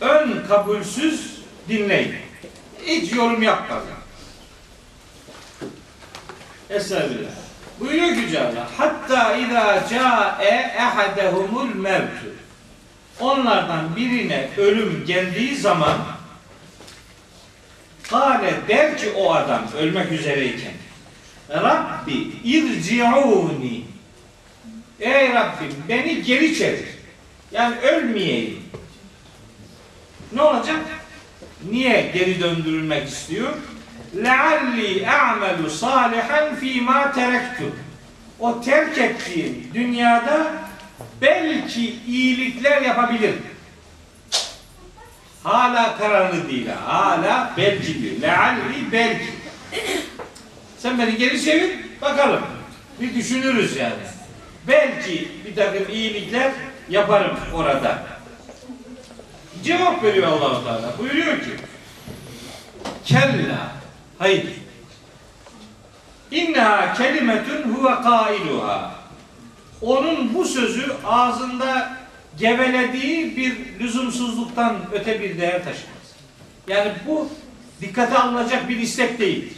Ön 0.00 0.46
kabulsüz 0.48 1.36
dinleyin. 1.68 2.25
Hiç 2.86 3.12
yorum 3.12 3.42
yapmadan. 3.42 3.82
Estağfirullah. 6.70 7.30
Buyuruyor 7.80 8.30
ki 8.30 8.40
Allah. 8.40 8.68
Hatta 8.78 9.36
izâ 9.36 9.88
câe 9.88 10.74
ehadehumul 10.76 11.74
mevtü. 11.74 12.36
Onlardan 13.20 13.96
birine 13.96 14.48
ölüm 14.56 15.04
geldiği 15.06 15.56
zaman 15.56 15.98
Kale 18.02 18.54
der 18.68 18.98
ki 18.98 19.12
o 19.16 19.34
adam 19.34 19.62
ölmek 19.78 20.12
üzereyken 20.12 20.72
Rabbi 21.50 22.12
irci'uni 22.44 23.84
Ey 25.00 25.34
Rabbim 25.34 25.74
beni 25.88 26.22
geri 26.22 26.58
çevir. 26.58 26.88
Yani 27.52 27.76
ölmeyeyim. 27.76 28.62
Ne 30.32 30.42
olacak? 30.42 30.80
Niye 31.71 32.11
geri 32.13 32.39
döndürülmek 32.39 33.07
istiyor? 33.07 33.53
لَعَلِّي 34.15 35.05
اَعْمَلُ 35.05 35.69
صَالِحًا 35.69 36.55
ف۪ي 36.61 36.85
مَا 36.85 37.13
تَرَكْتُ 37.13 37.69
O 38.39 38.61
terk 38.61 38.97
ettiğim 38.97 39.67
dünyada 39.73 40.47
belki 41.21 41.95
iyilikler 42.07 42.81
yapabilir. 42.81 43.35
Hala 45.43 45.97
kararlı 45.97 46.49
değil. 46.49 46.67
Hala 46.85 47.53
belki 47.57 48.01
diyor. 48.01 48.21
Lealli 48.21 48.91
belki. 48.91 49.29
Sen 50.77 50.99
beni 50.99 51.17
geri 51.17 51.43
çevir 51.43 51.71
bakalım. 52.01 52.41
Bir 53.01 53.15
düşünürüz 53.15 53.77
yani. 53.77 53.93
Belki 54.67 55.31
bir 55.45 55.55
takım 55.55 55.93
iyilikler 55.93 56.51
yaparım 56.89 57.37
orada. 57.53 58.03
Cevap 59.66 60.02
veriyor 60.02 60.26
Allahu 60.26 60.64
Teala. 60.64 60.98
Buyuruyor 60.98 61.40
ki 61.40 61.50
Kella 63.04 63.72
Hayır 64.18 64.46
İnneha 66.30 66.94
kelimetun 66.94 67.62
huve 67.62 68.02
kailuha 68.02 68.94
Onun 69.82 70.34
bu 70.34 70.44
sözü 70.44 70.92
ağzında 71.04 71.96
gevelediği 72.38 73.36
bir 73.36 73.80
lüzumsuzluktan 73.80 74.76
öte 74.92 75.20
bir 75.20 75.38
değer 75.38 75.64
taşımaz. 75.64 76.14
Yani 76.68 76.92
bu 77.06 77.28
dikkate 77.80 78.18
alınacak 78.18 78.68
bir 78.68 78.76
istek 78.76 79.18
değildir. 79.18 79.56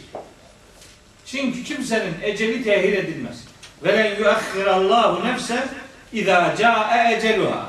Çünkü 1.25 1.63
kimsenin 1.63 2.13
eceli 2.21 2.63
tehir 2.63 2.93
edilmez. 2.97 3.43
Ve 3.83 3.97
len 3.97 4.19
yuakhirallahu 4.19 5.27
nefsen 5.27 5.67
izâ 6.13 6.55
câe 6.57 7.15
eceluha. 7.15 7.65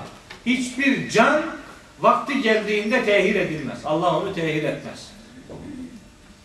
Hiçbir 0.47 1.11
can 1.11 1.60
vakti 2.01 2.43
geldiğinde 2.43 3.05
tehir 3.05 3.35
edilmez. 3.35 3.79
Allah 3.85 4.17
onu 4.19 4.35
tehir 4.35 4.65
etmez. 4.65 5.11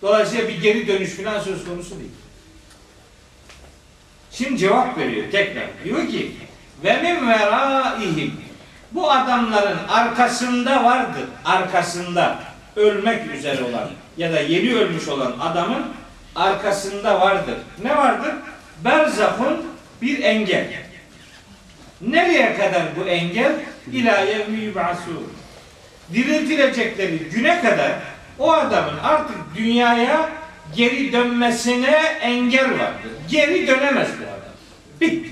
Dolayısıyla 0.02 0.48
bir 0.48 0.62
geri 0.62 0.88
dönüş 0.88 1.10
falan 1.10 1.40
söz 1.40 1.66
konusu 1.66 2.00
değil. 2.00 2.12
Şimdi 4.32 4.58
cevap 4.58 4.98
veriyor 4.98 5.32
tekrar. 5.32 5.68
Diyor 5.84 6.08
ki 6.08 6.32
ve 6.84 7.02
min 7.02 7.28
veraihim 7.28 8.34
bu 8.92 9.12
adamların 9.12 9.78
arkasında 9.88 10.84
vardır. 10.84 11.24
Arkasında 11.46 12.40
ölmek 12.76 13.32
üzere 13.36 13.64
olan 13.64 13.90
ya 14.18 14.34
da 14.34 14.40
yeni 14.40 14.76
ölmüş 14.76 15.08
olan 15.08 15.34
adamın 15.40 15.86
arkasında 16.36 17.22
vardır. 17.22 17.56
Ne 17.84 17.98
vardır? 17.98 18.36
Berzahun 18.84 19.66
bir 20.02 20.24
engel. 20.24 20.68
Nereye 22.02 22.58
kadar 22.58 22.84
bu 23.00 23.08
engel? 23.08 23.56
İlâ 23.92 24.20
yevmi 24.20 24.58
yub'asûn. 24.58 25.24
Diriltilecekleri 26.14 27.18
güne 27.18 27.62
kadar 27.62 27.92
o 28.40 28.54
adamın 28.54 28.98
artık 29.04 29.38
dünyaya 29.56 30.30
geri 30.76 31.14
dönmesine 31.14 31.96
engel 32.22 32.72
vardır. 32.72 33.12
Geri 33.30 33.68
dönemez 33.68 34.08
bu 34.20 34.24
adam. 34.24 34.54
Bitti. 35.02 35.30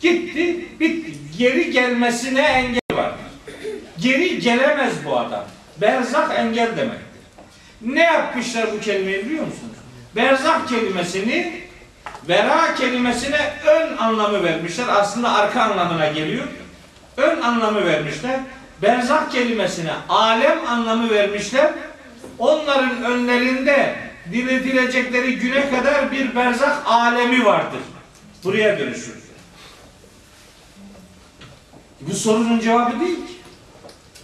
Gitti, 0.00 0.66
bitti. 0.80 1.12
Geri 1.38 1.70
gelmesine 1.70 2.40
engel 2.40 2.80
vardır. 2.92 3.26
Geri 3.98 4.38
gelemez 4.38 4.92
bu 5.04 5.18
adam. 5.18 5.44
Berzak 5.80 6.38
engel 6.38 6.76
demektir. 6.76 7.06
Ne 7.80 8.02
yapmışlar 8.02 8.72
bu 8.72 8.80
kelimeyi 8.80 9.24
biliyor 9.24 9.46
musunuz? 9.46 9.76
Berzak 10.16 10.68
kelimesini 10.68 11.60
vera 12.28 12.74
kelimesine 12.74 13.52
ön 13.66 13.96
anlamı 13.96 14.44
vermişler. 14.44 14.84
Aslında 14.88 15.34
arka 15.34 15.62
anlamına 15.62 16.08
geliyor. 16.08 16.46
Ön 17.16 17.40
anlamı 17.40 17.86
vermişler. 17.86 18.40
Berzak 18.82 19.32
kelimesine 19.32 19.92
alem 20.08 20.66
anlamı 20.66 21.10
vermişler. 21.10 21.72
Onların 22.38 23.04
önlerinde 23.04 23.96
diriltilecekleri 24.32 25.38
güne 25.38 25.70
kadar 25.70 26.12
bir 26.12 26.36
berzak 26.36 26.82
alemi 26.86 27.44
vardır. 27.44 27.80
Buraya 28.44 28.78
dönüşür. 28.78 29.14
Bu 32.00 32.14
sorunun 32.14 32.60
cevabı 32.60 33.00
değil 33.00 33.16
ki. 33.16 33.32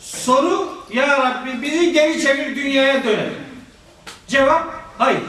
Soru 0.01 0.85
ya 0.93 1.19
Rabbi 1.19 1.63
bizi 1.63 1.93
geri 1.93 2.23
çevir 2.23 2.57
dünyaya 2.57 3.05
dönelim. 3.05 3.43
Cevap 4.29 4.67
hayır. 4.99 5.23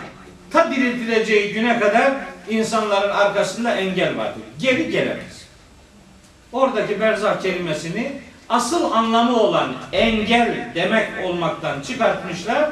Ta 0.51 0.71
diriltileceği 0.71 1.53
güne 1.53 1.79
kadar 1.79 2.13
insanların 2.49 3.09
arkasında 3.09 3.75
engel 3.75 4.17
vardır. 4.17 4.43
Geri 4.59 4.91
gelemez. 4.91 5.47
Oradaki 6.51 6.99
berzak 6.99 7.41
kelimesini 7.41 8.11
asıl 8.53 8.91
anlamı 8.91 9.39
olan 9.39 9.73
engel 9.91 10.71
demek 10.75 11.25
olmaktan 11.25 11.81
çıkartmışlar. 11.81 12.71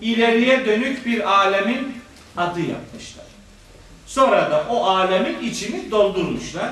ileriye 0.00 0.66
dönük 0.66 1.06
bir 1.06 1.32
alemin 1.32 1.96
adı 2.36 2.60
yapmışlar. 2.60 3.24
Sonra 4.06 4.50
da 4.50 4.66
o 4.70 4.86
alemin 4.86 5.42
içini 5.42 5.90
doldurmuşlar. 5.90 6.70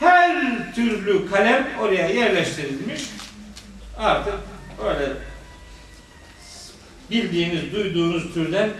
Her 0.00 0.42
türlü 0.74 1.30
kalem 1.30 1.68
oraya 1.80 2.08
yerleştirilmiş. 2.08 3.02
Artık 3.98 4.34
öyle 4.84 5.12
bildiğiniz, 7.10 7.72
duyduğunuz 7.72 8.34
türden 8.34 8.70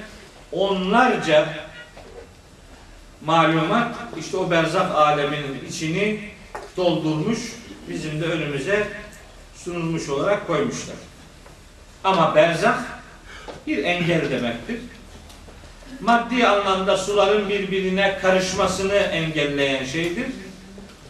onlarca 0.52 1.48
malumat 3.24 3.94
işte 4.18 4.36
o 4.36 4.50
berzak 4.50 4.94
aleminin 4.94 5.64
içini 5.68 6.20
doldurmuş, 6.76 7.38
bizim 7.88 8.20
de 8.20 8.24
önümüze 8.24 8.88
sunulmuş 9.54 10.08
olarak 10.08 10.46
koymuşlar. 10.46 10.96
Ama 12.04 12.34
berzak 12.34 12.78
bir 13.66 13.84
engel 13.84 14.30
demektir. 14.30 14.80
Maddi 16.00 16.46
anlamda 16.46 16.96
suların 16.96 17.48
birbirine 17.48 18.18
karışmasını 18.22 18.94
engelleyen 18.94 19.84
şeydir. 19.84 20.26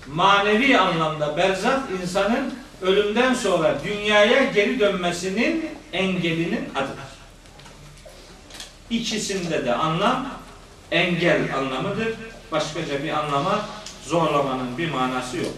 Manevi 0.07 0.79
anlamda 0.79 1.37
berzak 1.37 1.81
insanın 2.03 2.55
ölümden 2.83 3.35
sonra 3.35 3.79
dünyaya 3.85 4.45
geri 4.45 4.81
dönmesinin 4.81 5.71
engelinin 5.93 6.69
adıdır. 6.75 7.09
İkisinde 8.91 9.67
de 9.67 9.75
anlam 9.75 10.29
engel 10.91 11.57
anlamıdır. 11.57 12.09
Başkaca 12.53 13.03
bir 13.05 13.11
anlama 13.11 13.69
zorlamanın 14.07 14.79
bir 14.79 14.91
manası 14.91 15.37
yok. 15.37 15.53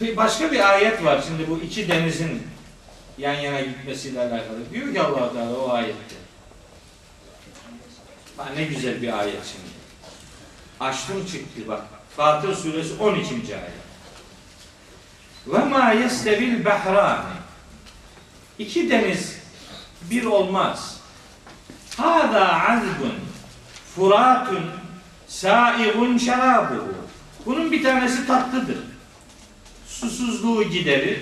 Başka 0.00 0.52
bir 0.52 0.70
ayet 0.70 1.04
var 1.04 1.24
şimdi 1.26 1.50
bu 1.50 1.58
iki 1.58 1.88
denizin 1.88 2.42
yan 3.18 3.34
yana 3.34 3.60
gitmesiyle 3.60 4.20
alakalı. 4.20 4.70
Diyor 4.72 4.92
ki 4.92 5.00
allah 5.00 5.32
Teala 5.32 5.56
o 5.56 5.70
ayette. 5.70 6.14
Bak 8.38 8.46
ne 8.56 8.64
güzel 8.64 9.02
bir 9.02 9.18
ayet 9.18 9.46
şimdi. 9.46 9.70
Açtım 10.80 11.26
çıktı 11.26 11.68
bak. 11.68 11.82
Fatır 12.16 12.54
suresi 12.54 12.94
12. 13.02 13.34
ayet. 13.34 13.70
Ve 15.46 15.58
ma 15.58 15.92
yestevil 15.92 16.64
behrani. 16.64 17.24
İki 18.58 18.90
deniz 18.90 19.38
bir 20.10 20.24
olmaz. 20.24 21.00
Hada 21.96 22.68
azbun 22.68 23.14
furatun 23.96 24.70
saigun 25.28 26.18
şarabuhu. 26.18 26.94
Bunun 27.46 27.72
bir 27.72 27.82
tanesi 27.82 28.26
tatlıdır. 28.26 28.89
Susuzluğu 30.00 30.64
giderir. 30.64 31.18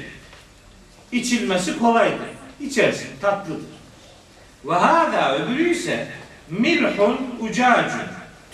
İçilmesi 1.12 1.78
kolaydır. 1.78 2.28
İçersin 2.60 3.08
tatlıdır. 3.20 3.78
Ve 4.64 4.74
hada 4.74 5.38
öbürü 5.38 5.70
ise 5.70 6.08
milhun 6.50 7.18
ucacun. 7.40 8.00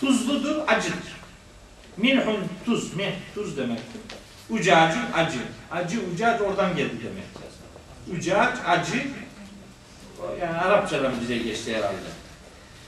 Tuzludur, 0.00 0.56
acıdır. 0.66 1.14
Milhun 1.96 2.38
tuz, 2.64 2.94
mih 2.94 3.12
tuz 3.34 3.56
demektir. 3.56 4.00
Ucacun 4.50 5.02
acı. 5.14 5.38
Acı 5.72 6.00
ucac 6.14 6.44
oradan 6.44 6.76
geldi 6.76 6.94
demektir. 7.04 7.44
Ucac 8.16 8.58
acı 8.66 9.06
yani 10.40 10.58
Arapçadan 10.58 11.12
bize 11.20 11.38
geçti 11.38 11.76
herhalde. 11.76 11.96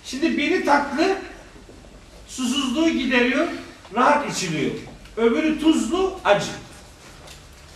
Şimdi 0.05 0.39
biri 0.39 0.65
tatlı 0.65 1.17
susuzluğu 2.29 2.89
gideriyor, 2.89 3.47
rahat 3.95 4.33
içiliyor. 4.33 4.71
Öbürü 5.17 5.61
tuzlu, 5.61 6.21
acı. 6.25 6.51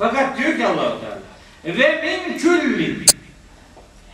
Fakat 0.01 0.39
diyor 0.39 0.57
ki 0.57 0.67
Allah-u 0.67 0.99
Teala 1.01 1.79
ve 1.79 2.03
min 2.03 2.39
külli 2.39 3.05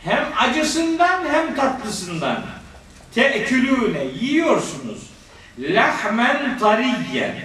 hem 0.03 0.25
acısından 0.37 1.25
hem 1.25 1.55
tatlısından 1.55 2.41
teekülüne 3.15 4.03
yiyorsunuz 4.03 5.09
lahmen 5.59 6.59
tariyyen 6.59 7.35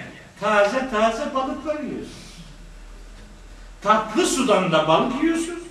taze 0.41 0.89
taze 0.89 1.35
balıklar 1.35 1.79
yiyorsunuz. 1.79 2.23
Tatlı 3.81 4.25
sudan 4.25 4.71
da 4.71 4.87
balık 4.87 5.23
yiyorsun, 5.23 5.63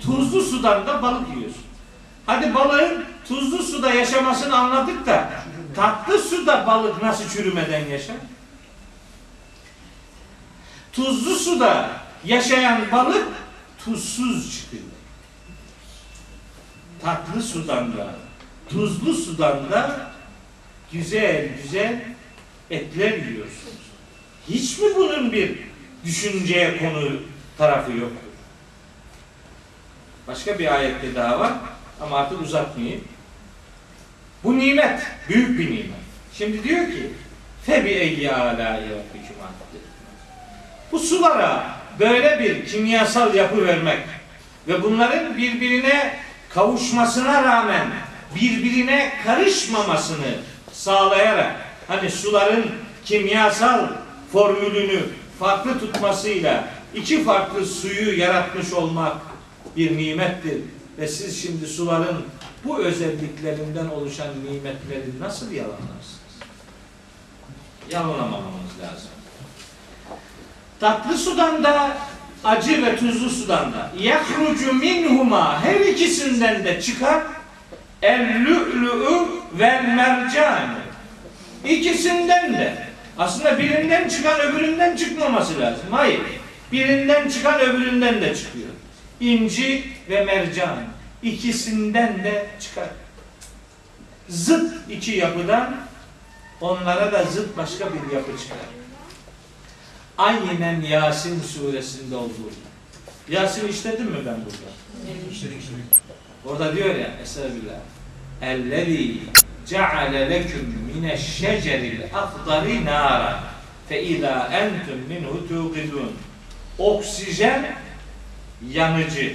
tuzlu 0.00 0.42
sudan 0.42 0.86
da 0.86 1.02
balık 1.02 1.28
yiyorsun. 1.36 1.64
Hadi 2.26 2.54
balığın 2.54 3.04
tuzlu 3.28 3.62
suda 3.62 3.92
yaşamasını 3.92 4.56
anladık 4.56 5.06
da 5.06 5.30
tatlı 5.76 6.18
suda 6.18 6.66
balık 6.66 7.02
nasıl 7.02 7.28
çürümeden 7.28 7.86
yaşar? 7.86 8.16
Tuzlu 10.92 11.36
suda 11.36 11.90
yaşayan 12.24 12.92
balık 12.92 13.28
tuzsuz 13.84 14.60
çıkıyor. 14.60 14.82
Tatlı 17.02 17.42
sudan 17.42 17.96
da, 17.96 18.14
tuzlu 18.68 19.14
sudan 19.14 19.70
da 19.70 20.10
güzel 20.92 21.48
güzel 21.62 22.04
etler 22.70 23.12
yiyorsunuz. 23.12 23.80
Hiç 24.48 24.78
mi 24.78 24.86
bunun 24.96 25.32
bir 25.32 25.58
düşünceye 26.04 26.78
konu 26.78 27.10
tarafı 27.58 27.92
yoktur? 27.92 28.30
Başka 30.26 30.58
bir 30.58 30.74
ayette 30.74 31.14
daha 31.14 31.40
var 31.40 31.52
ama 32.00 32.16
artık 32.16 32.42
uzatmayayım. 32.42 33.04
Bu 34.44 34.58
nimet, 34.58 35.00
büyük 35.28 35.58
bir 35.58 35.66
nimet. 35.66 36.00
Şimdi 36.32 36.64
diyor 36.64 36.86
ki 36.86 37.10
febi 37.66 37.88
eyyi 37.88 38.32
alâi 38.32 38.84
Bu 40.92 40.98
sulara 40.98 41.66
böyle 41.98 42.38
bir 42.40 42.66
kimyasal 42.66 43.34
yapı 43.34 43.66
vermek 43.66 43.98
ve 44.68 44.82
bunların 44.82 45.36
birbirine 45.36 46.16
kavuşmasına 46.48 47.44
rağmen 47.44 47.86
birbirine 48.34 49.12
karışmamasını 49.24 50.34
sağlayarak 50.72 51.56
hani 51.88 52.10
suların 52.10 52.66
kimyasal 53.04 53.88
formülünü 54.32 55.02
farklı 55.38 55.78
tutmasıyla 55.80 56.68
iki 56.94 57.24
farklı 57.24 57.66
suyu 57.66 58.18
yaratmış 58.18 58.72
olmak 58.72 59.16
bir 59.76 59.96
nimettir. 59.96 60.58
Ve 60.98 61.08
siz 61.08 61.42
şimdi 61.42 61.66
suların 61.66 62.22
bu 62.64 62.78
özelliklerinden 62.78 63.86
oluşan 63.86 64.28
nimetleri 64.44 65.20
nasıl 65.20 65.52
yalanlarsınız? 65.52 66.30
Yalanlamamamız 67.90 68.70
lazım. 68.82 69.19
Tatlı 70.80 71.18
sudan 71.18 71.64
da 71.64 71.96
acı 72.44 72.86
ve 72.86 72.96
tuzlu 72.96 73.30
sudan 73.30 73.72
da 73.72 73.90
yahrucu 73.98 74.72
minhuma 74.72 75.64
her 75.64 75.80
ikisinden 75.80 76.64
de 76.64 76.80
çıkar 76.82 77.22
el 78.02 78.44
lü'lü'ü 78.44 79.26
vel 79.58 79.84
mercan 79.84 80.80
İkisinden 81.64 82.52
de 82.52 82.86
aslında 83.18 83.58
birinden 83.58 84.08
çıkan 84.08 84.40
öbüründen 84.40 84.96
çıkmaması 84.96 85.60
lazım. 85.60 85.86
Hayır. 85.90 86.20
Birinden 86.72 87.28
çıkan 87.28 87.60
öbüründen 87.60 88.20
de 88.20 88.36
çıkıyor. 88.36 88.68
İnci 89.20 89.84
ve 90.10 90.24
mercan. 90.24 90.76
ikisinden 91.22 92.24
de 92.24 92.46
çıkar. 92.60 92.88
Zıt 94.28 94.72
iki 94.90 95.10
yapıdan 95.10 95.76
onlara 96.60 97.12
da 97.12 97.24
zıt 97.24 97.56
başka 97.56 97.86
bir 97.86 98.14
yapı 98.16 98.38
çıkar. 98.42 98.79
Aynen 100.20 100.80
Yasin 100.80 101.42
suresinde 101.42 102.16
olduğu. 102.16 102.50
Yasin 103.30 103.68
işledim 103.68 104.06
mi 104.06 104.16
ben 104.26 104.36
burada? 104.36 104.70
Orada 106.46 106.76
diyor 106.76 106.94
ya 106.94 107.10
Estağfirullah. 107.22 107.80
Ellezî 108.42 109.18
ceale 109.66 110.30
leküm 110.30 110.92
mineşşeceril 110.94 112.00
akdari 112.14 112.84
nara 112.84 113.44
fe 113.88 114.02
izâ 114.02 114.50
entum 114.52 114.98
minhu 115.08 115.48
tuqidun. 115.48 116.12
Oksijen 116.78 117.76
yanıcı. 118.72 119.34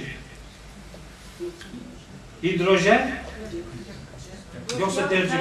Hidrojen 2.42 3.10
yoksa 4.80 5.08
tercih 5.08 5.38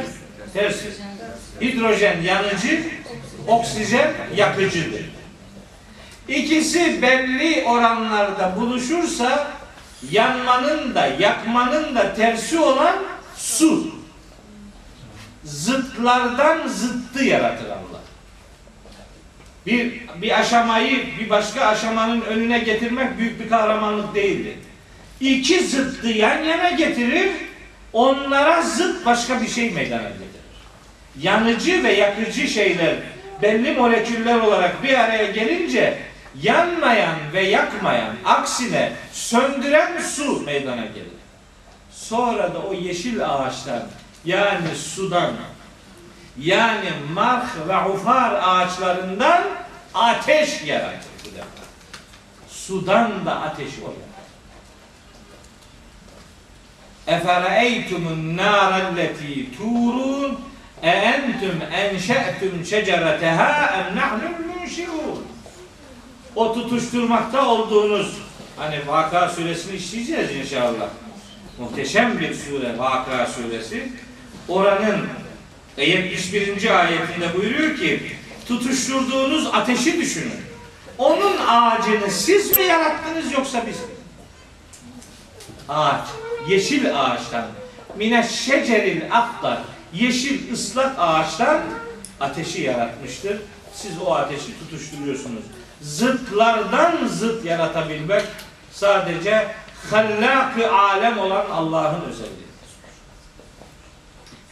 tersi. 0.53 0.89
Hidrojen 1.61 2.21
yanıcı, 2.21 2.83
oksijen 3.47 4.13
yakıcıdır. 4.35 5.14
İkisi 6.27 7.01
belli 7.01 7.63
oranlarda 7.63 8.55
buluşursa 8.55 9.47
yanmanın 10.11 10.95
da 10.95 11.07
yakmanın 11.19 11.95
da 11.95 12.13
tersi 12.13 12.59
olan 12.59 12.95
su. 13.37 13.95
Zıtlardan 15.43 16.67
zıttı 16.67 17.23
yaratır 17.23 17.65
Allah. 17.65 18.01
Bir, 19.65 19.93
bir 20.21 20.39
aşamayı 20.39 21.05
bir 21.19 21.29
başka 21.29 21.65
aşamanın 21.65 22.21
önüne 22.21 22.59
getirmek 22.59 23.17
büyük 23.17 23.39
bir 23.39 23.49
kahramanlık 23.49 24.15
değildir. 24.15 24.53
İki 25.19 25.65
zıttı 25.65 26.07
yan 26.07 26.43
yana 26.43 26.69
getirir, 26.69 27.31
onlara 27.93 28.61
zıt 28.61 29.05
başka 29.05 29.41
bir 29.41 29.47
şey 29.47 29.71
meydana 29.71 30.09
getirir. 30.09 30.25
Yanıcı 31.21 31.83
ve 31.83 31.93
yakıcı 31.93 32.47
şeyler 32.47 32.95
belli 33.41 33.71
moleküller 33.71 34.39
olarak 34.39 34.83
bir 34.83 34.99
araya 34.99 35.31
gelince 35.31 35.97
yanmayan 36.41 37.15
ve 37.33 37.41
yakmayan, 37.41 38.15
aksine 38.25 38.93
söndüren 39.13 40.01
su 40.01 40.41
meydana 40.41 40.85
gelir. 40.85 41.15
Sonra 41.91 42.53
da 42.53 42.59
o 42.59 42.73
yeşil 42.73 43.25
ağaçlar 43.25 43.81
yani 44.25 44.75
sudan 44.75 45.31
yani 46.39 46.89
marh 47.13 47.67
ve 47.67 47.89
ufar 47.89 48.33
ağaçlarından 48.41 49.43
ateş 49.93 50.61
yaratır 50.63 51.11
bu 51.25 51.35
defa. 51.35 51.65
Sudan 52.49 53.25
da 53.25 53.41
ateşi 53.41 53.81
o 53.81 53.87
yaratır. 53.87 54.05
Efereytumun 57.07 58.37
nârelleti 58.37 59.57
turun 59.57 60.39
e 60.83 60.89
entum 60.89 61.61
enşe'tum 61.73 62.65
şecereteha 62.65 63.65
em 63.65 63.95
nahnul 63.95 64.55
münşirun. 64.55 65.34
O 66.35 66.53
tutuşturmakta 66.53 67.47
olduğunuz 67.47 68.17
hani 68.57 68.87
Vaka 68.87 69.29
suresini 69.29 69.75
işleyeceğiz 69.75 70.35
inşallah. 70.35 70.89
Muhteşem 71.59 72.19
bir 72.19 72.33
sure 72.33 72.77
Vaka 72.77 73.25
suresi. 73.25 73.91
Oranın 74.47 75.07
71. 75.77 76.79
ayetinde 76.79 77.33
buyuruyor 77.37 77.77
ki 77.77 78.11
tutuşturduğunuz 78.47 79.47
ateşi 79.53 80.01
düşünün. 80.01 80.41
Onun 80.97 81.37
ağacını 81.47 82.11
siz 82.11 82.57
mi 82.57 82.63
yarattınız 82.63 83.31
yoksa 83.33 83.63
biz 83.67 83.75
mi? 83.75 83.85
Ağaç, 85.69 86.07
yeşil 86.47 87.01
ağaçtan 87.01 87.45
mine 87.97 88.23
şeceril 88.23 89.01
aktar 89.11 89.59
yeşil 89.93 90.53
ıslak 90.53 90.95
ağaçtan 90.99 91.61
ateşi 92.19 92.61
yaratmıştır. 92.61 93.37
Siz 93.73 93.91
o 94.05 94.13
ateşi 94.13 94.59
tutuşturuyorsunuz. 94.59 95.43
Zıtlardan 95.81 97.07
zıt 97.07 97.45
yaratabilmek 97.45 98.25
sadece 98.71 99.47
hallak 99.91 100.57
alem 100.73 101.17
olan 101.17 101.45
Allah'ın 101.51 102.01
özelliğidir. 102.01 102.45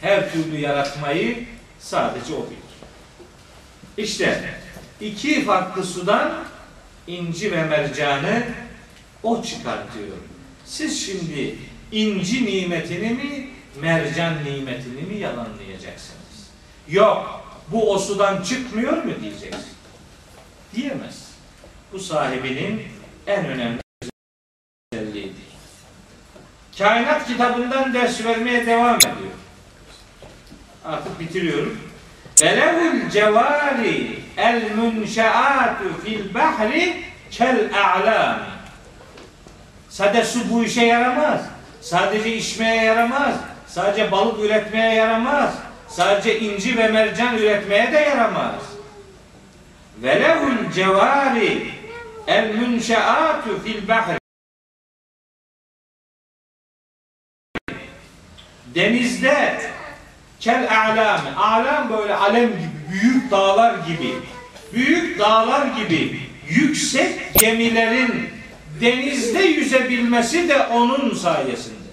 Her 0.00 0.32
türlü 0.32 0.60
yaratmayı 0.60 1.46
sadece 1.78 2.34
o 2.34 2.46
bilir. 2.46 2.64
İşte 3.96 4.54
iki 5.00 5.44
farklı 5.44 5.84
sudan 5.84 6.32
inci 7.06 7.52
ve 7.52 7.64
mercanı 7.64 8.42
o 9.22 9.42
çıkartıyor. 9.42 10.16
Siz 10.64 11.06
şimdi 11.06 11.58
inci 11.92 12.46
nimetini 12.46 13.10
mi, 13.10 13.50
mercan 13.80 14.44
nimetini 14.44 15.02
mi 15.02 15.16
yalanlayacaksınız? 15.16 16.50
Yok, 16.88 17.44
bu 17.72 17.92
o 17.92 17.98
sudan 17.98 18.42
çıkmıyor 18.42 19.04
mu 19.04 19.12
diyeceksin. 19.20 19.73
Diyemez. 20.74 21.28
Bu 21.92 21.98
sahibinin 21.98 22.82
en 23.26 23.46
önemli 23.46 23.80
özelliğidir. 24.92 25.44
Kainat 26.78 27.26
kitabından 27.26 27.94
ders 27.94 28.24
vermeye 28.24 28.66
devam 28.66 28.96
ediyor. 28.96 29.34
Artık 30.84 31.20
bitiriyorum. 31.20 31.78
Velehul 32.42 33.10
cevari 33.10 34.18
el 34.36 34.76
munşaatu 34.76 35.84
fil 36.04 36.34
bahri 36.34 37.02
kel 37.30 37.70
a'lam. 37.74 38.40
Sade 39.88 40.24
su 40.24 40.50
bu 40.50 40.64
işe 40.64 40.84
yaramaz. 40.84 41.40
Sadece 41.80 42.36
içmeye 42.36 42.84
yaramaz. 42.84 43.34
Sadece 43.66 44.12
balık 44.12 44.44
üretmeye 44.44 44.94
yaramaz. 44.94 45.54
Sadece 45.88 46.40
inci 46.40 46.76
ve 46.76 46.88
mercan 46.88 47.38
üretmeye 47.38 47.92
de 47.92 47.98
yaramaz. 47.98 48.73
Velehul 50.02 50.72
cevari 50.74 51.70
el 52.26 52.54
munşaatu 52.54 53.62
fil 53.64 53.88
bahri 53.88 54.18
denizde 58.74 59.70
kel 60.40 60.68
a'lam 60.70 61.20
alam 61.38 61.90
böyle 61.90 62.14
alem 62.14 62.48
gibi 62.48 62.92
büyük 62.92 63.30
dağlar 63.30 63.74
gibi 63.86 64.14
büyük 64.72 65.18
dağlar 65.18 65.66
gibi 65.66 66.20
yüksek 66.48 67.34
gemilerin 67.34 68.30
denizde 68.80 69.42
yüzebilmesi 69.42 70.48
de 70.48 70.66
onun 70.66 71.14
sayesinde. 71.14 71.84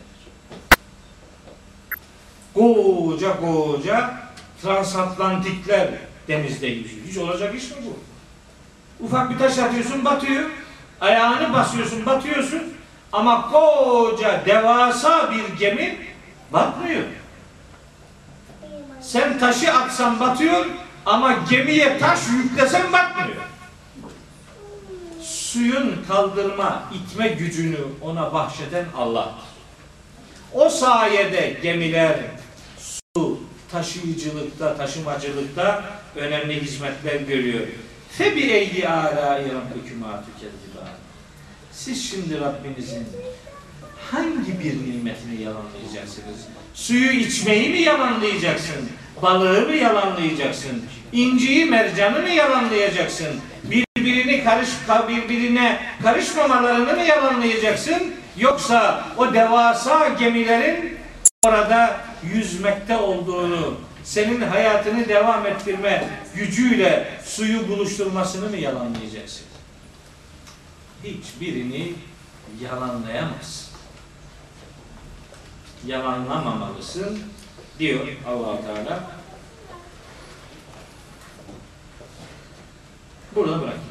Koca 2.54 3.40
koca 3.40 4.14
transatlantikler 4.62 5.88
denizde 6.32 6.68
yüzüyor. 6.68 7.06
Hiç 7.08 7.18
olacak 7.18 7.56
iş 7.56 7.72
mi 7.72 7.78
bu? 7.86 8.00
Ufak 9.06 9.30
bir 9.30 9.38
taş 9.38 9.58
atıyorsun 9.58 10.06
batıyor. 10.06 10.50
Ayağını 11.02 11.54
basıyorsun 11.54 12.06
batıyorsun. 12.06 12.64
Ama 13.12 13.52
koca 13.52 14.46
devasa 14.46 15.32
bir 15.32 15.58
gemi 15.60 15.98
batmıyor. 16.54 17.04
Sen 19.02 19.40
taşı 19.40 19.74
atsan 19.74 20.20
batıyor 20.20 20.66
ama 21.06 21.36
gemiye 21.50 21.98
taş 22.00 22.20
yüklesen 22.30 22.94
batmıyor. 22.94 23.42
Suyun 25.22 26.06
kaldırma, 26.08 26.84
itme 26.94 27.28
gücünü 27.28 27.78
ona 28.02 28.34
bahşeden 28.34 28.86
Allah. 28.98 29.32
O 30.54 30.70
sayede 30.70 31.58
gemiler 31.64 32.20
taşıyıcılıkta, 33.72 34.78
taşımacılıkta 34.78 35.84
önemli 36.16 36.62
hizmetler 36.62 37.16
görüyor. 37.16 37.68
Fe 38.12 38.36
bi 38.36 38.42
eyyi 38.42 38.88
âlâi 38.88 39.46
rabbikümâ 39.46 40.24
tükezzibân. 40.26 40.88
Siz 41.72 42.10
şimdi 42.10 42.42
Rabbinizin 42.42 43.08
hangi 44.12 44.60
bir 44.60 44.74
nimetini 44.74 45.42
yalanlayacaksınız? 45.42 46.48
Suyu 46.74 47.12
içmeyi 47.12 47.70
mi 47.70 47.82
yalanlayacaksın? 47.82 48.90
Balığı 49.22 49.68
mı 49.68 49.74
yalanlayacaksın? 49.74 50.84
İnciyi, 51.12 51.66
mercanı 51.66 52.22
mı 52.22 52.30
yalanlayacaksın? 52.30 53.28
Birbirini 53.64 54.44
karış 54.44 54.70
birbirine 55.10 55.80
karışmamalarını 56.04 56.94
mı 56.94 57.04
yalanlayacaksın? 57.04 58.14
Yoksa 58.38 59.08
o 59.18 59.34
devasa 59.34 60.10
gemilerin 60.10 60.98
orada 61.46 62.11
yüzmekte 62.24 62.98
olduğunu, 62.98 63.76
senin 64.04 64.42
hayatını 64.42 65.10
devam 65.10 65.46
ettirme 65.48 66.10
gücüyle 66.36 67.20
suyu 67.26 67.70
buluşturmasını 67.70 68.50
mı 68.50 68.58
yalanlayacaksın? 68.58 69.46
Hiçbirini 71.04 71.94
yalanlayamazsın. 72.62 73.72
Yalanlamamalısın 75.88 77.20
diyor 77.80 78.08
allah 78.28 78.62
Teala. 78.62 79.12
Burada 83.36 83.62
bırak. 83.62 83.91